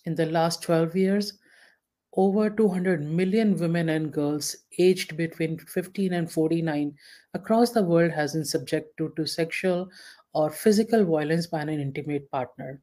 In 0.04 0.14
the 0.14 0.26
last 0.26 0.62
12 0.62 0.96
years, 0.96 1.38
over 2.16 2.48
200 2.48 3.02
million 3.02 3.54
women 3.58 3.90
and 3.90 4.10
girls 4.10 4.56
aged 4.78 5.16
between 5.18 5.58
15 5.58 6.14
and 6.14 6.32
49 6.32 6.96
across 7.34 7.70
the 7.70 7.82
world 7.82 8.10
has 8.10 8.32
been 8.32 8.44
subjected 8.44 9.14
to 9.16 9.26
sexual 9.26 9.90
or 10.32 10.50
physical 10.50 11.04
violence 11.04 11.46
by 11.46 11.60
an 11.60 11.68
intimate 11.68 12.30
partner. 12.30 12.80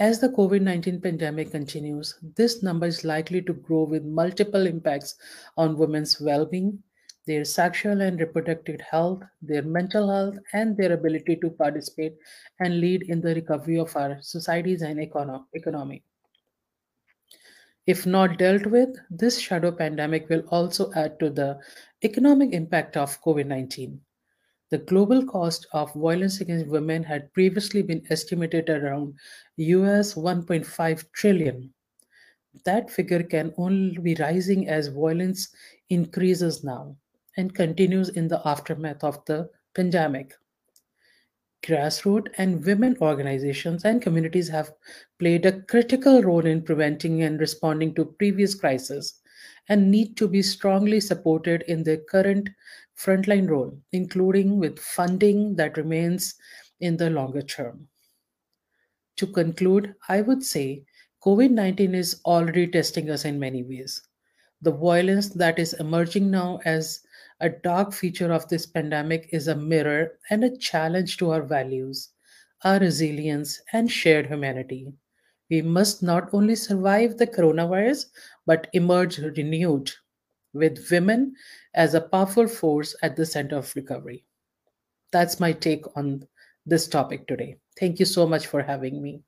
As 0.00 0.18
the 0.20 0.28
COVID 0.28 0.60
19 0.62 1.00
pandemic 1.00 1.52
continues, 1.52 2.18
this 2.36 2.62
number 2.62 2.86
is 2.86 3.04
likely 3.04 3.42
to 3.42 3.52
grow 3.52 3.84
with 3.84 4.04
multiple 4.04 4.66
impacts 4.66 5.14
on 5.56 5.78
women's 5.78 6.20
well 6.20 6.46
being, 6.46 6.82
their 7.26 7.44
sexual 7.44 8.00
and 8.00 8.18
reproductive 8.18 8.80
health, 8.80 9.22
their 9.42 9.62
mental 9.62 10.08
health, 10.10 10.38
and 10.52 10.76
their 10.76 10.92
ability 10.92 11.36
to 11.36 11.50
participate 11.50 12.14
and 12.60 12.80
lead 12.80 13.02
in 13.02 13.20
the 13.20 13.34
recovery 13.34 13.78
of 13.78 13.94
our 13.96 14.18
societies 14.20 14.82
and 14.82 14.98
econo- 14.98 15.44
economy. 15.52 16.02
If 17.88 18.04
not 18.04 18.36
dealt 18.36 18.66
with, 18.66 18.98
this 19.08 19.38
shadow 19.38 19.72
pandemic 19.72 20.28
will 20.28 20.42
also 20.48 20.92
add 20.92 21.18
to 21.20 21.30
the 21.30 21.58
economic 22.04 22.52
impact 22.52 22.98
of 22.98 23.18
COVID 23.22 23.46
19. 23.46 23.98
The 24.68 24.76
global 24.76 25.24
cost 25.24 25.66
of 25.72 25.94
violence 25.94 26.42
against 26.42 26.66
women 26.66 27.02
had 27.02 27.32
previously 27.32 27.80
been 27.80 28.04
estimated 28.10 28.68
around 28.68 29.14
US 29.56 30.12
1.5 30.12 31.12
trillion. 31.12 31.72
That 32.66 32.90
figure 32.90 33.22
can 33.22 33.54
only 33.56 33.96
be 33.96 34.16
rising 34.16 34.68
as 34.68 34.88
violence 34.88 35.48
increases 35.88 36.62
now 36.62 36.94
and 37.38 37.54
continues 37.54 38.10
in 38.10 38.28
the 38.28 38.46
aftermath 38.46 39.02
of 39.02 39.24
the 39.24 39.48
pandemic. 39.74 40.34
Grassroots 41.62 42.32
and 42.38 42.64
women 42.64 42.96
organizations 43.00 43.84
and 43.84 44.00
communities 44.00 44.48
have 44.48 44.72
played 45.18 45.44
a 45.44 45.60
critical 45.62 46.22
role 46.22 46.46
in 46.46 46.62
preventing 46.62 47.22
and 47.22 47.40
responding 47.40 47.94
to 47.94 48.04
previous 48.04 48.54
crises 48.54 49.20
and 49.68 49.90
need 49.90 50.16
to 50.16 50.28
be 50.28 50.42
strongly 50.42 51.00
supported 51.00 51.62
in 51.62 51.82
their 51.82 51.98
current 51.98 52.48
frontline 52.96 53.48
role, 53.48 53.78
including 53.92 54.58
with 54.58 54.78
funding 54.78 55.54
that 55.56 55.76
remains 55.76 56.34
in 56.80 56.96
the 56.96 57.10
longer 57.10 57.42
term. 57.42 57.88
To 59.16 59.26
conclude, 59.26 59.94
I 60.08 60.22
would 60.22 60.42
say 60.42 60.84
COVID 61.24 61.50
19 61.50 61.94
is 61.94 62.20
already 62.24 62.66
testing 62.68 63.10
us 63.10 63.24
in 63.24 63.38
many 63.38 63.62
ways. 63.62 64.00
The 64.62 64.72
violence 64.72 65.28
that 65.30 65.58
is 65.58 65.74
emerging 65.74 66.30
now 66.30 66.60
as 66.64 67.00
a 67.40 67.48
dark 67.48 67.92
feature 67.92 68.32
of 68.32 68.48
this 68.48 68.66
pandemic 68.66 69.28
is 69.32 69.48
a 69.48 69.54
mirror 69.54 70.18
and 70.30 70.44
a 70.44 70.56
challenge 70.56 71.16
to 71.18 71.30
our 71.30 71.42
values, 71.42 72.10
our 72.64 72.78
resilience, 72.78 73.60
and 73.72 73.90
shared 73.90 74.26
humanity. 74.26 74.92
We 75.50 75.62
must 75.62 76.02
not 76.02 76.32
only 76.34 76.56
survive 76.56 77.16
the 77.16 77.26
coronavirus, 77.26 78.06
but 78.46 78.68
emerge 78.72 79.18
renewed, 79.18 79.90
with 80.52 80.86
women 80.90 81.34
as 81.74 81.94
a 81.94 82.00
powerful 82.00 82.48
force 82.48 82.96
at 83.02 83.16
the 83.16 83.26
center 83.26 83.56
of 83.56 83.74
recovery. 83.76 84.24
That's 85.12 85.40
my 85.40 85.52
take 85.52 85.84
on 85.96 86.26
this 86.66 86.88
topic 86.88 87.26
today. 87.26 87.56
Thank 87.78 87.98
you 87.98 88.06
so 88.06 88.26
much 88.26 88.46
for 88.46 88.62
having 88.62 89.00
me. 89.02 89.22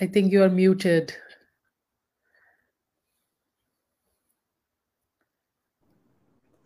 I 0.00 0.06
think 0.06 0.32
you 0.32 0.42
are 0.42 0.48
muted. 0.48 1.14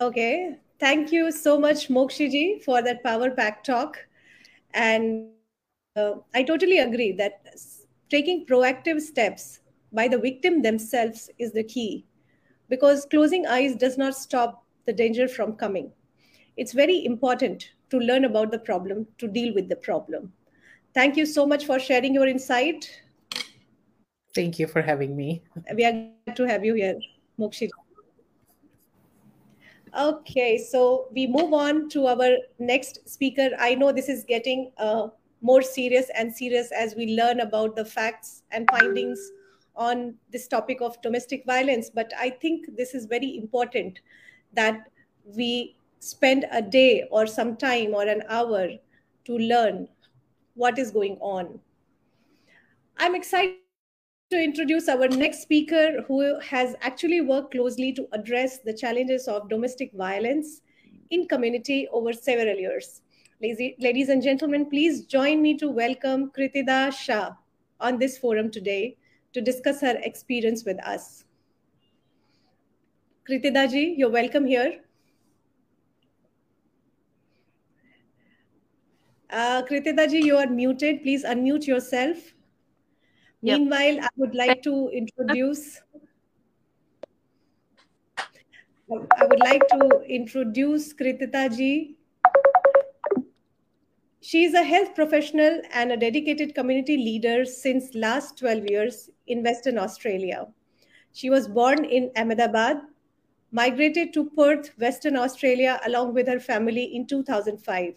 Okay. 0.00 0.56
Thank 0.80 1.12
you 1.12 1.32
so 1.32 1.58
much, 1.58 1.88
Mokshiji, 1.88 2.62
for 2.62 2.82
that 2.82 3.02
power 3.02 3.30
pack 3.30 3.64
talk. 3.64 3.96
And 4.74 5.30
uh, 5.96 6.14
I 6.34 6.42
totally 6.42 6.78
agree 6.78 7.12
that 7.12 7.42
taking 8.10 8.44
proactive 8.44 9.00
steps 9.00 9.60
by 9.92 10.08
the 10.08 10.18
victim 10.18 10.62
themselves 10.62 11.30
is 11.38 11.52
the 11.52 11.64
key 11.64 12.04
because 12.68 13.06
closing 13.06 13.46
eyes 13.46 13.76
does 13.76 13.96
not 13.96 14.14
stop 14.14 14.64
the 14.86 14.92
danger 14.92 15.28
from 15.28 15.54
coming. 15.54 15.90
It's 16.56 16.72
very 16.72 17.04
important 17.04 17.70
to 17.90 17.98
learn 17.98 18.24
about 18.24 18.50
the 18.50 18.58
problem, 18.58 19.06
to 19.18 19.28
deal 19.28 19.54
with 19.54 19.68
the 19.68 19.76
problem. 19.76 20.32
Thank 20.92 21.16
you 21.16 21.26
so 21.26 21.46
much 21.46 21.66
for 21.66 21.78
sharing 21.78 22.14
your 22.14 22.26
insight. 22.26 22.90
Thank 24.34 24.58
you 24.58 24.66
for 24.66 24.82
having 24.82 25.16
me. 25.16 25.42
We 25.74 25.84
are 25.84 25.92
glad 25.92 26.36
to 26.36 26.44
have 26.44 26.64
you 26.64 26.74
here, 26.74 26.98
Mokshiji. 27.38 27.70
Okay, 29.96 30.58
so 30.58 31.06
we 31.12 31.28
move 31.28 31.52
on 31.52 31.88
to 31.90 32.08
our 32.08 32.36
next 32.58 33.08
speaker. 33.08 33.50
I 33.60 33.76
know 33.76 33.92
this 33.92 34.08
is 34.08 34.24
getting 34.24 34.72
uh, 34.76 35.08
more 35.40 35.62
serious 35.62 36.10
and 36.16 36.34
serious 36.34 36.72
as 36.72 36.96
we 36.96 37.14
learn 37.14 37.40
about 37.40 37.76
the 37.76 37.84
facts 37.84 38.42
and 38.50 38.68
findings 38.70 39.20
on 39.76 40.14
this 40.32 40.48
topic 40.48 40.80
of 40.80 41.00
domestic 41.00 41.44
violence. 41.46 41.90
But 41.90 42.12
I 42.18 42.30
think 42.30 42.76
this 42.76 42.92
is 42.92 43.06
very 43.06 43.36
important 43.36 44.00
that 44.54 44.88
we 45.24 45.76
spend 46.00 46.46
a 46.50 46.60
day 46.60 47.06
or 47.12 47.28
some 47.28 47.56
time 47.56 47.94
or 47.94 48.02
an 48.02 48.24
hour 48.28 48.70
to 49.26 49.38
learn 49.38 49.86
what 50.54 50.76
is 50.76 50.90
going 50.90 51.18
on. 51.20 51.60
I'm 52.96 53.14
excited 53.14 53.63
to 54.34 54.42
introduce 54.42 54.88
our 54.88 55.06
next 55.06 55.42
speaker 55.42 56.02
who 56.08 56.40
has 56.40 56.74
actually 56.80 57.20
worked 57.20 57.52
closely 57.52 57.92
to 57.92 58.08
address 58.12 58.58
the 58.58 58.74
challenges 58.74 59.28
of 59.28 59.48
domestic 59.48 59.92
violence 59.92 60.60
in 61.10 61.28
community 61.28 61.86
over 61.92 62.12
several 62.12 62.56
years. 62.56 63.02
Ladies 63.40 64.08
and 64.08 64.20
gentlemen, 64.20 64.68
please 64.68 65.04
join 65.04 65.40
me 65.40 65.56
to 65.58 65.68
welcome 65.68 66.32
Kritida 66.36 66.92
Shah 66.92 67.30
on 67.78 67.98
this 68.00 68.18
forum 68.18 68.50
today 68.50 68.96
to 69.34 69.40
discuss 69.40 69.80
her 69.80 69.96
experience 70.02 70.64
with 70.64 70.84
us. 70.84 71.24
Kritida 73.28 73.70
ji, 73.70 73.94
you're 73.96 74.10
welcome 74.10 74.46
here. 74.46 74.80
Uh, 79.30 79.62
Kritida 79.62 80.10
ji, 80.10 80.24
you 80.24 80.36
are 80.36 80.48
muted. 80.48 81.02
Please 81.02 81.24
unmute 81.24 81.68
yourself. 81.68 82.34
Yep. 83.44 83.58
Meanwhile, 83.58 83.98
I 84.00 84.08
would 84.16 84.34
like 84.34 84.62
to 84.62 84.88
introduce. 84.88 85.82
I 88.90 89.26
would 89.26 89.40
like 89.40 89.68
to 89.68 90.00
introduce 90.08 90.94
Kritida 90.94 91.54
ji. 91.54 91.94
She 94.22 94.44
is 94.44 94.54
a 94.54 94.62
health 94.62 94.94
professional 94.94 95.60
and 95.74 95.92
a 95.92 95.96
dedicated 95.98 96.54
community 96.54 96.96
leader 96.96 97.44
since 97.44 97.94
last 97.94 98.38
12 98.38 98.70
years 98.70 99.10
in 99.26 99.42
Western 99.42 99.76
Australia. 99.76 100.46
She 101.12 101.28
was 101.28 101.46
born 101.46 101.84
in 101.84 102.10
Ahmedabad, 102.16 102.78
migrated 103.52 104.14
to 104.14 104.30
Perth, 104.30 104.70
Western 104.78 105.16
Australia, 105.16 105.78
along 105.84 106.14
with 106.14 106.28
her 106.28 106.40
family 106.40 106.84
in 106.96 107.06
2005 107.06 107.92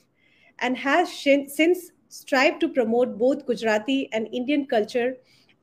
and 0.60 0.78
has 0.78 1.10
since 1.14 1.92
strived 2.10 2.60
to 2.60 2.68
promote 2.68 3.18
both 3.18 3.46
Gujarati 3.46 4.10
and 4.12 4.28
Indian 4.34 4.66
culture 4.66 5.16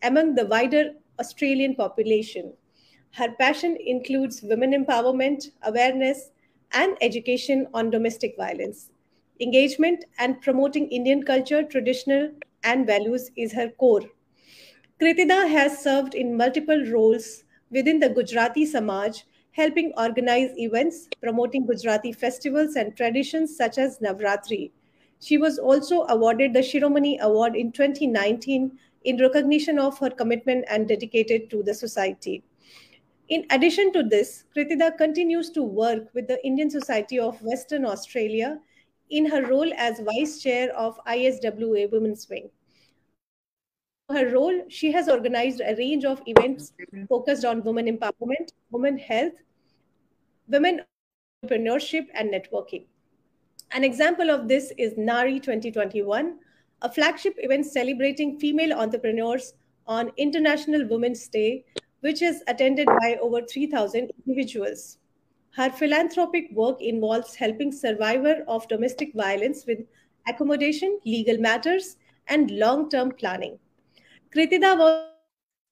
among 0.05 0.35
the 0.35 0.47
wider 0.47 0.93
Australian 1.19 1.75
population. 1.75 2.53
Her 3.13 3.33
passion 3.41 3.77
includes 3.85 4.43
women 4.43 4.73
empowerment, 4.73 5.51
awareness, 5.63 6.31
and 6.73 6.97
education 7.01 7.67
on 7.75 7.91
domestic 7.91 8.37
violence. 8.37 8.91
Engagement 9.41 10.05
and 10.19 10.41
promoting 10.41 10.89
Indian 10.89 11.23
culture, 11.25 11.63
traditional, 11.63 12.31
and 12.63 12.87
values 12.87 13.31
is 13.37 13.53
her 13.53 13.71
core. 13.71 14.03
Kritida 15.01 15.49
has 15.49 15.83
served 15.83 16.15
in 16.15 16.37
multiple 16.37 16.85
roles 16.93 17.45
within 17.71 17.99
the 17.99 18.09
Gujarati 18.11 18.65
Samaj, 18.67 19.25
helping 19.53 19.93
organize 19.97 20.51
events 20.57 21.09
promoting 21.21 21.67
Gujarati 21.67 22.13
festivals 22.13 22.77
and 22.77 22.97
traditions 22.97 23.57
such 23.57 23.79
as 23.79 23.99
Navratri, 23.99 24.71
she 25.25 25.39
was 25.39 25.59
also 25.59 26.03
awarded 26.09 26.53
the 26.53 26.61
Shiromani 26.61 27.19
Award 27.21 27.57
in 27.57 27.73
2019 27.73 28.79
in 29.05 29.19
recognition 29.19 29.79
of 29.79 29.99
her 29.99 30.11
commitment 30.11 30.65
and 30.69 30.89
dedicated 30.89 31.51
to 31.51 31.63
the 31.63 31.75
society. 31.75 32.43
In 33.29 33.47
addition 33.51 33.93
to 33.93 34.03
this, 34.03 34.45
Kritida 34.55 34.97
continues 34.99 35.51
to 35.51 35.63
work 35.63 36.09
with 36.15 36.29
the 36.29 36.45
Indian 36.45 36.71
Society 36.71 37.19
of 37.19 37.41
Western 37.41 37.87
Australia 37.87 38.59
in 39.11 39.27
her 39.27 39.47
role 39.47 39.73
as 39.77 40.01
Vice 40.01 40.43
Chair 40.43 40.75
of 40.77 40.99
ISWA 41.07 41.91
Women's 41.91 42.29
Wing. 42.29 42.51
Her 44.11 44.29
role, 44.31 44.65
she 44.69 44.93
has 44.93 45.09
organized 45.09 45.63
a 45.63 45.75
range 45.77 46.05
of 46.05 46.23
events 46.27 46.75
focused 47.09 47.47
on 47.47 47.63
women 47.63 47.87
empowerment, 47.87 48.53
women 48.71 48.99
health, 48.99 49.33
women 50.47 50.83
entrepreneurship, 51.43 52.07
and 52.13 52.31
networking. 52.31 52.85
An 53.73 53.83
example 53.83 54.31
of 54.31 54.47
this 54.47 54.73
is 54.77 54.99
NARI 54.99 55.41
2021, 55.41 56.39
a 56.85 56.93
flagship 56.93 57.35
event 57.39 57.65
celebrating 57.65 58.39
female 58.39 58.75
entrepreneurs 58.75 59.55
on 59.87 60.13
International 60.19 60.87
Women's 60.87 61.27
Day, 61.29 61.65
which 62.01 62.21
is 62.21 62.43
attended 62.47 62.87
by 63.01 63.17
over 63.23 63.41
3,000 63.41 64.13
individuals. 64.27 64.99
Her 65.53 65.71
philanthropic 65.71 66.51
work 66.53 66.83
involves 66.83 67.35
helping 67.35 67.73
survivors 67.73 68.43
of 68.49 68.69
domestic 68.69 69.15
violence 69.15 69.65
with 69.67 69.79
accommodation, 70.29 71.01
legal 71.07 71.39
matters, 71.39 71.97
and 72.29 72.51
long-term 72.51 73.13
planning. 73.13 73.59
Kritida 74.35 74.77
was 74.77 75.09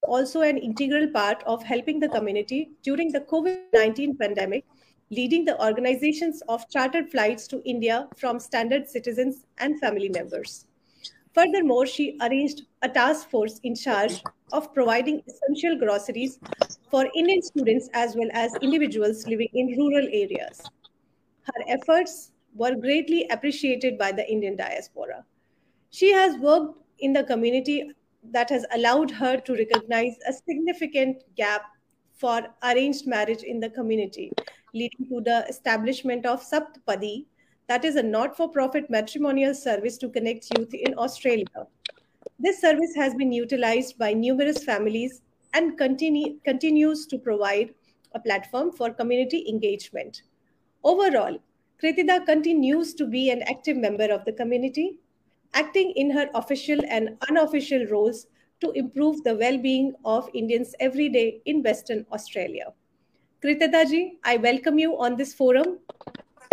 also 0.09 0.41
an 0.41 0.57
integral 0.57 1.09
part 1.09 1.43
of 1.45 1.63
helping 1.63 2.01
the 2.01 2.09
community 2.09 2.71
during 2.83 3.13
the 3.13 3.21
COVID-19 3.21 4.19
pandemic 4.19 4.65
leading 5.11 5.45
the 5.45 5.63
organizations 5.63 6.43
of 6.49 6.67
chartered 6.71 7.11
flights 7.11 7.47
to 7.47 7.63
India 7.67 8.09
from 8.17 8.41
standard 8.41 8.89
citizens 8.89 9.45
and 9.59 9.79
family 9.79 10.09
members. 10.09 10.65
Furthermore, 11.35 11.87
she 11.87 12.19
arranged 12.21 12.63
a 12.83 12.89
task 12.89 13.31
force 13.31 13.59
in 13.63 13.75
charge 13.75 14.23
of 14.53 14.73
providing 14.75 15.23
essential 15.27 15.79
groceries 15.79 16.39
for 16.91 17.09
Indian 17.15 17.41
students 17.41 17.89
as 17.95 18.15
well 18.15 18.29
as 18.33 18.55
individuals 18.61 19.27
living 19.27 19.49
in 19.55 19.69
rural 19.79 20.07
areas. 20.13 20.61
Her 21.43 21.65
efforts 21.69 22.33
were 22.55 22.75
greatly 22.75 23.27
appreciated 23.31 23.97
by 23.97 24.13
the 24.13 24.31
Indian 24.31 24.57
diaspora. 24.57 25.25
She 25.91 26.13
has 26.13 26.37
worked 26.39 26.79
in 26.99 27.13
the 27.13 27.25
community 27.25 27.91
that 28.31 28.51
has 28.51 28.67
allowed 28.75 29.11
her 29.11 29.39
to 29.39 29.53
recognize 29.55 30.17
a 30.29 30.33
significant 30.33 31.23
gap 31.35 31.63
for 32.13 32.47
arranged 32.63 33.07
marriage 33.07 33.43
in 33.43 33.59
the 33.59 33.71
community 33.71 34.31
leading 34.75 35.07
to 35.09 35.21
the 35.21 35.47
establishment 35.49 36.25
of 36.25 36.43
Saptpadi, 36.43 37.27
that 37.73 37.87
is 37.87 37.97
a 37.97 38.03
not-for-profit 38.03 38.91
matrimonial 38.91 39.55
service 39.55 39.97
to 39.97 40.09
connect 40.11 40.47
youth 40.59 40.75
in 40.75 40.95
Australia. 40.99 41.61
This 42.39 42.61
service 42.61 42.95
has 42.97 43.15
been 43.15 43.33
utilized 43.33 43.97
by 43.97 44.13
numerous 44.13 44.63
families 44.63 45.23
and 45.55 45.79
continue, 45.79 46.39
continues 46.45 47.07
to 47.07 47.17
provide 47.17 47.73
a 48.15 48.21
platform 48.21 48.73
for 48.73 48.91
community 48.91 49.47
engagement. 49.49 50.21
Overall, 50.85 51.39
Kritida 51.83 52.27
continues 52.27 52.93
to 52.93 53.07
be 53.07 53.31
an 53.31 53.41
active 53.49 53.79
member 53.79 54.13
of 54.13 54.27
the 54.27 54.33
community, 54.35 54.99
acting 55.55 55.95
in 55.97 56.11
her 56.11 56.29
official 56.35 56.79
and 56.91 57.17
unofficial 57.31 57.87
roles 57.87 58.27
to 58.61 58.71
improve 58.73 59.25
the 59.25 59.35
well-being 59.35 59.95
of 60.05 60.29
Indians 60.35 60.75
every 60.79 61.09
day 61.09 61.41
in 61.47 61.63
Western 61.63 62.05
Australia. 62.13 62.67
Kritida 63.43 63.89
ji, 63.89 64.19
I 64.25 64.37
welcome 64.37 64.79
you 64.79 64.99
on 64.99 65.17
this 65.17 65.33
forum 65.33 65.79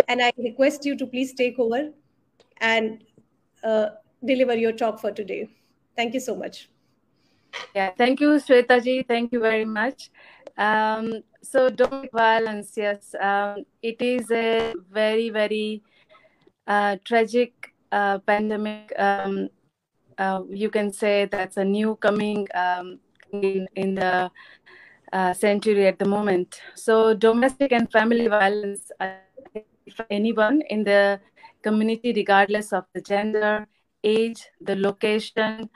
and 0.08 0.22
I 0.22 0.32
request 0.38 0.84
you 0.84 0.96
to 0.96 1.06
please 1.06 1.34
take 1.34 1.58
over 1.58 1.90
and 2.60 3.04
uh, 3.64 3.86
deliver 4.24 4.54
your 4.56 4.72
talk 4.72 5.00
for 5.00 5.10
today. 5.10 5.48
Thank 5.96 6.14
you 6.14 6.20
so 6.20 6.36
much. 6.36 6.68
Yeah, 7.74 7.90
thank 7.96 8.20
you, 8.20 8.30
Shweta 8.38 8.82
ji. 8.82 9.02
Thank 9.02 9.32
you 9.32 9.40
very 9.40 9.64
much. 9.64 10.10
Um, 10.56 11.22
so, 11.42 11.70
domestic 11.70 12.12
violence, 12.12 12.72
yes, 12.76 13.14
um, 13.20 13.64
it 13.82 14.00
is 14.00 14.30
a 14.30 14.74
very, 14.90 15.30
very 15.30 15.82
uh, 16.66 16.96
tragic 17.04 17.72
uh, 17.92 18.18
pandemic. 18.18 18.92
Um, 18.98 19.48
uh, 20.18 20.42
you 20.48 20.70
can 20.70 20.92
say 20.92 21.24
that's 21.24 21.56
a 21.56 21.64
new 21.64 21.96
coming 21.96 22.46
um, 22.54 22.98
in, 23.32 23.66
in 23.74 23.94
the 23.94 24.30
uh, 25.12 25.32
century 25.32 25.86
at 25.86 25.98
the 25.98 26.04
moment. 26.04 26.60
So, 26.74 27.14
domestic 27.14 27.72
and 27.72 27.90
family 27.90 28.28
violence 28.28 28.90
uh, 29.98 30.04
anyone 30.10 30.62
in 30.70 30.84
the 30.84 31.20
community, 31.62 32.12
regardless 32.14 32.72
of 32.72 32.84
the 32.94 33.00
gender, 33.00 33.66
age, 34.04 34.46
the 34.60 34.76
location, 34.76 35.68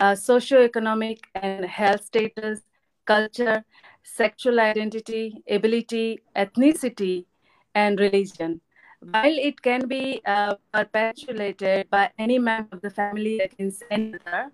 uh, 0.00 0.12
socioeconomic 0.12 1.18
and 1.34 1.64
health 1.64 2.04
status, 2.04 2.62
culture, 3.04 3.64
sexual 4.02 4.60
identity, 4.60 5.42
ability, 5.48 6.20
ethnicity, 6.36 7.26
and 7.74 8.00
religion. 8.00 8.60
While 9.00 9.38
it 9.38 9.62
can 9.62 9.86
be 9.86 10.20
uh, 10.26 10.56
perpetuated 10.72 11.88
by 11.90 12.10
any 12.18 12.38
member 12.38 12.76
of 12.76 12.80
the 12.82 12.90
family 12.90 13.38
against 13.38 13.84
another, 13.90 14.50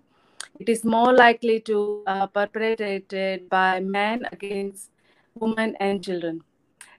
it 0.59 0.69
is 0.69 0.83
more 0.83 1.13
likely 1.13 1.59
to 1.61 2.03
uh, 2.07 2.27
perpetrated 2.27 3.49
by 3.49 3.79
men 3.79 4.27
against 4.31 4.91
women 5.33 5.75
and 5.79 6.03
children. 6.03 6.41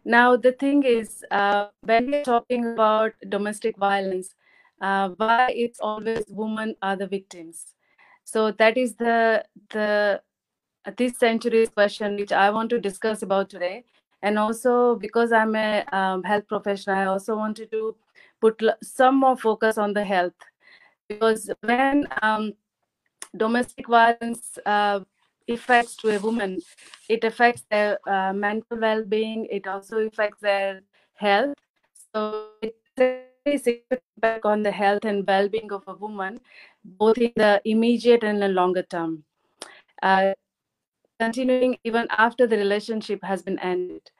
Now, 0.07 0.37
the 0.37 0.53
thing 0.53 0.85
is, 0.85 1.25
uh, 1.33 1.67
when 1.81 2.13
we're 2.13 2.23
talking 2.23 2.65
about 2.65 3.15
domestic 3.29 3.77
violence, 3.77 4.37
uh, 4.81 5.09
why 5.17 5.51
it's 5.51 5.81
always 5.81 6.25
women 6.29 6.77
are 6.81 6.95
the 6.95 7.09
victims. 7.09 7.75
So 8.23 8.53
that 8.53 8.77
is 8.77 8.95
the 8.95 9.45
the 9.71 10.23
this 10.97 11.19
century's 11.19 11.71
question 11.71 12.15
which 12.15 12.31
I 12.31 12.51
want 12.51 12.71
to 12.71 12.79
discuss 12.79 13.23
about 13.23 13.51
today. 13.51 13.85
And 14.23 14.39
also 14.39 14.95
because 14.95 15.33
I'm 15.33 15.57
a 15.57 15.85
um, 15.91 16.23
health 16.23 16.47
professional, 16.47 16.97
I 16.97 17.07
also 17.07 17.37
wanted 17.37 17.73
to 17.73 17.97
put 18.41 18.63
some 18.85 19.17
more 19.17 19.37
focus 19.37 19.77
on 19.77 19.93
the 19.93 20.05
health 20.05 20.39
because 21.09 21.51
when 21.63 22.07
um, 22.23 22.53
domestic 23.37 23.89
violence 23.89 24.57
uh, 24.67 25.01
effects 25.49 25.97
to 25.97 26.15
a 26.17 26.19
woman 26.19 26.59
it 27.09 27.25
affects 27.25 27.65
their 27.71 27.99
uh, 28.09 28.33
mental 28.33 28.79
well-being 28.79 29.47
it 29.51 29.67
also 29.67 29.99
affects 29.99 30.41
their 30.41 30.81
health 31.15 31.55
so 32.15 32.49
it's 32.63 33.67
impact 33.67 34.45
on 34.45 34.63
the 34.63 34.71
health 34.71 35.05
and 35.05 35.27
well-being 35.27 35.73
of 35.73 35.83
a 35.87 35.95
woman 35.95 36.41
both 36.85 37.19
in 37.19 37.33
the 37.37 37.61
immediate 37.65 38.25
and 38.25 38.43
the 38.43 38.49
longer 38.49 38.83
term 38.83 39.23
uh, 40.03 40.33
continuing 41.21 41.79
even 41.85 42.07
after 42.11 42.47
the 42.47 42.57
relationship 42.57 43.23
has 43.23 43.43
been 43.43 43.59
ended 43.61 44.11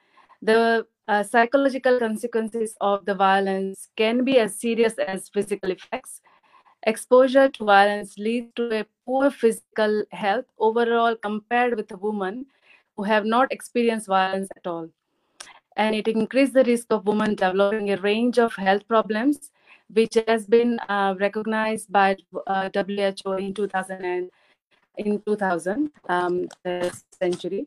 the 0.43 0.87
uh, 1.09 1.23
psychological 1.23 1.99
consequences 1.99 2.77
of 2.81 3.05
the 3.05 3.15
violence 3.15 3.89
can 3.97 4.25
be 4.25 4.39
as 4.39 4.59
serious 4.59 4.95
as 4.99 5.29
physical 5.29 5.71
effects. 5.71 6.21
Exposure 6.87 7.49
to 7.49 7.65
violence 7.65 8.17
leads 8.17 8.53
to 8.55 8.81
a 8.81 8.87
poor 9.05 9.31
physical 9.31 10.05
health 10.13 10.47
overall 10.59 11.17
compared 11.17 11.77
with 11.77 11.91
a 11.91 11.97
woman 11.97 12.47
who 12.97 13.03
have 13.03 13.25
not 13.27 13.53
experienced 13.53 14.07
violence 14.07 14.49
at 14.57 14.67
all. 14.67 14.89
And 15.77 15.95
it 15.95 16.09
increases 16.09 16.55
the 16.55 16.65
risk 16.65 16.87
of 16.91 17.07
women 17.07 17.35
developing 17.35 17.91
a 17.91 18.01
range 18.01 18.39
of 18.39 18.55
health 18.55 18.87
problems, 18.89 19.51
which 19.93 20.17
has 20.27 20.47
been 20.47 20.79
uh, 20.89 21.15
recognized 21.19 21.93
by 21.93 22.17
uh, 22.47 22.71
WHO 22.73 23.33
in 23.33 23.53
2000 23.53 24.05
and 24.05 24.31
in 24.97 25.21
2000 25.27 25.91
um, 26.09 26.49
century 27.21 27.67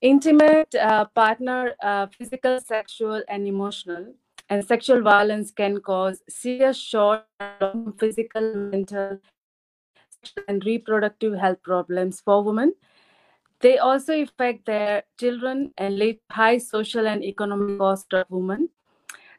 intimate 0.00 0.74
uh, 0.74 1.06
partner 1.14 1.74
uh, 1.82 2.06
physical 2.06 2.60
sexual 2.60 3.22
and 3.28 3.48
emotional 3.48 4.12
and 4.48 4.64
sexual 4.64 5.02
violence 5.02 5.50
can 5.50 5.80
cause 5.80 6.22
serious 6.28 6.76
short 6.76 7.24
physical 7.98 8.54
mental 8.54 9.18
and 10.48 10.64
reproductive 10.64 11.34
health 11.34 11.62
problems 11.62 12.20
for 12.20 12.42
women. 12.42 12.74
They 13.60 13.78
also 13.78 14.20
affect 14.20 14.66
their 14.66 15.04
children 15.18 15.72
and 15.78 15.98
lead 15.98 16.18
high 16.30 16.58
social 16.58 17.06
and 17.06 17.24
economic 17.24 17.78
cost 17.78 18.12
of 18.12 18.26
women. 18.28 18.68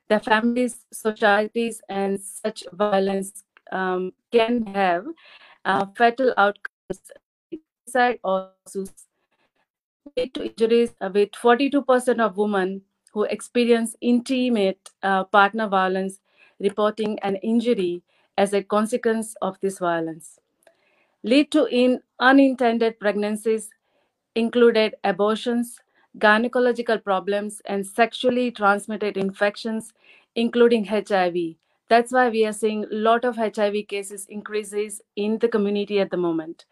Their 0.07 0.19
families 0.19 0.85
societies 0.91 1.81
and 1.89 2.19
such 2.19 2.63
violence 2.73 3.43
um, 3.71 4.13
can 4.31 4.65
have 4.67 5.05
uh, 5.65 5.85
fatal 5.95 6.33
outcomes. 6.37 7.01
Suicide 7.87 8.19
or 8.23 8.49
suicide 8.67 9.05
lead 10.17 10.33
to 10.33 10.45
injuries 10.45 10.95
with 11.13 11.31
42% 11.31 12.19
of 12.19 12.37
women 12.37 12.81
who 13.15 13.23
experience 13.23 13.95
intimate 14.01 14.91
uh, 15.01 15.23
partner 15.23 15.67
violence 15.67 16.19
reporting 16.59 17.17
an 17.19 17.37
injury 17.37 18.03
as 18.37 18.53
a 18.53 18.61
consequence 18.61 19.35
of 19.41 19.57
this 19.61 19.79
violence. 19.79 20.37
Lead 21.23 21.49
to 21.51 21.65
in 21.67 22.01
unintended 22.19 22.99
pregnancies 22.99 23.69
included 24.35 24.95
abortions, 25.05 25.79
gynecological 26.19 27.01
problems, 27.01 27.61
and 27.65 27.87
sexually 27.87 28.51
transmitted 28.51 29.15
infections, 29.15 29.93
including 30.35 30.83
HIV. 30.85 31.55
That's 31.87 32.11
why 32.11 32.29
we 32.29 32.45
are 32.45 32.53
seeing 32.53 32.83
a 32.83 32.87
lot 32.91 33.23
of 33.23 33.37
HIV 33.37 33.87
cases 33.87 34.25
increases 34.27 35.01
in 35.15 35.39
the 35.39 35.47
community 35.47 36.01
at 36.01 36.11
the 36.11 36.17
moment. 36.17 36.65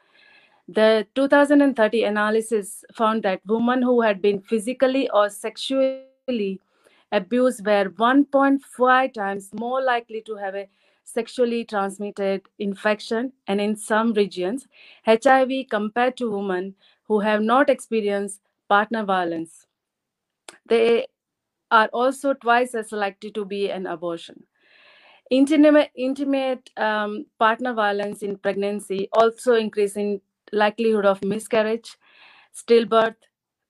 The 0.68 1.08
2030 1.16 2.04
analysis 2.04 2.84
found 2.94 3.24
that 3.24 3.42
women 3.46 3.82
who 3.82 4.02
had 4.02 4.22
been 4.22 4.42
physically 4.42 5.10
or 5.10 5.30
sexually 5.30 6.04
abused 7.12 7.66
were 7.66 7.90
1.5 7.90 9.14
times 9.14 9.50
more 9.54 9.82
likely 9.82 10.22
to 10.22 10.36
have 10.36 10.56
a 10.56 10.68
sexually 11.04 11.66
transmitted 11.66 12.42
infection 12.60 13.34
and 13.48 13.60
in 13.60 13.76
some 13.76 14.14
regions 14.14 14.68
HIV 15.06 15.68
compared 15.70 16.16
to 16.18 16.32
women 16.32 16.76
who 17.08 17.20
have 17.20 17.42
not 17.42 17.70
experienced 17.70 18.42
partner 18.70 19.04
violence. 19.04 19.66
They 20.66 21.08
are 21.72 21.88
also 21.88 22.34
twice 22.34 22.74
as 22.74 22.92
likely 22.92 23.32
to 23.32 23.44
be 23.46 23.70
an 23.70 23.86
abortion. 23.86 24.46
Intimate, 25.30 25.92
intimate 25.96 26.70
um, 26.78 27.26
partner 27.40 27.74
violence 27.74 28.24
in 28.24 28.38
pregnancy 28.38 29.10
also 29.12 29.56
increasing 29.56 30.22
likelihood 30.54 31.06
of 31.06 31.24
miscarriage, 31.24 31.98
stillbirth, 32.56 33.16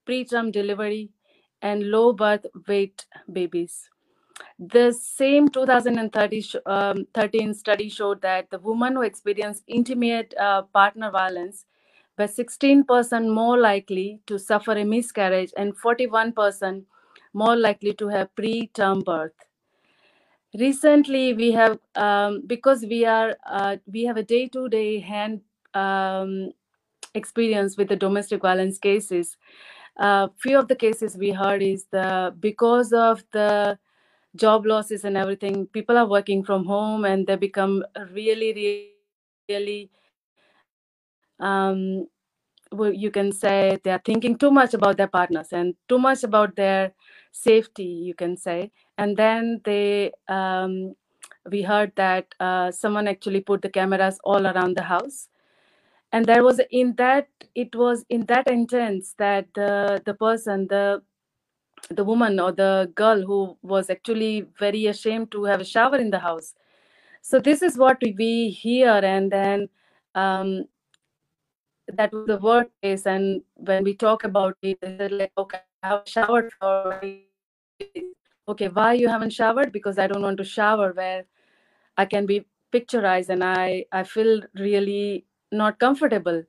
preterm 0.07 0.51
delivery, 0.51 1.09
and 1.63 1.89
low 1.89 2.13
birth 2.13 2.45
weight 2.67 3.05
babies. 3.31 3.89
The 4.59 4.91
same 4.91 5.47
2013 5.49 6.43
um, 6.65 7.53
study 7.53 7.89
showed 7.89 8.21
that 8.21 8.49
the 8.51 8.59
women 8.59 8.93
who 8.95 9.01
experienced 9.01 9.63
intimate 9.67 10.33
uh, 10.39 10.63
partner 10.63 11.09
violence 11.09 11.65
were 12.17 12.27
16% 12.27 13.33
more 13.33 13.57
likely 13.57 14.19
to 14.27 14.37
suffer 14.37 14.73
a 14.73 14.83
miscarriage 14.83 15.51
and 15.57 15.75
41% 15.75 16.83
more 17.33 17.55
likely 17.55 17.93
to 17.93 18.07
have 18.09 18.35
preterm 18.35 19.03
birth. 19.03 19.33
Recently, 20.59 21.33
we 21.33 21.51
have 21.51 21.79
um, 21.95 22.43
because 22.45 22.85
we 22.85 23.05
are 23.05 23.35
uh, 23.47 23.77
we 23.91 24.03
have 24.03 24.17
a 24.17 24.23
day-to-day 24.23 24.99
hand 24.99 25.41
um, 25.73 26.51
experience 27.15 27.75
with 27.75 27.87
the 27.87 27.95
domestic 27.95 28.41
violence 28.41 28.77
cases. 28.77 29.35
Uh, 29.97 30.27
few 30.39 30.57
of 30.57 30.67
the 30.67 30.75
cases 30.75 31.17
we 31.17 31.31
heard 31.31 31.61
is 31.61 31.85
the 31.91 32.33
because 32.39 32.93
of 32.93 33.23
the 33.31 33.77
job 34.35 34.65
losses 34.65 35.03
and 35.05 35.15
everything, 35.15 35.67
people 35.67 35.97
are 35.97 36.07
working 36.07 36.43
from 36.43 36.65
home 36.65 37.05
and 37.05 37.27
they 37.27 37.35
become 37.35 37.83
really, 38.11 38.53
really, 38.53 38.93
really 39.49 39.91
um, 41.39 42.07
you 42.71 43.11
can 43.11 43.31
say 43.31 43.77
they 43.83 43.91
are 43.91 44.01
thinking 44.03 44.37
too 44.37 44.49
much 44.49 44.73
about 44.73 44.97
their 44.97 45.07
partners 45.07 45.49
and 45.51 45.75
too 45.87 45.99
much 45.99 46.23
about 46.23 46.55
their 46.55 46.91
safety 47.31 47.83
you 47.83 48.15
can 48.15 48.35
say. 48.35 48.71
And 48.97 49.15
then 49.15 49.61
they 49.63 50.11
um, 50.27 50.95
we 51.51 51.61
heard 51.61 51.91
that 51.95 52.33
uh, 52.39 52.71
someone 52.71 53.07
actually 53.07 53.41
put 53.41 53.61
the 53.61 53.69
cameras 53.69 54.19
all 54.23 54.47
around 54.47 54.77
the 54.77 54.83
house 54.83 55.29
and 56.13 56.27
there 56.27 56.43
was 56.43 56.61
in 56.69 56.93
that 56.95 57.27
it 57.55 57.75
was 57.75 58.05
in 58.09 58.25
that 58.27 58.47
intense 58.47 59.15
that 59.17 59.47
the 59.55 60.01
the 60.05 60.13
person 60.13 60.67
the 60.69 61.01
the 61.89 62.03
woman 62.03 62.39
or 62.39 62.51
the 62.51 62.91
girl 62.95 63.21
who 63.21 63.57
was 63.61 63.89
actually 63.89 64.45
very 64.57 64.85
ashamed 64.85 65.31
to 65.31 65.43
have 65.43 65.59
a 65.59 65.65
shower 65.65 65.97
in 65.97 66.11
the 66.11 66.19
house. 66.19 66.53
So 67.21 67.39
this 67.39 67.61
is 67.61 67.77
what 67.77 67.97
we 68.17 68.49
hear 68.49 69.01
and 69.03 69.31
then 69.31 69.67
um, 70.15 70.65
that 71.87 72.13
was 72.13 72.27
the 72.27 72.37
workplace 72.37 73.05
and 73.05 73.41
when 73.55 73.83
we 73.83 73.93
talk 73.95 74.23
about 74.23 74.55
it 74.61 74.77
like 75.11 75.31
okay 75.37 75.59
i 75.83 75.87
have 75.87 76.03
showered 76.05 76.51
for 76.59 77.01
okay 78.47 78.67
why 78.69 78.93
you 78.93 79.09
haven't 79.09 79.33
showered? 79.33 79.71
Because 79.71 79.97
i 79.97 80.07
don't 80.07 80.21
want 80.21 80.37
to 80.37 80.43
shower 80.43 80.93
where 80.93 81.25
i 81.97 82.05
can 82.05 82.25
be 82.25 82.45
picturized 82.71 83.29
and 83.29 83.43
i 83.43 83.85
i 83.91 84.03
feel 84.03 84.41
really 84.55 85.25
not 85.53 85.79
comfortable. 85.79 86.43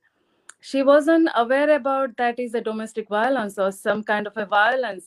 She 0.61 0.83
wasn't 0.83 1.29
aware 1.35 1.75
about 1.77 2.17
that 2.17 2.39
is 2.39 2.55
a 2.55 2.61
domestic 2.61 3.09
violence 3.09 3.59
or 3.59 3.71
some 3.71 4.03
kind 4.03 4.27
of 4.27 4.37
a 4.37 4.47
violence. 4.47 5.07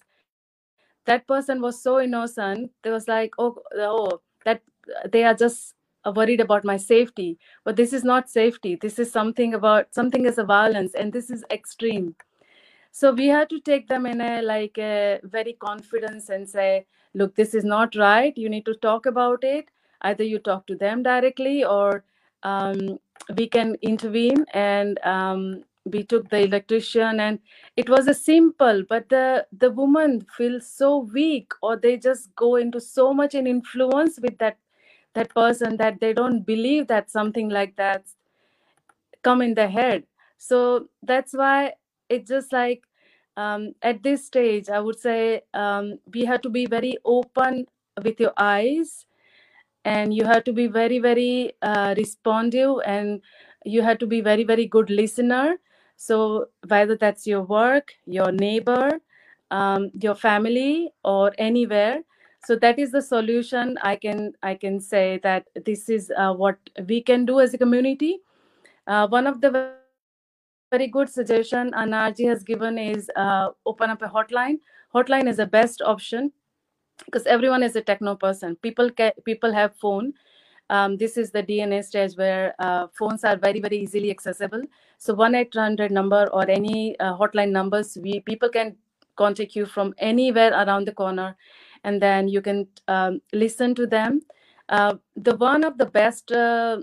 That 1.06 1.26
person 1.28 1.62
was 1.62 1.82
so 1.82 2.00
innocent 2.00 2.72
they 2.84 2.92
was 2.92 3.08
like 3.08 3.34
oh 3.40 3.58
oh 3.76 4.22
that 4.46 4.62
they 5.12 5.24
are 5.24 5.34
just 5.34 5.74
worried 6.06 6.40
about 6.40 6.64
my 6.64 6.78
safety. 6.78 7.38
But 7.64 7.76
this 7.76 7.94
is 7.94 8.04
not 8.04 8.30
safety. 8.30 8.76
This 8.76 9.00
is 9.00 9.12
something 9.12 9.54
about 9.54 9.94
something 9.94 10.26
is 10.26 10.38
a 10.38 10.44
violence 10.44 10.94
and 10.94 11.12
this 11.12 11.30
is 11.30 11.44
extreme. 11.52 12.16
So 12.92 13.14
we 13.14 13.28
had 13.28 13.50
to 13.50 13.60
take 13.60 13.88
them 13.88 14.06
in 14.06 14.22
a 14.22 14.42
like 14.42 14.78
a 14.78 15.20
very 15.24 15.54
confidence 15.54 16.30
and 16.30 16.50
say 16.50 16.86
look 17.14 17.36
this 17.36 17.54
is 17.54 17.64
not 17.64 17.96
right. 17.96 18.38
You 18.38 18.50
need 18.50 18.66
to 18.66 18.76
talk 18.76 19.06
about 19.06 19.44
it. 19.44 19.70
Either 20.02 20.24
you 20.24 20.40
talk 20.40 20.68
to 20.68 20.76
them 20.76 21.04
directly 21.04 21.64
or 21.64 22.04
um, 22.44 23.00
we 23.38 23.48
can 23.48 23.76
intervene 23.82 24.46
and 24.54 25.00
um, 25.06 25.64
we 25.86 26.04
took 26.04 26.30
the 26.30 26.40
electrician 26.44 27.20
and 27.20 27.40
it 27.78 27.90
was 27.90 28.08
a 28.08 28.14
simple 28.14 28.84
but 28.90 29.08
the 29.10 29.46
the 29.58 29.72
woman 29.72 30.26
feels 30.38 30.70
so 30.70 30.98
weak 31.14 31.52
or 31.62 31.78
they 31.78 31.98
just 31.98 32.36
go 32.36 32.56
into 32.56 32.80
so 32.80 33.14
much 33.14 33.34
an 33.36 33.48
influence 33.48 34.20
with 34.22 34.38
that 34.40 34.58
that 35.14 35.34
person 35.34 35.78
that 35.78 36.00
they 36.02 36.14
don't 36.14 36.46
believe 36.46 36.88
that 36.88 37.10
something 37.10 37.50
like 37.50 37.76
that 37.78 38.04
come 39.24 39.42
in 39.42 39.54
the 39.54 39.68
head. 39.68 40.04
So 40.38 40.90
that's 41.04 41.34
why 41.34 41.74
it's 42.10 42.30
just 42.30 42.54
like 42.54 42.84
um, 43.38 43.74
at 43.84 44.04
this 44.04 44.28
stage 44.28 44.70
i 44.70 44.82
would 44.82 45.00
say 45.00 45.44
um, 45.56 46.00
we 46.14 46.26
have 46.26 46.42
to 46.42 46.50
be 46.50 46.68
very 46.68 46.98
open 47.06 47.68
with 48.04 48.20
your 48.20 48.34
eyes 48.38 49.07
and 49.88 50.14
you 50.14 50.26
have 50.26 50.44
to 50.44 50.54
be 50.54 50.68
very 50.68 51.00
very 51.00 51.54
uh, 51.62 51.94
responsive 51.98 52.82
and 52.86 53.22
you 53.66 53.82
have 53.82 53.98
to 54.00 54.08
be 54.08 54.22
very 54.22 54.44
very 54.44 54.66
good 54.66 54.90
listener. 54.90 55.58
So 55.96 56.50
whether 56.68 56.96
that's 56.96 57.26
your 57.26 57.44
work 57.44 57.94
your 58.06 58.32
neighbor 58.32 59.00
um, 59.52 59.90
your 60.02 60.16
family 60.16 60.92
or 61.04 61.34
anywhere. 61.38 62.02
So 62.46 62.56
that 62.64 62.80
is 62.80 62.92
the 62.92 63.02
solution 63.02 63.78
i 63.82 63.96
can 63.96 64.34
i 64.50 64.54
can 64.56 64.80
say 64.80 65.20
that 65.24 65.48
this 65.70 65.90
is 65.90 66.12
uh, 66.18 66.34
what 66.34 66.58
we 66.88 67.02
can 67.02 67.26
do 67.26 67.40
as 67.40 67.54
a 67.54 67.58
community. 67.58 68.20
Uh, 68.88 69.08
one 69.08 69.28
of 69.28 69.42
the 69.42 69.54
very 70.72 70.88
good 70.88 71.10
suggestion 71.10 71.72
anarji 71.84 72.28
has 72.28 72.44
given 72.44 72.78
is 72.78 73.10
uh, 73.16 73.50
open 73.66 73.90
up 73.90 74.02
a 74.02 74.08
hotline. 74.18 74.60
Hotline 74.94 75.28
is 75.34 75.38
the 75.38 75.46
best 75.46 75.82
option 75.82 76.32
because 77.06 77.26
everyone 77.26 77.64
is 77.64 77.76
a 77.76 77.82
techno 77.82 78.16
person. 78.16 78.56
People 78.58 78.90
can 78.92 79.12
people 79.26 79.54
have 79.54 79.76
phone. 79.76 80.14
Um, 80.70 80.98
this 80.98 81.16
is 81.16 81.32
the 81.32 81.42
dna 81.42 81.82
stage 81.84 82.16
where 82.18 82.54
uh, 82.60 82.88
phones 82.94 83.24
are 83.24 83.38
very 83.38 83.62
very 83.62 83.78
easily 83.78 84.12
accessible. 84.12 84.62
So 84.98 85.16
1-800 85.16 85.92
number 85.92 86.28
or 86.34 86.50
any 86.50 87.00
uh, 87.00 87.16
hotline 87.18 87.52
numbers 87.52 87.98
we 88.02 88.20
people 88.22 88.50
can 88.50 88.76
contact 89.16 89.56
you 89.56 89.66
from 89.66 89.94
anywhere 89.98 90.52
around 90.52 90.86
the 90.86 90.92
corner 90.92 91.36
and 91.84 92.02
then 92.02 92.28
you 92.28 92.42
can 92.42 92.68
um, 92.88 93.22
listen 93.34 93.76
to 93.76 93.88
them. 93.88 94.22
Uh, 94.70 94.96
the 95.16 95.36
one 95.38 95.64
of 95.64 95.78
the 95.78 95.86
best 95.86 96.32
uh, 96.32 96.82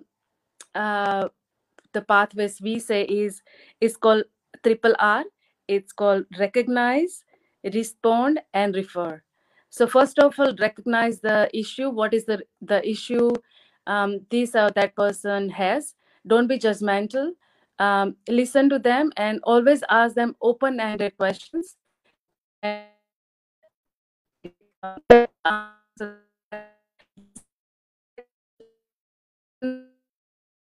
uh, 0.75 1.29
the 1.93 2.03
pathways 2.03 2.61
we 2.61 2.79
say 2.79 3.03
is 3.03 3.43
is 3.81 3.97
called 3.97 4.25
triple 4.63 4.95
r. 4.99 5.25
It's 5.69 5.93
called 5.93 6.25
recognize 6.39 7.23
respond 7.73 8.41
and 8.53 8.75
refer 8.75 9.24
so 9.75 9.89
first 9.89 10.21
of 10.21 10.39
all 10.39 10.55
recognize 10.61 11.19
the 11.19 11.51
issue. 11.53 11.91
What 11.91 12.15
is 12.15 12.27
the 12.27 12.43
the 12.63 12.79
issue 12.89 13.33
um, 13.89 14.21
this 14.31 14.55
or 14.55 14.71
that 14.71 14.95
person 14.95 15.49
has? 15.51 15.95
Don't 16.25 16.47
be 16.47 16.59
judgmental. 16.61 17.33
Um, 17.81 18.15
listen 18.29 18.69
to 18.69 18.79
them 18.79 19.11
and 19.17 19.41
always 19.43 19.83
ask 19.91 20.15
them 20.15 20.37
open-ended 20.41 21.17
questions. 21.17 21.75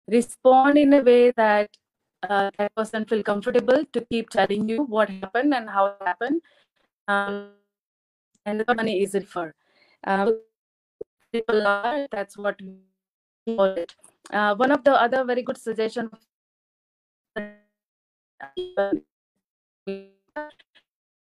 Respond 0.09 0.79
in 0.79 0.95
a 0.95 1.03
way 1.03 1.33
that 1.33 1.69
uh, 2.23 2.51
that 2.57 2.75
person 2.75 3.05
feel 3.05 3.23
comfortable 3.23 3.85
to 3.93 4.01
keep 4.11 4.31
telling 4.31 4.71
you 4.71 4.85
what 4.85 5.11
happened 5.11 5.53
and 5.53 5.69
how 5.69 5.89
it 5.89 6.07
happened. 6.07 6.41
Um, 7.09 7.51
and 8.47 8.61
the 8.61 8.75
money 8.75 9.03
is 9.03 9.15
refer. 9.15 9.55
Uh, 10.05 10.33
people 11.33 11.67
are, 11.67 12.07
that's 12.11 12.37
what 12.37 12.61
we 12.61 13.57
call 13.57 13.67
it. 13.67 13.95
Uh, 14.31 14.55
one 14.55 14.71
of 14.71 14.85
the 14.85 14.93
other 14.93 15.25
very 15.25 15.43
good 15.43 15.59
suggestion 15.59 16.11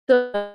so, 0.07 0.51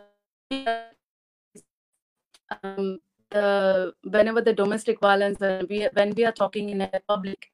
um, 2.63 2.99
the, 3.31 3.95
whenever 4.03 4.41
the 4.41 4.53
domestic 4.53 5.01
violence, 5.01 5.39
we, 5.69 5.89
when 5.95 6.11
we 6.15 6.25
are 6.25 6.33
talking 6.33 6.71
in 6.71 6.81
a 6.83 7.01
public, 7.07 7.51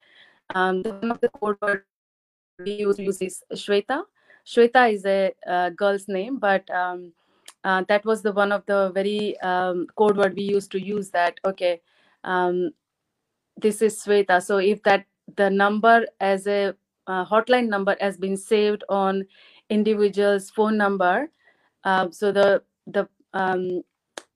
um, 0.55 0.83
one 0.83 1.11
of 1.11 1.21
the 1.21 1.29
code 1.29 1.57
word 1.61 1.85
we 2.59 2.73
use, 2.73 2.99
use 2.99 3.23
is 3.23 3.43
Shweta. 3.53 4.05
Shweta 4.47 4.93
is 4.93 5.05
a 5.05 5.33
uh, 5.47 5.71
girl's 5.71 6.09
name, 6.09 6.39
but 6.39 6.69
um, 6.71 7.13
uh, 7.65 7.85
that 7.89 8.05
was 8.05 8.23
the 8.23 8.33
one 8.33 8.53
of 8.53 8.65
the 8.67 8.91
very 8.93 9.39
um, 9.41 9.87
code 9.97 10.17
word 10.17 10.35
we 10.35 10.43
used 10.43 10.71
to 10.73 10.81
use 10.81 11.11
that, 11.11 11.39
okay, 11.45 11.81
um, 12.25 12.71
this 13.57 13.83
is 13.83 14.03
Shweta. 14.03 14.43
So 14.43 14.59
if 14.59 14.83
that 14.85 15.05
the 15.37 15.51
number 15.51 16.07
as 16.21 16.47
a 16.47 16.75
uh, 17.07 17.25
hotline 17.25 17.69
number 17.69 17.97
has 18.01 18.17
been 18.17 18.37
saved 18.37 18.85
on 18.89 19.27
individual's 19.69 20.51
phone 20.51 20.77
number, 20.77 21.31
uh, 21.85 22.09
so 22.11 22.33
the 22.33 22.63
the 22.87 23.09
um, 23.35 23.83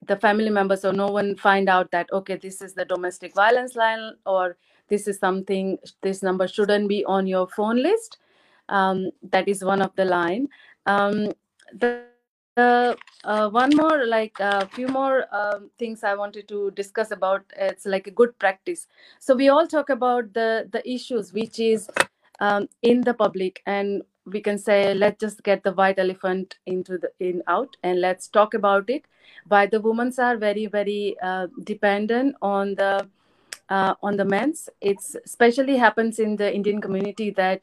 the 0.06 0.16
family 0.16 0.50
members 0.50 0.82
so 0.82 0.90
no 0.90 1.06
one 1.06 1.34
find 1.36 1.68
out 1.68 1.90
that 1.90 2.10
okay 2.12 2.36
this 2.36 2.60
is 2.60 2.74
the 2.74 2.84
domestic 2.84 3.34
violence 3.34 3.74
line 3.74 4.12
or 4.26 4.56
this 4.88 5.08
is 5.08 5.18
something 5.18 5.78
this 6.02 6.22
number 6.22 6.46
shouldn't 6.46 6.88
be 6.88 7.04
on 7.06 7.26
your 7.26 7.48
phone 7.48 7.82
list 7.82 8.18
um, 8.68 9.10
that 9.22 9.48
is 9.48 9.64
one 9.64 9.80
of 9.80 9.94
the 9.96 10.04
line 10.04 10.48
um, 10.86 11.30
the, 11.72 12.04
the 12.56 12.96
uh, 13.24 13.48
one 13.50 13.70
more 13.74 14.06
like 14.06 14.38
a 14.38 14.56
uh, 14.56 14.66
few 14.66 14.86
more 14.86 15.26
um, 15.34 15.70
things 15.78 16.04
i 16.04 16.14
wanted 16.14 16.46
to 16.46 16.70
discuss 16.72 17.10
about 17.10 17.42
it's 17.56 17.86
like 17.86 18.06
a 18.06 18.10
good 18.10 18.38
practice. 18.38 18.86
So 19.18 19.34
we 19.34 19.48
all 19.48 19.66
talk 19.66 19.90
about 19.90 20.32
the 20.34 20.68
the 20.70 20.88
issues 20.88 21.32
which 21.32 21.58
is 21.58 21.88
um, 22.40 22.68
in 22.82 23.00
the 23.00 23.14
public 23.14 23.62
and 23.66 24.02
we 24.26 24.40
can 24.40 24.58
say 24.58 24.94
let's 24.94 25.20
just 25.20 25.42
get 25.42 25.62
the 25.64 25.72
white 25.72 25.98
elephant 25.98 26.56
into 26.66 26.98
the 26.98 27.10
in 27.20 27.42
out 27.46 27.76
and 27.82 28.00
let's 28.00 28.28
talk 28.28 28.54
about 28.54 28.88
it. 28.88 29.04
Why 29.48 29.66
the 29.66 29.80
women 29.80 30.12
are 30.18 30.36
very 30.36 30.66
very 30.66 31.16
uh, 31.22 31.48
dependent 31.64 32.36
on 32.40 32.74
the 32.76 33.08
uh, 33.68 33.94
on 34.02 34.16
the 34.16 34.24
men's 34.24 34.68
it's 34.80 35.16
especially 35.24 35.76
happens 35.76 36.18
in 36.18 36.36
the 36.36 36.54
indian 36.54 36.80
community 36.80 37.30
that 37.30 37.62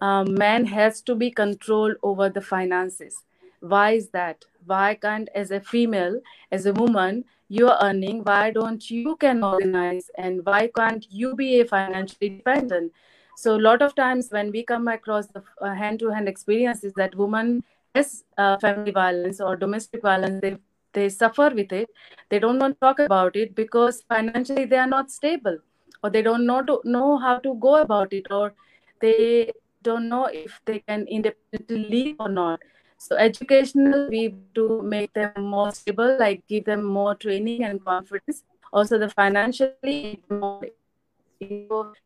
um, 0.00 0.34
man 0.34 0.64
has 0.64 1.02
to 1.02 1.14
be 1.14 1.30
controlled 1.30 1.96
over 2.02 2.30
the 2.30 2.40
finances 2.40 3.22
why 3.62 3.92
is 3.92 4.10
that? 4.10 4.44
Why 4.66 4.94
can't 4.94 5.28
as 5.34 5.50
a 5.50 5.60
female 5.60 6.20
as 6.50 6.66
a 6.66 6.72
woman 6.72 7.24
you're 7.48 7.76
earning 7.82 8.20
why 8.24 8.50
don't 8.50 8.90
you 8.90 9.16
can 9.22 9.42
organize 9.44 10.10
and 10.18 10.44
why 10.46 10.60
can't 10.76 11.06
you 11.10 11.34
be 11.40 11.60
a 11.60 11.64
financially 11.72 12.30
dependent 12.30 12.92
so 13.36 13.56
a 13.56 13.62
lot 13.66 13.82
of 13.82 13.94
times 13.94 14.28
when 14.30 14.50
we 14.52 14.62
come 14.62 14.88
across 14.88 15.26
the 15.28 15.42
uh, 15.60 15.74
hand-to-hand 15.74 16.28
experiences 16.28 16.94
that 16.96 17.14
woman 17.14 17.62
has 17.94 18.24
uh, 18.38 18.56
family 18.58 18.92
violence 18.92 19.40
or 19.40 19.56
domestic 19.56 20.02
violence 20.02 20.40
they 20.40 20.56
they 20.94 21.08
suffer 21.10 21.50
with 21.60 21.72
it 21.72 21.90
they 22.30 22.38
don't 22.38 22.58
want 22.58 22.74
to 22.76 22.80
talk 22.88 22.98
about 23.00 23.36
it 23.36 23.54
because 23.54 24.02
financially 24.08 24.64
they 24.64 24.80
are 24.86 24.92
not 24.96 25.10
stable 25.10 25.58
or 26.02 26.10
they 26.10 26.22
don't 26.22 26.46
know 26.46 26.62
to 26.62 26.80
know 26.84 27.18
how 27.18 27.38
to 27.48 27.54
go 27.68 27.76
about 27.82 28.12
it 28.12 28.26
or 28.30 28.52
they 29.00 29.52
don't 29.82 30.08
know 30.08 30.26
if 30.26 30.60
they 30.64 30.78
can 30.78 31.06
independently 31.18 31.84
live 31.96 32.16
or 32.18 32.28
not 32.28 32.60
so 33.02 33.16
educational 33.16 34.08
we 34.08 34.32
to 34.54 34.80
make 34.82 35.12
them 35.12 35.32
more 35.36 35.72
stable 35.72 36.16
like 36.18 36.46
give 36.46 36.64
them 36.64 36.84
more 36.84 37.14
training 37.16 37.64
and 37.64 37.84
confidence. 37.84 38.44
Also 38.72 38.96
the 38.96 39.08
financially 39.08 40.20
more 40.30 40.60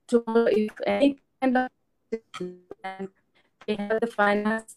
to 0.08 0.22
if 0.50 0.72
any 0.86 1.18
kind 1.42 1.56
of 1.58 1.68
and 2.82 3.08
they 3.66 3.74
have 3.74 4.00
the 4.00 4.06
finance 4.06 4.76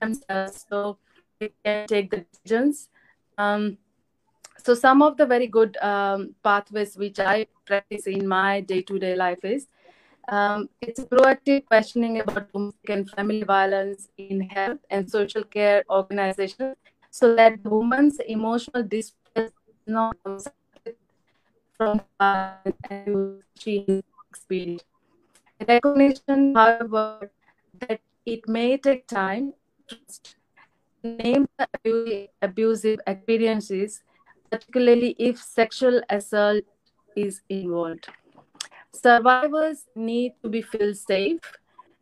themselves 0.00 0.66
so 0.68 0.98
they 1.38 1.52
can 1.64 1.86
take 1.86 2.10
the 2.10 2.24
decisions. 2.32 2.88
Um, 3.36 3.78
so 4.64 4.74
some 4.74 5.02
of 5.02 5.16
the 5.16 5.26
very 5.26 5.46
good 5.46 5.76
um, 5.76 6.34
pathways 6.42 6.96
which 6.96 7.20
I 7.20 7.46
practice 7.64 8.08
in 8.08 8.26
my 8.26 8.60
day-to-day 8.60 9.14
life 9.14 9.44
is 9.44 9.68
um, 10.28 10.68
it's 10.80 11.00
proactive 11.00 11.66
questioning 11.66 12.20
about 12.20 12.52
domestic 12.52 12.90
and 12.90 13.10
family 13.10 13.42
violence 13.42 14.08
in 14.18 14.40
health 14.40 14.78
and 14.90 15.10
social 15.10 15.42
care 15.42 15.84
organizations 15.88 16.76
so 17.10 17.34
that 17.34 17.62
the 17.62 17.70
woman's 17.70 18.18
emotional 18.20 18.82
distress 18.82 19.50
is 19.66 19.80
not 19.86 20.16
from 21.76 22.00
and 22.90 23.42
she 23.58 24.02
experienced. 24.30 24.84
Recognition, 25.66 26.54
however, 26.54 27.30
that 27.80 28.00
it 28.26 28.46
may 28.48 28.76
take 28.76 29.06
time, 29.06 29.54
to 29.88 29.96
name 31.02 31.48
the 31.84 32.28
abusive 32.42 33.00
experiences, 33.06 34.02
particularly 34.50 35.16
if 35.18 35.38
sexual 35.38 36.02
assault 36.10 36.62
is 37.16 37.40
involved. 37.48 38.08
Survivors 39.02 39.86
need 39.94 40.32
to 40.42 40.48
be 40.48 40.60
feel 40.62 40.94
safe, 40.94 41.40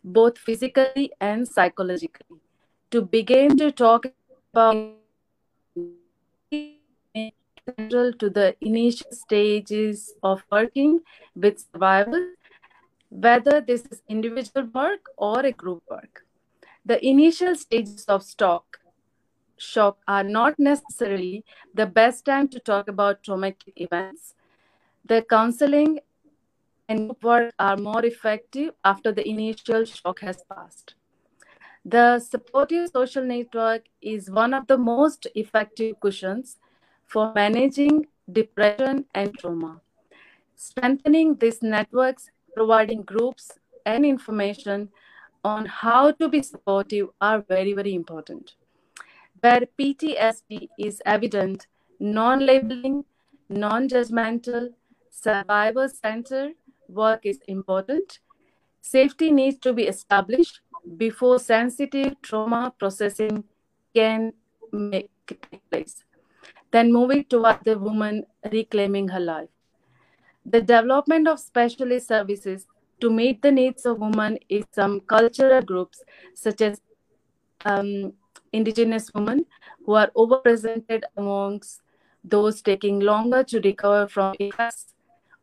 both 0.03 0.39
physically 0.39 1.13
and 1.21 1.47
psychologically. 1.47 2.39
To 2.91 3.03
begin 3.03 3.57
to 3.59 3.71
talk 3.73 4.07
about 4.07 4.95
to 8.21 8.31
the 8.31 8.57
initial 8.61 9.11
stages 9.13 10.15
of 10.23 10.43
working 10.51 11.01
with 11.35 11.59
survivors, 11.73 12.37
whether 13.11 13.61
this 13.61 13.85
is 13.91 14.03
individual 14.09 14.67
work 14.75 15.11
or 15.17 15.41
a 15.41 15.53
group 15.53 15.83
work. 15.91 16.25
The 16.85 17.05
initial 17.05 17.55
stages 17.57 18.05
of 18.07 18.23
stock 18.23 18.79
shock 19.59 19.99
are 20.07 20.25
not 20.25 20.59
necessarily 20.59 21.45
the 21.75 21.87
best 21.87 22.25
time 22.25 22.49
to 22.49 22.61
talk 22.61 22.89
about 22.89 23.23
traumatic 23.23 23.73
events. 23.77 24.35
The 25.05 25.23
counseling 25.23 26.01
and 26.89 27.15
work 27.23 27.53
are 27.59 27.77
more 27.77 28.05
effective 28.05 28.75
after 28.85 29.13
the 29.13 29.29
initial 29.29 29.85
shock 29.85 30.21
has 30.21 30.43
passed. 30.53 30.95
The 31.85 32.19
supportive 32.19 32.91
social 32.91 33.25
network 33.25 33.85
is 34.01 34.31
one 34.31 34.55
of 34.55 34.67
the 34.67 34.79
most 34.79 35.27
effective 35.35 36.01
cushions 36.01 36.59
for 37.07 37.33
managing 37.35 38.07
depression 38.31 39.05
and 39.15 39.37
trauma. 39.39 39.81
Strengthening 40.57 41.37
these 41.37 41.63
networks, 41.63 42.31
providing 42.55 43.03
groups 43.03 43.53
and 43.85 44.05
information 44.05 44.89
on 45.45 45.67
how 45.67 46.11
to 46.11 46.29
be 46.29 46.43
supportive 46.43 47.09
are 47.21 47.41
very, 47.49 47.73
very 47.73 47.95
important. 47.95 48.57
Where 49.41 49.63
PTSD 49.79 50.69
is 50.79 51.01
evident, 51.07 51.67
non 52.01 52.45
labeling, 52.45 53.05
non 53.49 53.89
judgmental, 53.89 54.71
survivor 55.11 55.89
centered 55.89 56.55
work 56.89 57.21
is 57.25 57.41
important. 57.49 58.21
Safety 58.81 59.31
needs 59.31 59.59
to 59.59 59.73
be 59.73 59.85
established 59.85 60.61
before 60.97 61.39
sensitive 61.39 62.21
trauma 62.23 62.73
processing 62.79 63.45
can 63.95 64.33
make, 64.73 65.11
take 65.27 65.71
place. 65.71 66.05
Then 66.71 66.93
moving 66.93 67.25
toward 67.25 67.59
the 67.65 67.79
woman 67.79 68.25
reclaiming 68.53 69.09
her 69.09 69.21
life. 69.21 69.49
The 70.45 70.61
development 70.61 71.27
of 71.27 71.41
specialist 71.41 72.09
services 72.09 72.67
to 73.01 73.11
meet 73.11 73.43
the 73.43 73.53
needs 73.53 73.85
of 73.85 73.99
women 73.99 74.39
in 74.49 74.65
some 74.73 75.01
cultural 75.01 75.63
groups, 75.63 76.03
such 76.35 76.61
as 76.61 76.81
um, 77.65 78.13
indigenous 78.53 79.13
women 79.15 79.45
who 79.85 79.95
are 79.95 80.11
overrepresented 80.17 81.03
amongst 81.17 81.83
those 82.25 82.63
taking 82.63 83.01
longer 83.01 83.43
to 83.45 83.61
recover 83.61 84.09
from 84.09 84.35
effects 84.39 84.95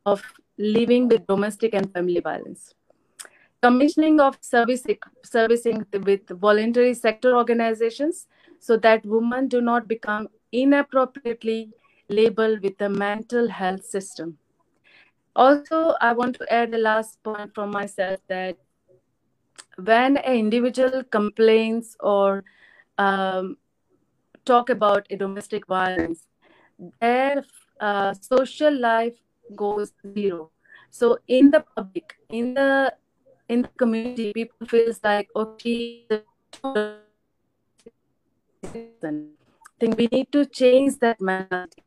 of 0.06 0.22
living 0.58 1.08
with 1.08 1.26
domestic 1.28 1.74
and 1.74 1.92
family 1.92 2.20
violence. 2.20 2.74
Commissioning 3.62 4.20
of 4.20 4.38
servicing, 4.42 4.98
servicing 5.24 5.86
with 6.04 6.28
voluntary 6.30 6.94
sector 6.94 7.36
organizations 7.36 8.28
so 8.60 8.78
that 8.78 9.06
women 9.06 9.48
do 9.48 9.62
not 9.62 9.88
become 9.88 10.28
inappropriately 10.52 11.72
labeled 12.10 12.62
with 12.62 12.78
the 12.78 12.90
mental 12.90 13.48
health 13.48 13.86
system. 13.86 14.38
Also, 15.36 15.96
I 16.00 16.14
want 16.14 16.36
to 16.40 16.54
add 16.54 16.72
the 16.72 16.78
last 16.78 17.22
point 17.24 17.56
from 17.56 17.72
myself 17.72 18.20
that 18.28 18.58
when 19.78 20.18
an 20.18 20.36
individual 20.36 21.04
complains 21.04 21.96
or 22.00 22.44
um, 22.98 23.58
talk 24.46 24.70
about 24.70 25.08
a 25.10 25.18
domestic 25.18 25.66
violence, 25.68 26.28
their 27.02 27.44
uh, 27.80 28.14
social 28.14 28.78
life 28.78 29.16
goes 29.56 29.94
zero. 30.16 30.52
So 30.90 31.18
in 31.28 31.52
the 31.52 31.66
public, 31.76 32.16
in 32.30 32.54
the 32.54 32.94
in 33.50 33.64
the 33.64 33.70
community, 33.78 34.32
people 34.34 34.68
feels 34.68 35.00
like 35.04 35.30
okay, 35.36 36.06
I 36.64 37.00
think 39.80 39.98
we 39.98 40.08
need 40.12 40.32
to 40.32 40.46
change 40.46 41.00
that 41.00 41.20
mentality. 41.20 41.84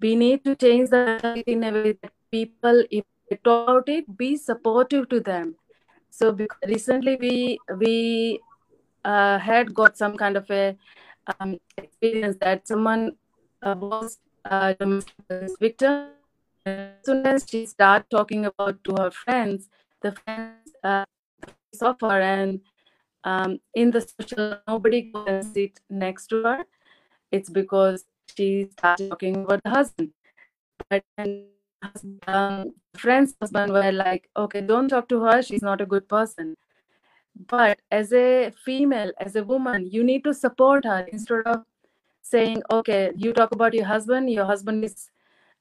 We 0.00 0.14
need 0.16 0.44
to 0.44 0.54
change 0.54 0.90
that 0.90 1.24
in 1.46 1.64
a 1.64 1.72
way 1.72 1.92
that 2.02 2.12
people, 2.30 2.84
if 2.90 3.04
they 3.30 3.36
talk 3.36 3.68
about 3.68 3.88
it, 3.88 4.16
be 4.16 4.36
supportive 4.36 5.08
to 5.08 5.20
them. 5.20 5.56
So 6.10 6.36
recently 6.66 7.16
we 7.16 7.58
we 7.78 8.40
uh, 9.04 9.38
had 9.38 9.74
got 9.74 9.96
some 9.96 10.16
kind 10.16 10.36
of 10.36 10.50
a 10.50 10.76
um, 11.40 11.58
experience 11.76 12.36
that 12.40 12.68
someone 12.68 13.16
uh, 13.62 13.74
was 13.78 14.18
uh, 14.44 14.74
a 14.78 15.00
victim. 15.60 16.13
As 16.66 17.04
soon 17.04 17.26
as 17.26 17.44
she 17.48 17.66
started 17.66 18.08
talking 18.10 18.46
about 18.46 18.82
to 18.84 18.94
her 18.96 19.10
friends, 19.10 19.68
the 20.02 20.12
friends 20.12 20.72
uh, 20.82 21.04
suffer 21.74 22.20
and 22.20 22.60
um, 23.24 23.58
in 23.74 23.90
the 23.90 24.00
social 24.00 24.60
nobody 24.66 25.10
can 25.12 25.42
sit 25.42 25.80
next 25.90 26.28
to 26.28 26.42
her. 26.42 26.64
It's 27.30 27.50
because 27.50 28.06
she 28.36 28.68
started 28.72 29.10
talking 29.10 29.36
about 29.44 29.62
the 29.64 29.70
husband. 29.70 30.12
But 30.88 31.04
then, 31.18 31.46
um, 32.26 32.72
friends' 32.96 33.34
husband 33.40 33.72
were 33.72 33.92
like, 33.92 34.28
okay, 34.36 34.60
don't 34.62 34.88
talk 34.88 35.08
to 35.08 35.20
her. 35.20 35.42
She's 35.42 35.62
not 35.62 35.80
a 35.80 35.86
good 35.86 36.08
person. 36.08 36.56
But 37.48 37.80
as 37.90 38.12
a 38.12 38.52
female, 38.64 39.12
as 39.20 39.36
a 39.36 39.44
woman, 39.44 39.88
you 39.90 40.04
need 40.04 40.24
to 40.24 40.32
support 40.32 40.84
her 40.84 41.00
instead 41.12 41.46
of 41.46 41.64
saying, 42.22 42.62
okay, 42.70 43.12
you 43.16 43.32
talk 43.32 43.52
about 43.52 43.74
your 43.74 43.86
husband, 43.86 44.30
your 44.30 44.44
husband 44.46 44.84
is 44.84 45.10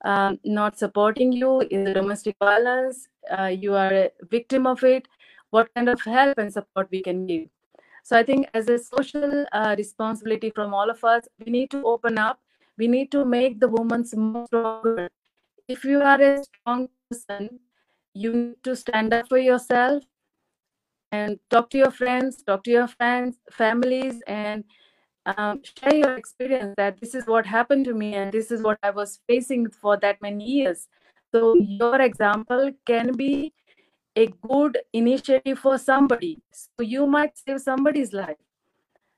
um, 0.04 0.40
not 0.44 0.78
supporting 0.78 1.32
you 1.32 1.62
in 1.62 1.86
domestic 1.86 2.36
violence, 2.40 3.08
uh, 3.38 3.46
you 3.46 3.74
are 3.74 3.94
a 3.94 4.10
victim 4.30 4.68
of 4.68 4.84
it. 4.84 5.08
What 5.52 5.70
kind 5.76 5.90
of 5.90 6.02
help 6.02 6.38
and 6.38 6.52
support 6.52 6.88
we 6.92 7.02
can 7.02 7.26
give? 7.26 7.48
So 8.04 8.18
I 8.18 8.24
think 8.24 8.50
as 8.54 8.68
a 8.68 8.78
social 8.78 9.46
uh, 9.52 9.76
responsibility 9.78 10.50
from 10.50 10.74
all 10.74 10.90
of 10.90 11.04
us, 11.04 11.28
we 11.40 11.52
need 11.52 11.72
to 11.72 11.84
open 11.86 12.18
up. 12.18 12.40
We 12.78 12.88
need 12.88 13.12
to 13.12 13.24
make 13.24 13.60
the 13.60 13.70
women 13.70 14.04
stronger. 14.04 15.10
If 15.68 15.86
you 15.86 16.02
are 16.02 16.22
a 16.22 16.44
strong 16.44 16.90
person, 17.10 17.60
you 18.14 18.34
need 18.34 18.64
to 18.64 18.76
stand 18.76 19.14
up 19.14 19.30
for 19.30 19.38
yourself 19.38 20.04
and 21.12 21.40
talk 21.50 21.70
to 21.70 21.78
your 21.78 21.92
friends, 21.92 22.44
talk 22.44 22.64
to 22.64 22.72
your 22.72 22.88
friends, 22.88 23.38
families, 23.52 24.22
and 24.28 24.64
um, 25.26 25.62
share 25.64 25.96
your 25.96 26.16
experience 26.16 26.74
that 26.78 27.00
this 27.00 27.16
is 27.16 27.26
what 27.26 27.46
happened 27.46 27.86
to 27.86 27.94
me 27.94 28.14
and 28.16 28.32
this 28.32 28.52
is 28.52 28.62
what 28.62 28.78
I 28.84 28.90
was 28.90 29.20
facing 29.28 29.70
for 29.70 29.98
that 29.98 30.22
many 30.22 30.44
years. 30.44 30.88
So 31.32 31.56
your 31.56 32.02
example 32.02 32.72
can 32.86 33.14
be 33.14 33.54
a 34.16 34.28
good 34.48 34.80
initiative 34.92 35.60
for 35.60 35.78
somebody. 35.78 36.42
So 36.52 36.84
you 36.84 37.08
might 37.08 37.38
save 37.38 37.62
somebody's 37.62 38.14
life. 38.14 38.38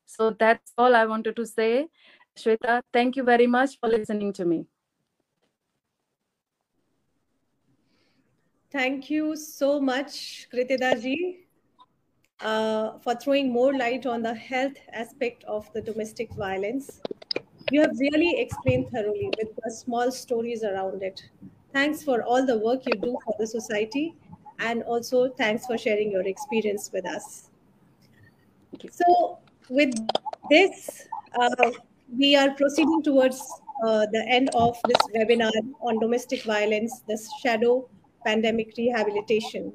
So 0.05 0.29
that's 0.29 0.71
all 0.77 0.95
I 0.95 1.05
wanted 1.05 1.35
to 1.35 1.45
say. 1.45 1.87
Shweta, 2.37 2.81
thank 2.93 3.15
you 3.15 3.23
very 3.23 3.47
much 3.47 3.79
for 3.79 3.89
listening 3.89 4.31
to 4.33 4.45
me. 4.45 4.65
Thank 8.71 9.09
you 9.09 9.35
so 9.35 9.79
much, 9.79 10.47
Kritida 10.51 11.01
ji 11.01 11.44
uh, 12.41 12.97
for 12.99 13.15
throwing 13.15 13.51
more 13.51 13.73
light 13.73 14.05
on 14.05 14.21
the 14.21 14.33
health 14.33 14.77
aspect 14.93 15.43
of 15.45 15.71
the 15.73 15.81
domestic 15.81 16.31
violence. 16.33 17.01
You 17.71 17.81
have 17.81 17.97
really 17.99 18.39
explained 18.39 18.89
thoroughly 18.89 19.31
with 19.37 19.55
the 19.63 19.71
small 19.71 20.11
stories 20.11 20.63
around 20.63 21.01
it. 21.01 21.29
Thanks 21.73 22.03
for 22.03 22.23
all 22.23 22.45
the 22.45 22.57
work 22.57 22.85
you 22.85 22.93
do 22.93 23.17
for 23.25 23.35
the 23.39 23.47
society, 23.47 24.15
and 24.59 24.83
also 24.83 25.29
thanks 25.29 25.65
for 25.65 25.77
sharing 25.77 26.11
your 26.11 26.27
experience 26.27 26.91
with 26.93 27.05
us. 27.05 27.49
So, 28.91 29.39
with 29.69 29.95
this, 30.49 31.07
uh, 31.39 31.71
we 32.17 32.35
are 32.35 32.53
proceeding 32.53 33.01
towards 33.03 33.41
uh, 33.83 34.05
the 34.11 34.25
end 34.29 34.49
of 34.53 34.77
this 34.87 35.01
webinar 35.15 35.51
on 35.81 35.99
domestic 35.99 36.43
violence, 36.43 37.01
the 37.07 37.17
shadow 37.41 37.89
pandemic 38.23 38.73
rehabilitation 38.77 39.73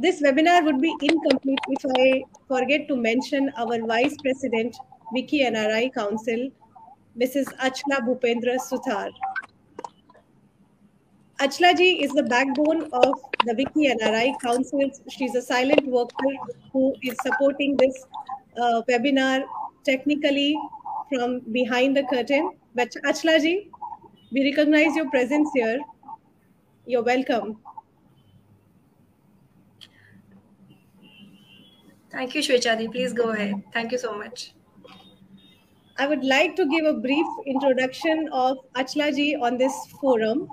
this 0.00 0.22
webinar 0.22 0.64
would 0.64 0.80
be 0.80 0.94
incomplete 1.02 1.58
if 1.68 1.84
I 1.98 2.24
forget 2.48 2.88
to 2.88 2.96
mention 2.96 3.50
our 3.56 3.80
Vice 3.86 4.16
President, 4.22 4.76
WICCI 5.14 5.50
NRI 5.52 5.92
Council, 5.92 6.50
Mrs. 7.18 7.46
Achla 7.58 8.00
Bhupendra 8.06 8.58
Suthar. 8.58 9.10
Achla 11.40 11.76
ji 11.76 12.02
is 12.04 12.12
the 12.12 12.22
backbone 12.22 12.84
of 12.92 13.14
the 13.44 13.54
WICCI 13.54 13.98
NRI 14.00 14.40
Council. 14.40 14.90
She's 15.10 15.34
a 15.34 15.42
silent 15.42 15.86
worker 15.86 16.32
who 16.72 16.94
is 17.02 17.16
supporting 17.22 17.76
this 17.76 18.06
uh, 18.56 18.82
webinar 18.88 19.42
technically 19.84 20.56
from 21.08 21.40
behind 21.50 21.96
the 21.96 22.04
curtain. 22.04 22.52
But 22.74 22.94
Achla 23.04 23.40
ji, 23.40 23.70
we 24.30 24.44
recognize 24.50 24.94
your 24.94 25.10
presence 25.10 25.50
here. 25.54 25.80
You're 26.86 27.02
welcome. 27.02 27.58
Thank 32.12 32.34
you, 32.34 32.42
Shwechadi. 32.42 32.92
Please 32.92 33.14
go 33.14 33.30
ahead. 33.30 33.62
Thank 33.72 33.90
you 33.90 33.98
so 33.98 34.16
much. 34.16 34.52
I 35.98 36.06
would 36.06 36.24
like 36.24 36.56
to 36.56 36.66
give 36.66 36.84
a 36.84 36.92
brief 36.92 37.26
introduction 37.46 38.28
of 38.32 38.58
Achlaji 38.76 39.40
on 39.40 39.56
this 39.56 39.74
forum. 40.00 40.48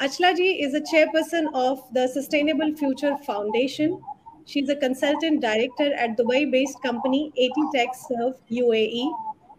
Achlaji 0.00 0.64
is 0.64 0.72
a 0.72 0.80
chairperson 0.80 1.48
of 1.52 1.82
the 1.92 2.08
Sustainable 2.08 2.74
Future 2.76 3.18
Foundation. 3.26 4.00
She's 4.46 4.70
a 4.70 4.76
consultant 4.76 5.42
director 5.42 5.92
at 5.94 6.16
Dubai-based 6.16 6.82
company 6.82 7.30
80 7.36 7.52
Tech 7.74 7.88
Serve 7.94 8.34
UAE. 8.50 9.12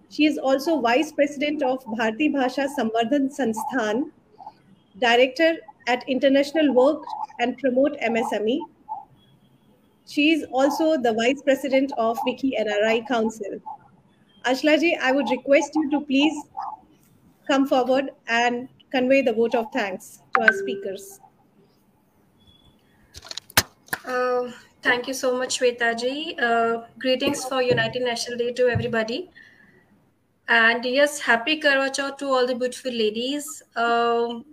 She 0.09 0.25
is 0.25 0.39
also 0.39 0.81
vice 0.81 1.11
president 1.11 1.61
of 1.61 1.83
Bharti 1.85 2.33
Bhasha 2.33 2.67
Samvardhan 2.77 3.29
Sansthan, 3.37 4.09
director 4.99 5.57
at 5.87 6.03
International 6.09 6.73
Work 6.73 7.03
and 7.39 7.57
Promote 7.59 7.97
MSME, 7.99 8.59
she 10.07 10.31
is 10.31 10.45
also 10.51 10.97
the 10.97 11.13
vice 11.13 11.41
president 11.41 11.91
of 11.97 12.17
WICCI 12.27 12.59
NRI 12.59 13.07
Council. 13.07 13.59
Achlaji, 14.45 14.97
I 14.99 15.11
would 15.11 15.29
request 15.29 15.71
you 15.75 15.89
to 15.91 16.01
please 16.01 16.33
come 17.47 17.67
forward 17.67 18.11
and 18.27 18.67
convey 18.91 19.21
the 19.21 19.33
vote 19.33 19.55
of 19.55 19.67
thanks 19.71 20.21
to 20.35 20.41
our 20.41 20.53
speakers. 20.53 21.19
Uh, 24.05 24.51
thank 24.81 25.07
you 25.07 25.13
so 25.13 25.37
much, 25.37 25.59
Shweta 25.59 25.93
Uh, 26.41 26.87
greetings 26.97 27.45
for 27.45 27.61
United 27.61 28.01
National 28.01 28.37
Day 28.37 28.51
to 28.53 28.67
everybody. 28.67 29.29
And 30.47 30.83
yes, 30.83 31.19
happy 31.19 31.61
Karwa 31.61 31.89
Chauth 31.95 32.17
to 32.17 32.25
all 32.25 32.47
the 32.47 32.55
beautiful 32.55 32.91
ladies. 32.91 33.63
Um, 33.75 34.45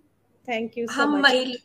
thank 0.46 0.76
you 0.76 0.86
so 0.86 1.06
much. 1.06 1.56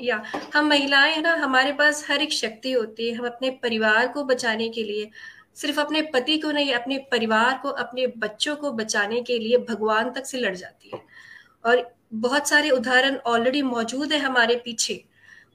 या 0.00 0.22
हम 0.54 0.68
महिलाएँ 0.68 1.14
है 1.14 1.22
ना 1.22 1.34
हमारे 1.34 1.72
पास 1.72 2.04
हर 2.10 2.22
एक 2.22 2.32
शक्ति 2.32 2.72
होती 2.72 3.08
है 3.08 3.14
हम 3.16 3.26
अपने 3.26 3.50
परिवार 3.62 4.08
को 4.08 4.24
बचाने 4.24 4.68
के 4.68 4.82
लिए 4.82 5.10
सिर्फ़ 5.54 5.80
अपने 5.80 6.02
पति 6.14 6.38
को 6.38 6.50
नहीं 6.50 6.72
अपने 6.74 6.98
परिवार 7.12 7.58
को 7.62 7.68
अपने 7.68 8.06
बच्चों 8.18 8.56
को 8.56 8.72
बचाने 8.72 9.20
के 9.22 9.38
लिए 9.38 9.58
भगवान 9.58 10.10
तक 10.10 10.26
से 10.26 10.38
लड़ 10.38 10.54
जाती 10.56 10.90
है। 10.94 11.00
और 11.64 11.88
बहुत 12.14 12.48
सारे 12.48 12.70
उदाहरण 12.70 13.16
ऑलरेडी 13.26 13.62
मौजूद 13.62 14.12
है 14.12 14.18
हमारे 14.18 14.56
पीछे। 14.56 15.04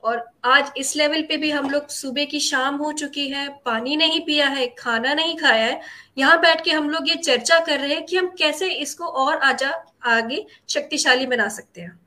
और 0.04 0.24
आज 0.46 0.72
इस 0.78 0.96
लेवल 0.96 1.22
पे 1.22 1.38
भी 1.38 1.50
हम 1.52 1.70
लोग 1.70 1.88
सुबह 1.88 2.26
की 2.26 2.40
शाम 2.40 2.76
हो 2.76 2.92
चुकी 2.92 3.28
है 3.30 3.48
पानी 3.66 3.96
नहीं 3.96 4.20
पिया 4.26 4.48
है 4.48 4.68
खाना 4.80 5.14
नहीं 5.14 5.36
खाया 5.38 5.66
है 5.66 5.82
यहाँ 6.18 6.40
बैठ 6.42 6.64
के 6.64 6.72
हम 6.72 6.90
लोग 6.90 7.10
ये 7.10 7.16
चर्चा 7.16 7.60
कर 7.60 7.80
रहे 7.80 7.94
हैं 7.96 8.06
कि 8.06 8.18
हम 8.18 8.28
कैसे 8.40 8.70
इसको 8.72 9.06
और 9.06 9.38
आजा 9.44 9.72
आगे 10.06 10.46
शक्तिशाली 10.70 11.26
बना 11.26 11.48
सकते 11.48 11.82
हैं। 11.82 12.00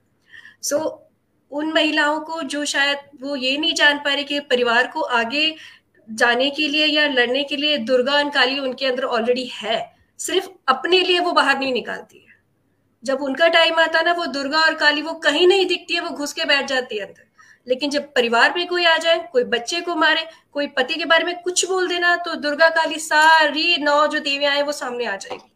सो 0.63 0.79
so, 0.79 1.12
उन 1.53 1.73
महिलाओं 1.73 2.21
को 2.21 2.43
जो 2.43 2.65
शायद 2.65 2.99
वो 3.21 3.37
ये 3.37 3.57
नहीं 3.59 3.75
जान 3.75 3.99
पा 3.99 4.15
रही 4.15 4.25
कि 4.25 4.41
परिवार 4.41 4.87
को 4.87 5.01
आगे 5.01 5.55
जाने 6.09 6.51
के 6.51 6.69
लिए 6.69 6.87
या 6.87 7.07
लड़ने 7.07 7.45
के 7.45 7.57
लिए 7.57 7.79
दुर्गा 7.79 8.13
और 8.13 8.31
काली 8.31 8.59
उनके 8.59 8.87
अंदर 8.87 9.05
ऑलरेडी 9.05 9.45
है। 9.45 9.97
सिर्फ़ 10.19 10.49
अपने 10.69 11.01
लिए 11.01 11.21
वो 11.21 11.33
बाहर 11.33 11.59
नहीं 11.59 11.73
निकालती 11.73 12.19
है। 12.19 12.35
जब 13.05 13.23
उनका 13.23 13.49
टाइम 13.49 13.75
आता 13.75 14.03
ना, 14.03 14.13
वो 14.13 14.27
दुर्गा 14.27 14.59
और 14.59 14.75
काली 14.75 15.03
वो 15.03 15.13
कहीं 15.13 15.47
नहीं 15.47 15.67
दिखती 15.67 15.95
है, 15.95 16.01
वो 16.01 16.11
घुस 16.11 16.33
के 16.33 16.45
बैठ 16.45 16.67
जाती 16.67 16.99
है 16.99 17.07
अंदर। 17.07 17.25
लेकिन 17.69 17.91
जब 17.91 18.13
परिवार 18.15 18.55
में 18.57 18.67
कोई 18.67 18.85
आ 18.85 18.97
जाए, 18.97 19.19
कोई 19.33 19.45
बच्चे 19.45 19.81
को 19.81 19.95
मारे, 19.95 20.27
कोई 20.53 20.67
पति 20.67 20.95
के 20.95 21.05
बारे 21.05 21.25
में 21.25 21.43
कुछ 21.43 21.65
बोल 21.69 21.89
देना 21.89 22.17
तो 22.17 22.35
दुर्गा 22.35 22.69
काली 22.69 22.99
सारी 22.99 23.77
नौ 23.77 24.07
जो 24.07 24.19
देवियाँ 24.19 24.55
हैं, 24.55 24.63
वो 24.63 24.73
सामने 24.73 25.05
आ 25.05 25.17
जाएगी। 25.17 25.53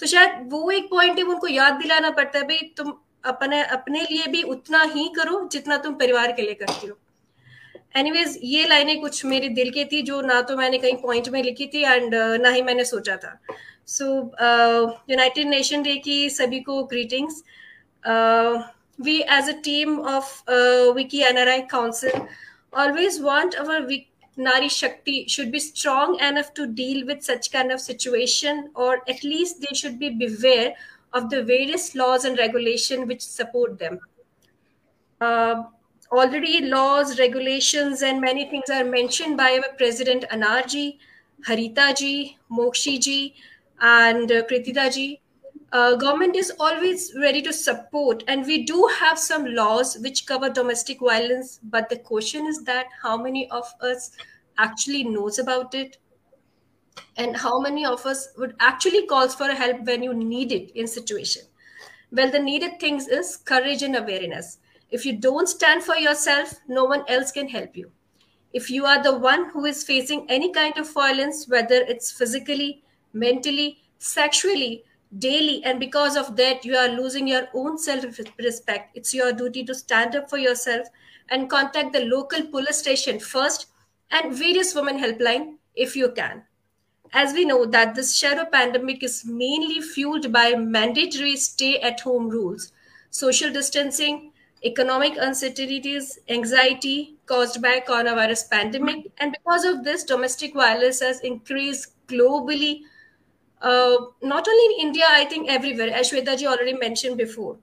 तो 0.00 0.06
शायद 0.06 0.48
वो 0.50 0.70
एक 0.70 0.90
पॉइंट 0.90 1.18
है 1.18 1.24
उनको 1.24 1.46
याद 1.46 1.72
दिलाना 1.72 2.10
पड़ता 2.10 2.38
है, 2.38 2.44
भाई 2.44 2.74
तुम 2.76 2.92
अपने 3.26 3.62
अपने 3.64 4.00
लिए 4.02 4.26
भी 4.32 4.42
उतना 4.54 4.82
ही 4.94 5.08
करो 5.16 5.48
जितना 5.52 5.76
तुम 5.78 5.94
परिवार 5.94 6.32
के 6.32 6.42
लिए 6.42 6.54
करती 6.54 6.86
हो। 6.86 6.96
एनीवेज 7.96 8.38
ये 8.44 8.66
लाइनें 8.68 9.00
कुछ 9.00 9.24
मेरे 9.26 9.48
दिल 9.50 9.70
की 9.70 9.84
थी 9.92 10.02
जो 10.02 10.20
ना 10.22 10.40
तो 10.48 10.56
मैंने 10.56 10.78
कहीं 10.78 10.96
पॉइंट 11.02 11.28
में 11.28 11.42
लिखी 11.42 11.66
थी 11.66 11.82
एंड 11.82 12.14
uh, 12.14 12.40
ना 12.40 12.50
ही 12.50 12.62
मैंने 12.62 12.84
सोचा 12.84 13.16
था। 13.16 13.38
सो 13.88 14.06
यूनाइटेड 15.10 15.46
नेशन 15.48 15.82
डे 15.82 15.96
की 16.04 16.18
सभी 16.30 16.60
को 16.60 16.82
greetings 16.84 17.42
we 18.98 19.16
as 19.36 19.48
a 19.48 19.52
team 19.64 19.98
of 20.00 20.50
Vicky 20.96 21.22
N 21.24 21.38
R 21.38 21.48
I 21.48 21.60
council 21.70 22.20
always 22.82 23.20
want 23.22 23.54
our 23.54 23.88
nari 24.38 24.68
shakti 24.68 25.24
should 25.30 25.50
be 25.50 25.60
strong 25.60 26.22
enough 26.22 26.50
to 26.56 26.64
deal 26.74 27.02
with 27.06 27.20
such 27.22 27.46
kind 27.48 27.72
of 27.72 27.80
situation 27.80 28.68
और 28.76 29.04
at least 29.08 29.60
they 29.60 29.74
should 29.76 29.92
be 29.98 30.10
beware 30.24 30.74
of 31.16 31.30
the 31.30 31.42
various 31.42 31.94
laws 31.94 32.24
and 32.24 32.38
regulation 32.38 33.06
which 33.06 33.22
support 33.22 33.78
them. 33.78 33.98
Uh, 35.20 35.64
already 36.12 36.60
laws, 36.62 37.18
regulations, 37.18 38.02
and 38.02 38.20
many 38.20 38.48
things 38.50 38.70
are 38.70 38.84
mentioned 38.84 39.36
by 39.36 39.60
President 39.78 40.24
Anarji, 40.30 40.98
Haritaji, 41.48 42.36
Mokshiji, 42.50 43.34
and 43.80 44.30
uh, 44.30 44.42
Krititaji 44.44 45.18
uh, 45.72 45.96
government 45.96 46.36
is 46.36 46.52
always 46.58 47.12
ready 47.20 47.42
to 47.42 47.52
support 47.52 48.22
and 48.28 48.46
we 48.46 48.64
do 48.64 48.88
have 48.98 49.18
some 49.18 49.44
laws 49.44 49.98
which 49.98 50.26
cover 50.26 50.48
domestic 50.48 51.00
violence 51.00 51.58
but 51.64 51.88
the 51.88 51.98
question 51.98 52.46
is 52.46 52.62
that 52.64 52.86
how 53.02 53.16
many 53.16 53.50
of 53.50 53.72
us 53.80 54.12
actually 54.58 55.04
knows 55.04 55.38
about 55.38 55.74
it 55.74 55.98
and 57.16 57.36
how 57.36 57.60
many 57.60 57.84
of 57.84 58.04
us 58.06 58.28
would 58.36 58.54
actually 58.60 59.06
calls 59.06 59.34
for 59.34 59.48
help 59.48 59.80
when 59.84 60.02
you 60.02 60.14
need 60.14 60.52
it 60.52 60.70
in 60.72 60.86
situation? 60.86 61.42
Well 62.10 62.30
the 62.30 62.38
needed 62.38 62.78
things 62.78 63.08
is 63.08 63.36
courage 63.36 63.82
and 63.82 63.96
awareness. 63.96 64.58
If 64.90 65.04
you 65.04 65.16
don't 65.18 65.48
stand 65.48 65.82
for 65.82 65.96
yourself 65.96 66.54
no 66.68 66.84
one 66.84 67.04
else 67.08 67.32
can 67.32 67.48
help 67.48 67.76
you. 67.76 67.90
If 68.52 68.70
you 68.70 68.86
are 68.86 69.02
the 69.02 69.18
one 69.18 69.50
who 69.50 69.64
is 69.64 69.84
facing 69.84 70.26
any 70.30 70.52
kind 70.52 70.78
of 70.78 70.92
violence 70.92 71.46
whether 71.48 71.74
it's 71.74 72.12
physically 72.12 72.82
mentally 73.12 73.78
sexually 73.98 74.84
daily 75.18 75.62
and 75.64 75.80
because 75.80 76.16
of 76.16 76.36
that 76.36 76.64
you 76.64 76.76
are 76.76 76.88
losing 76.88 77.26
your 77.26 77.48
own 77.54 77.78
self 77.78 78.04
respect 78.38 78.96
it's 78.96 79.14
your 79.14 79.32
duty 79.32 79.64
to 79.64 79.74
stand 79.74 80.16
up 80.16 80.28
for 80.28 80.38
yourself 80.38 80.86
and 81.30 81.48
contact 81.48 81.92
the 81.92 82.04
local 82.04 82.44
police 82.46 82.78
station 82.78 83.18
first 83.18 83.66
and 84.10 84.34
various 84.34 84.74
women 84.74 84.98
helpline 84.98 85.54
if 85.74 85.96
you 85.96 86.10
can 86.12 86.42
as 87.22 87.32
we 87.32 87.44
know 87.50 87.64
that 87.74 87.94
this 87.94 88.14
shadow 88.16 88.44
pandemic 88.54 89.02
is 89.08 89.24
mainly 89.42 89.80
fueled 89.80 90.32
by 90.32 90.46
mandatory 90.54 91.36
stay 91.36 91.72
at 91.90 92.00
home 92.08 92.28
rules 92.36 92.72
social 93.10 93.52
distancing 93.58 94.18
economic 94.64 95.16
uncertainties 95.28 96.18
anxiety 96.38 96.96
caused 97.26 97.60
by 97.62 97.78
coronavirus 97.88 98.48
pandemic 98.50 99.06
and 99.18 99.36
because 99.38 99.64
of 99.64 99.84
this 99.84 100.04
domestic 100.04 100.54
violence 100.54 101.00
has 101.00 101.20
increased 101.20 101.92
globally 102.08 102.80
uh, 103.60 103.96
not 104.22 104.46
only 104.48 104.74
in 104.74 104.86
India, 104.88 105.04
I 105.08 105.24
think 105.24 105.48
everywhere, 105.48 105.90
as 105.92 106.10
Shweta 106.10 106.36
ji 106.38 106.46
already 106.46 106.74
mentioned 106.74 107.16
before. 107.16 107.58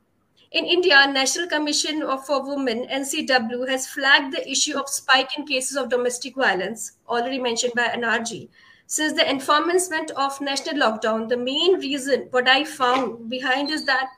In 0.52 0.66
India, 0.66 1.08
National 1.08 1.48
Commission 1.48 2.02
for 2.26 2.48
Women, 2.48 2.86
NCW, 2.88 3.68
has 3.70 3.88
flagged 3.88 4.34
the 4.34 4.48
issue 4.50 4.78
of 4.78 4.88
spike 4.90 5.38
in 5.38 5.46
cases 5.46 5.76
of 5.78 5.90
domestic 5.90 6.36
violence, 6.36 6.94
already 7.08 7.40
mentioned 7.40 7.74
by 7.76 7.88
NRG. 7.88 8.50
Since 8.88 9.14
the 9.14 9.30
enforcement 9.30 10.12
of 10.12 10.40
national 10.40 10.76
lockdown, 10.76 11.28
the 11.30 11.38
main 11.38 11.80
reason, 11.80 12.28
what 12.32 12.48
I 12.48 12.64
found 12.64 13.30
behind 13.30 13.72
is 13.72 13.86
that 13.86 14.10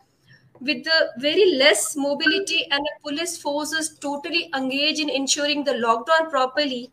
with 0.59 0.83
the 0.83 1.11
very 1.17 1.55
less 1.55 1.95
mobility 1.95 2.65
and 2.71 2.81
the 2.81 3.09
police 3.09 3.37
forces 3.37 3.97
totally 3.99 4.49
engaged 4.55 4.99
in 4.99 5.09
ensuring 5.09 5.63
the 5.63 5.73
lockdown 5.73 6.29
properly, 6.29 6.91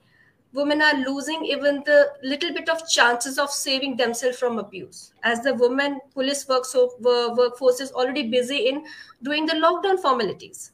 women 0.53 0.83
are 0.83 0.95
losing 0.95 1.45
even 1.45 1.83
the 1.87 2.13
little 2.23 2.53
bit 2.53 2.69
of 2.69 2.89
chances 2.89 3.39
of 3.39 3.51
saving 3.51 3.97
themselves 3.97 4.39
from 4.39 4.59
abuse. 4.59 5.13
As 5.23 5.41
the 5.43 5.55
women 5.55 6.01
police 6.13 6.47
work 6.49 6.65
so, 6.65 6.93
workforce 7.01 7.81
is 7.81 7.93
already 7.93 8.29
busy 8.29 8.69
in 8.69 8.85
doing 9.23 9.47
the 9.47 9.55
lockdown 9.55 9.99
formalities. 10.01 10.73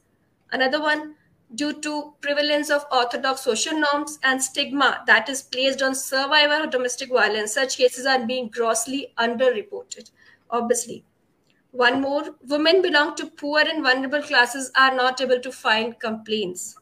Another 0.51 0.81
one 0.81 1.15
due 1.55 1.73
to 1.81 2.13
prevalence 2.21 2.69
of 2.69 2.85
orthodox 2.91 3.41
social 3.41 3.79
norms 3.79 4.19
and 4.23 4.41
stigma 4.41 5.03
that 5.07 5.29
is 5.29 5.41
placed 5.41 5.81
on 5.81 5.95
survivor 5.95 6.63
of 6.63 6.69
domestic 6.69 7.09
violence 7.09 7.53
such 7.53 7.77
cases 7.77 8.05
are 8.05 8.25
being 8.25 8.49
grossly 8.49 9.13
underreported 9.17 10.11
obviously 10.51 11.03
one 11.71 12.01
more 12.01 12.35
women 12.47 12.81
belong 12.81 13.15
to 13.15 13.25
poor 13.25 13.61
and 13.61 13.83
vulnerable 13.83 14.21
classes 14.21 14.71
are 14.75 14.95
not 14.95 15.21
able 15.21 15.39
to 15.39 15.51
find 15.51 15.99
complaints 15.99 16.75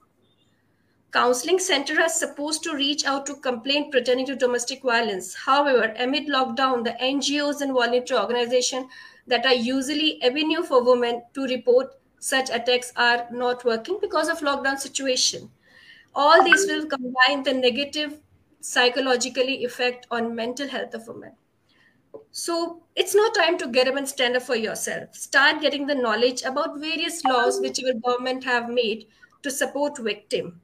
counseling 1.11 1.57
center 1.57 1.99
are 1.99 2.09
supposed 2.09 2.63
to 2.63 2.75
reach 2.75 3.05
out 3.05 3.25
to 3.25 3.35
complaint 3.35 3.91
pertaining 3.91 4.25
to 4.25 4.35
domestic 4.35 4.83
violence. 4.83 5.33
However, 5.33 5.93
amid 5.97 6.27
lockdown, 6.27 6.83
the 6.83 6.95
NGOs 7.01 7.61
and 7.61 7.73
voluntary 7.73 8.19
organizations 8.19 8.85
that 9.25 9.45
are 9.45 9.53
usually 9.53 10.21
avenue 10.21 10.63
for 10.63 10.83
women 10.83 11.23
to 11.33 11.43
report 11.45 11.96
such 12.19 12.49
attacks 12.49 12.91
are 12.95 13.27
not 13.31 13.63
working 13.65 13.97
because 14.01 14.29
of 14.29 14.39
lockdown 14.39 14.77
situation. 14.77 15.49
All 16.15 16.43
these 16.43 16.65
will 16.67 16.85
combine 16.85 17.43
the 17.43 17.53
negative 17.53 18.19
psychologically 18.59 19.63
effect 19.63 20.07
on 20.09 20.35
mental 20.35 20.67
health 20.67 20.93
of 20.93 21.07
women. 21.07 21.33
So 22.31 22.83
it's 22.95 23.15
no 23.15 23.29
time 23.31 23.57
to 23.59 23.67
get 23.67 23.87
up 23.87 23.95
and 23.95 24.07
stand 24.07 24.35
up 24.35 24.43
for 24.43 24.55
yourself. 24.55 25.15
Start 25.15 25.61
getting 25.61 25.87
the 25.87 25.95
knowledge 25.95 26.41
about 26.43 26.79
various 26.79 27.23
laws 27.23 27.59
which 27.59 27.79
your 27.79 27.93
government 27.93 28.43
have 28.43 28.69
made 28.69 29.07
to 29.43 29.51
support 29.51 29.97
victim 29.97 30.61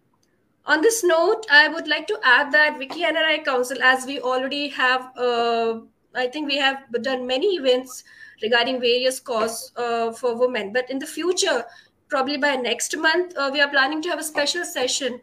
on 0.66 0.82
this 0.82 1.04
note, 1.04 1.46
I 1.52 1.68
would 1.68 1.88
like 1.88 2.08
to 2.08 2.20
add 2.24 2.52
that 2.54 2.80
WICCI 2.80 3.12
NRI 3.12 3.44
Council, 3.46 3.82
as 3.84 4.06
we 4.06 4.20
already 4.22 4.70
have, 4.70 5.12
uh, 5.18 5.82
I 6.16 6.28
think 6.28 6.48
we 6.48 6.58
have 6.58 6.84
done 7.02 7.28
many 7.28 7.56
events 7.56 8.04
regarding 8.44 8.80
various 8.80 9.20
cause 9.20 9.72
uh, 9.78 10.12
for 10.12 10.38
women. 10.38 10.72
But 10.72 10.90
in 10.90 11.00
the 11.00 11.08
future, 11.08 11.66
probably 12.10 12.38
by 12.38 12.56
next 12.56 12.96
month, 12.98 13.36
uh, 13.38 13.50
we 13.52 13.62
are 13.62 13.70
planning 13.70 14.02
to 14.04 14.10
have 14.10 14.20
a 14.20 14.24
special 14.24 14.64
session 14.64 15.20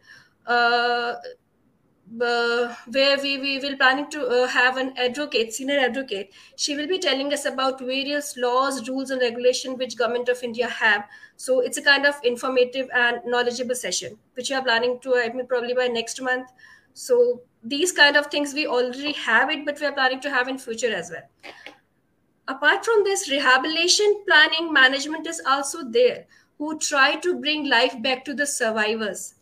uh, 0.47 1.13
uh, 2.19 2.75
where 2.91 3.17
we, 3.21 3.37
we 3.37 3.59
will 3.59 3.77
planning 3.77 4.09
to 4.09 4.27
uh, 4.27 4.47
have 4.47 4.77
an 4.77 4.93
advocate, 4.97 5.53
senior 5.53 5.79
advocate. 5.79 6.33
She 6.57 6.75
will 6.75 6.87
be 6.87 6.99
telling 6.99 7.31
us 7.31 7.45
about 7.45 7.79
various 7.79 8.35
laws, 8.35 8.87
rules, 8.89 9.11
and 9.11 9.21
regulation 9.21 9.77
which 9.77 9.97
government 9.97 10.27
of 10.27 10.43
India 10.43 10.67
have. 10.67 11.07
So 11.37 11.61
it's 11.61 11.77
a 11.77 11.81
kind 11.81 12.05
of 12.05 12.15
informative 12.23 12.89
and 12.93 13.21
knowledgeable 13.25 13.75
session, 13.75 14.17
which 14.33 14.49
we 14.49 14.55
are 14.55 14.63
planning 14.63 14.99
to, 15.03 15.15
I 15.15 15.31
mean, 15.31 15.47
probably 15.47 15.73
by 15.73 15.87
next 15.87 16.21
month. 16.21 16.49
So 16.93 17.41
these 17.63 17.91
kind 17.91 18.17
of 18.17 18.27
things 18.27 18.53
we 18.53 18.67
already 18.67 19.13
have 19.13 19.49
it, 19.49 19.65
but 19.65 19.79
we 19.79 19.85
are 19.85 19.93
planning 19.93 20.19
to 20.21 20.29
have 20.29 20.49
in 20.49 20.57
future 20.57 20.93
as 20.93 21.11
well. 21.11 21.23
Apart 22.51 22.83
from 22.83 23.05
this, 23.05 23.29
rehabilitation 23.29 24.23
planning 24.27 24.73
management 24.73 25.25
is 25.25 25.41
also 25.47 25.85
there, 25.89 26.25
who 26.57 26.77
try 26.79 27.15
to 27.15 27.39
bring 27.39 27.69
life 27.69 27.95
back 28.01 28.25
to 28.25 28.33
the 28.33 28.45
survivors. 28.45 29.35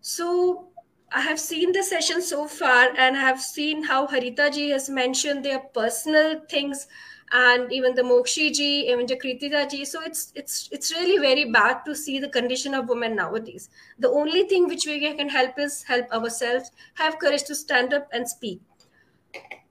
So 0.00 0.66
I 1.12 1.20
have 1.20 1.38
seen 1.38 1.70
the 1.70 1.84
session 1.84 2.20
so 2.20 2.48
far 2.48 2.88
and 2.98 3.16
I 3.16 3.20
have 3.20 3.40
seen 3.40 3.84
how 3.84 4.08
Harita 4.08 4.52
ji 4.52 4.70
has 4.70 4.88
mentioned 4.90 5.44
their 5.44 5.60
personal 5.60 6.40
things 6.50 6.88
and 7.30 7.72
even 7.72 7.94
the 7.94 8.02
Mokshi 8.02 8.52
ji, 8.52 8.90
even 8.90 9.06
the 9.06 9.16
Kritita 9.16 9.70
ji. 9.70 9.84
So 9.84 10.02
it's 10.02 10.32
it's 10.34 10.68
it's 10.72 10.92
really 10.96 11.18
very 11.18 11.44
bad 11.52 11.84
to 11.86 11.94
see 11.94 12.18
the 12.18 12.28
condition 12.28 12.74
of 12.74 12.88
women 12.88 13.14
nowadays. 13.14 13.68
The 14.00 14.10
only 14.10 14.48
thing 14.48 14.66
which 14.66 14.84
we 14.84 14.98
can 15.00 15.28
help 15.28 15.60
is 15.60 15.84
help 15.84 16.10
ourselves, 16.12 16.72
have 16.94 17.20
courage 17.20 17.44
to 17.44 17.54
stand 17.54 17.94
up 17.94 18.08
and 18.12 18.28
speak. 18.28 18.60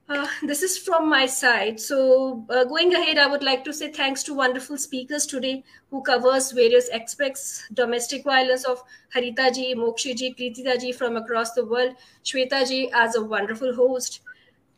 Uh, 0.08 0.28
this 0.42 0.62
is 0.62 0.78
from 0.78 1.08
my 1.10 1.26
side. 1.26 1.80
So 1.80 2.44
uh, 2.48 2.62
going 2.64 2.94
ahead, 2.94 3.18
I 3.18 3.26
would 3.26 3.42
like 3.42 3.64
to 3.64 3.72
say 3.72 3.90
thanks 3.90 4.22
to 4.24 4.34
wonderful 4.34 4.78
speakers 4.78 5.26
today 5.26 5.64
who 5.90 6.00
covers 6.02 6.52
various 6.52 6.88
aspects, 6.90 7.64
domestic 7.74 8.22
violence 8.22 8.64
of 8.64 8.84
Harita 9.12 9.52
ji, 9.52 9.74
Mokshi 9.74 10.14
ji, 10.14 10.32
Kritita 10.32 10.80
ji 10.80 10.92
from 10.92 11.16
across 11.16 11.54
the 11.54 11.64
world, 11.66 11.96
Shweta 12.24 12.68
ji 12.68 12.88
as 12.94 13.16
a 13.16 13.24
wonderful 13.24 13.74
host. 13.74 14.20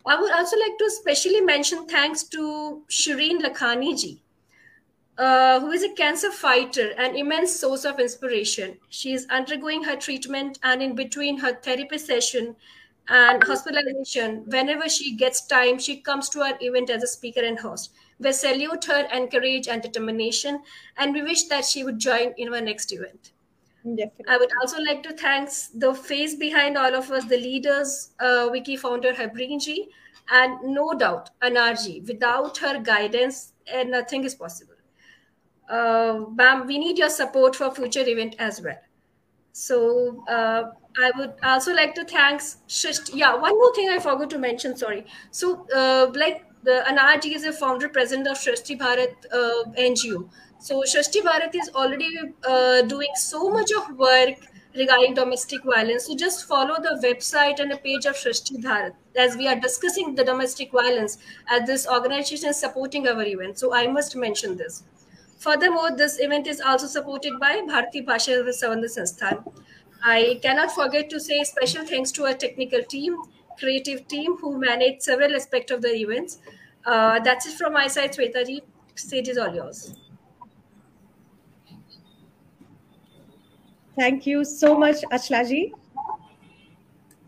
I 0.07 0.19
would 0.19 0.33
also 0.33 0.57
like 0.59 0.79
to 0.79 0.85
especially 0.87 1.43
mention 1.43 1.87
thanks 1.87 2.23
to 2.25 2.83
Shireen 2.89 3.43
Lakhani 3.43 4.01
ji, 4.01 4.23
uh, 5.19 5.61
who 5.61 5.73
is 5.73 5.83
a 5.83 5.93
cancer 5.93 6.31
fighter, 6.31 6.93
an 6.97 7.15
immense 7.15 7.55
source 7.55 7.85
of 7.85 8.01
inspiration. 8.01 8.79
She 8.89 9.13
is 9.13 9.27
undergoing 9.29 9.83
her 9.83 9.97
treatment 9.97 10.59
and 10.63 10.83
in 10.83 10.95
between 10.95 11.37
her 11.41 11.55
therapy 11.55 11.99
session 11.99 12.57
and 13.09 13.43
hospitalization. 13.43 14.45
Whenever 14.47 14.89
she 14.89 15.17
gets 15.17 15.47
time, 15.47 15.79
she 15.79 16.01
comes 16.01 16.29
to 16.31 16.43
our 16.43 16.59
event 16.61 16.91
as 16.91 17.03
a 17.03 17.07
speaker 17.07 17.41
and 17.41 17.59
host. 17.59 17.93
We 18.19 18.33
salute 18.33 18.85
her 18.87 19.07
and 19.13 19.31
courage 19.31 19.69
and 19.69 19.81
determination, 19.81 20.63
and 20.97 21.15
we 21.15 21.23
wish 21.23 21.45
that 21.45 21.65
she 21.65 21.85
would 21.85 21.99
join 21.99 22.35
in 22.37 22.53
our 22.53 22.61
next 22.61 22.93
event. 22.93 23.33
Definitely. 23.85 24.25
I 24.29 24.37
would 24.37 24.51
also 24.61 24.81
like 24.83 25.03
to 25.05 25.13
thank 25.13 25.51
the 25.75 25.95
face 25.95 26.35
behind 26.35 26.77
all 26.77 26.95
of 26.95 27.11
us, 27.11 27.25
the 27.25 27.37
leaders, 27.37 28.11
uh, 28.21 28.49
WICCI 28.51 28.79
founder 28.79 29.13
Harbeen 29.13 29.63
ji, 29.63 29.89
and 30.31 30.75
no 30.75 30.93
doubt 30.95 31.31
Anarji. 31.41 32.07
Without 32.07 32.59
her 32.59 32.81
guidance, 32.81 33.53
uh, 33.73 33.85
nothing 33.85 34.25
is 34.25 34.35
possible. 34.35 34.75
Uh, 35.71 36.25
ma'am, 36.35 36.67
we 36.67 36.79
need 36.79 36.99
your 36.99 37.11
support 37.11 37.55
for 37.55 37.71
future 37.75 38.07
event 38.07 38.35
as 38.39 38.61
well. 38.61 38.79
So 39.53 40.25
uh, 40.29 40.71
I 41.01 41.11
would 41.17 41.35
also 41.43 41.73
like 41.75 41.95
to 41.95 42.05
thank 42.05 42.41
Shrishti. 42.41 43.11
Yeah, 43.15 43.35
one 43.37 43.57
more 43.57 43.75
thing 43.75 43.89
I 43.89 43.99
forgot 43.99 44.31
to 44.31 44.39
mention. 44.39 44.77
Sorry. 44.77 45.07
So 45.31 45.67
uh, 45.75 46.11
like 46.15 46.45
the 46.65 46.85
Anarji 46.89 47.35
is 47.35 47.45
a 47.45 47.53
founder 47.53 47.89
president 47.89 48.27
of 48.27 48.37
Shrishti 48.37 48.79
Bharat 48.79 49.15
uh, 49.33 49.71
NGO. 49.79 50.29
So 50.59 50.83
Shrishti 50.83 51.23
Bharat 51.23 51.55
is 51.55 51.71
already 51.75 52.11
uh, 52.45 52.83
doing 52.83 53.11
so 53.15 53.49
much 53.49 53.71
of 53.73 53.97
work 53.97 54.35
regarding 54.75 55.15
domestic 55.15 55.63
violence. 55.65 56.07
So 56.07 56.17
just 56.17 56.47
follow 56.47 56.77
the 56.77 57.01
website 57.07 57.61
and 57.61 57.71
the 57.71 57.77
page 57.77 58.05
of 58.07 58.17
Shrishti 58.17 58.63
Bharat 58.63 58.93
as 59.17 59.37
we 59.37 59.47
are 59.47 59.57
discussing 59.57 60.15
the 60.17 60.25
domestic 60.25 60.73
violence 60.73 61.19
as 61.49 61.67
this 61.67 61.87
organization 61.87 62.49
is 62.51 62.59
supporting 62.59 63.07
our 63.07 63.23
event. 63.23 63.59
So 63.59 63.73
I 63.73 63.87
must 63.87 64.17
mention 64.17 64.57
this. 64.57 64.83
Furthermore, 65.39 65.97
this 65.97 66.19
event 66.21 66.49
is 66.49 66.61
also 66.61 66.89
supported 66.89 67.39
by 67.39 67.63
Bharati 67.65 68.01
Bhasha 68.01 68.33
Samvardhan 68.33 68.91
Sansthan. 68.99 69.45
I 70.03 70.39
cannot 70.43 70.73
forget 70.73 71.11
to 71.11 71.21
say 71.21 71.43
special 71.45 71.85
thanks 71.85 72.11
to 72.13 72.25
our 72.27 72.35
technical 72.35 72.83
team, 72.83 73.17
creative 73.59 74.07
team 74.09 74.37
who 74.37 74.59
managed 74.59 75.03
several 75.03 75.35
aspects 75.35 75.73
of 75.73 75.83
the 75.83 75.95
events. 75.95 76.39
Uh, 76.85 77.19
that's 77.21 77.47
it 77.47 77.55
from 77.59 77.73
my 77.73 77.87
side, 77.89 78.13
Swetaji. 78.13 78.63
Stage 78.95 79.29
is 79.29 79.39
all 79.39 79.55
yours. 79.55 79.95
Thank 83.97 84.27
you 84.27 84.45
so 84.45 84.79
much, 84.79 85.03
Achlaji. 85.13 85.73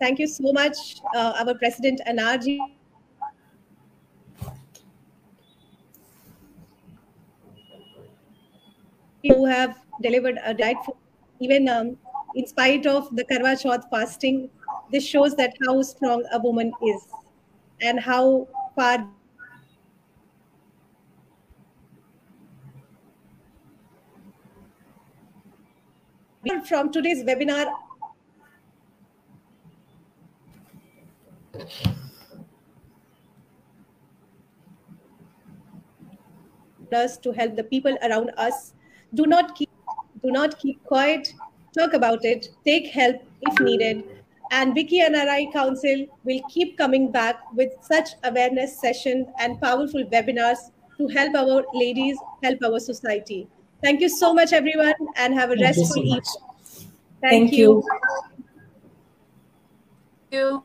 Thank 0.01 0.19
you 0.19 0.27
so 0.27 0.53
much, 0.53 0.77
uh, 1.15 1.35
our 1.45 1.55
President 1.55 2.01
Anarji. 2.09 2.59
Who 9.23 9.45
have 9.47 9.79
delivered 10.03 10.39
a 10.45 10.53
delightful, 10.55 10.97
even 11.41 11.69
um, 11.69 11.97
in 12.35 12.47
spite 12.47 12.87
of 12.87 13.15
the 13.17 13.25
Karwa 13.25 13.61
Chauth 13.61 13.89
fasting, 13.91 14.51
this 14.93 15.05
shows 15.05 15.35
that 15.37 15.55
how 15.67 15.83
strong 15.83 16.25
a 16.33 16.39
woman 16.39 16.73
is 16.83 17.07
and 17.81 17.99
how 17.99 18.47
far 18.75 19.09
from 26.67 26.91
today's 26.91 27.23
webinar. 27.25 27.73
Us 36.93 37.17
to 37.19 37.31
help 37.31 37.55
the 37.55 37.63
people 37.63 37.97
around 38.03 38.33
us. 38.37 38.75
Do 39.15 39.27
not 39.27 39.55
keep 39.55 39.71
do 40.23 40.31
not 40.33 40.59
keep 40.59 40.83
quiet 40.85 41.33
talk 41.79 41.93
about 41.95 42.25
it 42.25 42.49
take 42.65 42.89
help 42.89 43.17
if 43.43 43.61
needed 43.61 44.05
and 44.51 44.75
WICCI 44.75 45.01
NRI 45.09 45.53
Council 45.53 46.07
will 46.25 46.41
keep 46.49 46.77
coming 46.77 47.11
back 47.13 47.37
with 47.55 47.73
such 47.83 48.09
awareness 48.25 48.81
sessions 48.81 49.29
and 49.39 49.61
powerful 49.61 50.05
webinars 50.07 50.59
to 50.99 51.07
help 51.09 51.35
our 51.37 51.65
ladies, 51.73 52.19
help 52.43 52.59
our 52.65 52.81
society. 52.81 53.49
Thank 53.83 54.01
you 54.01 54.09
so 54.09 54.35
much, 54.35 54.53
everyone, 54.53 54.95
and 55.17 55.35
have 55.35 55.51
a 55.51 55.55
Thank 55.55 55.77
restful 55.77 55.87
so 55.87 56.01
evening. 56.01 56.15
much. 56.17 56.29
Thank, 57.21 57.51
Thank 57.51 57.53
you. 57.53 57.83
you. 57.83 57.89
you. 60.33 60.65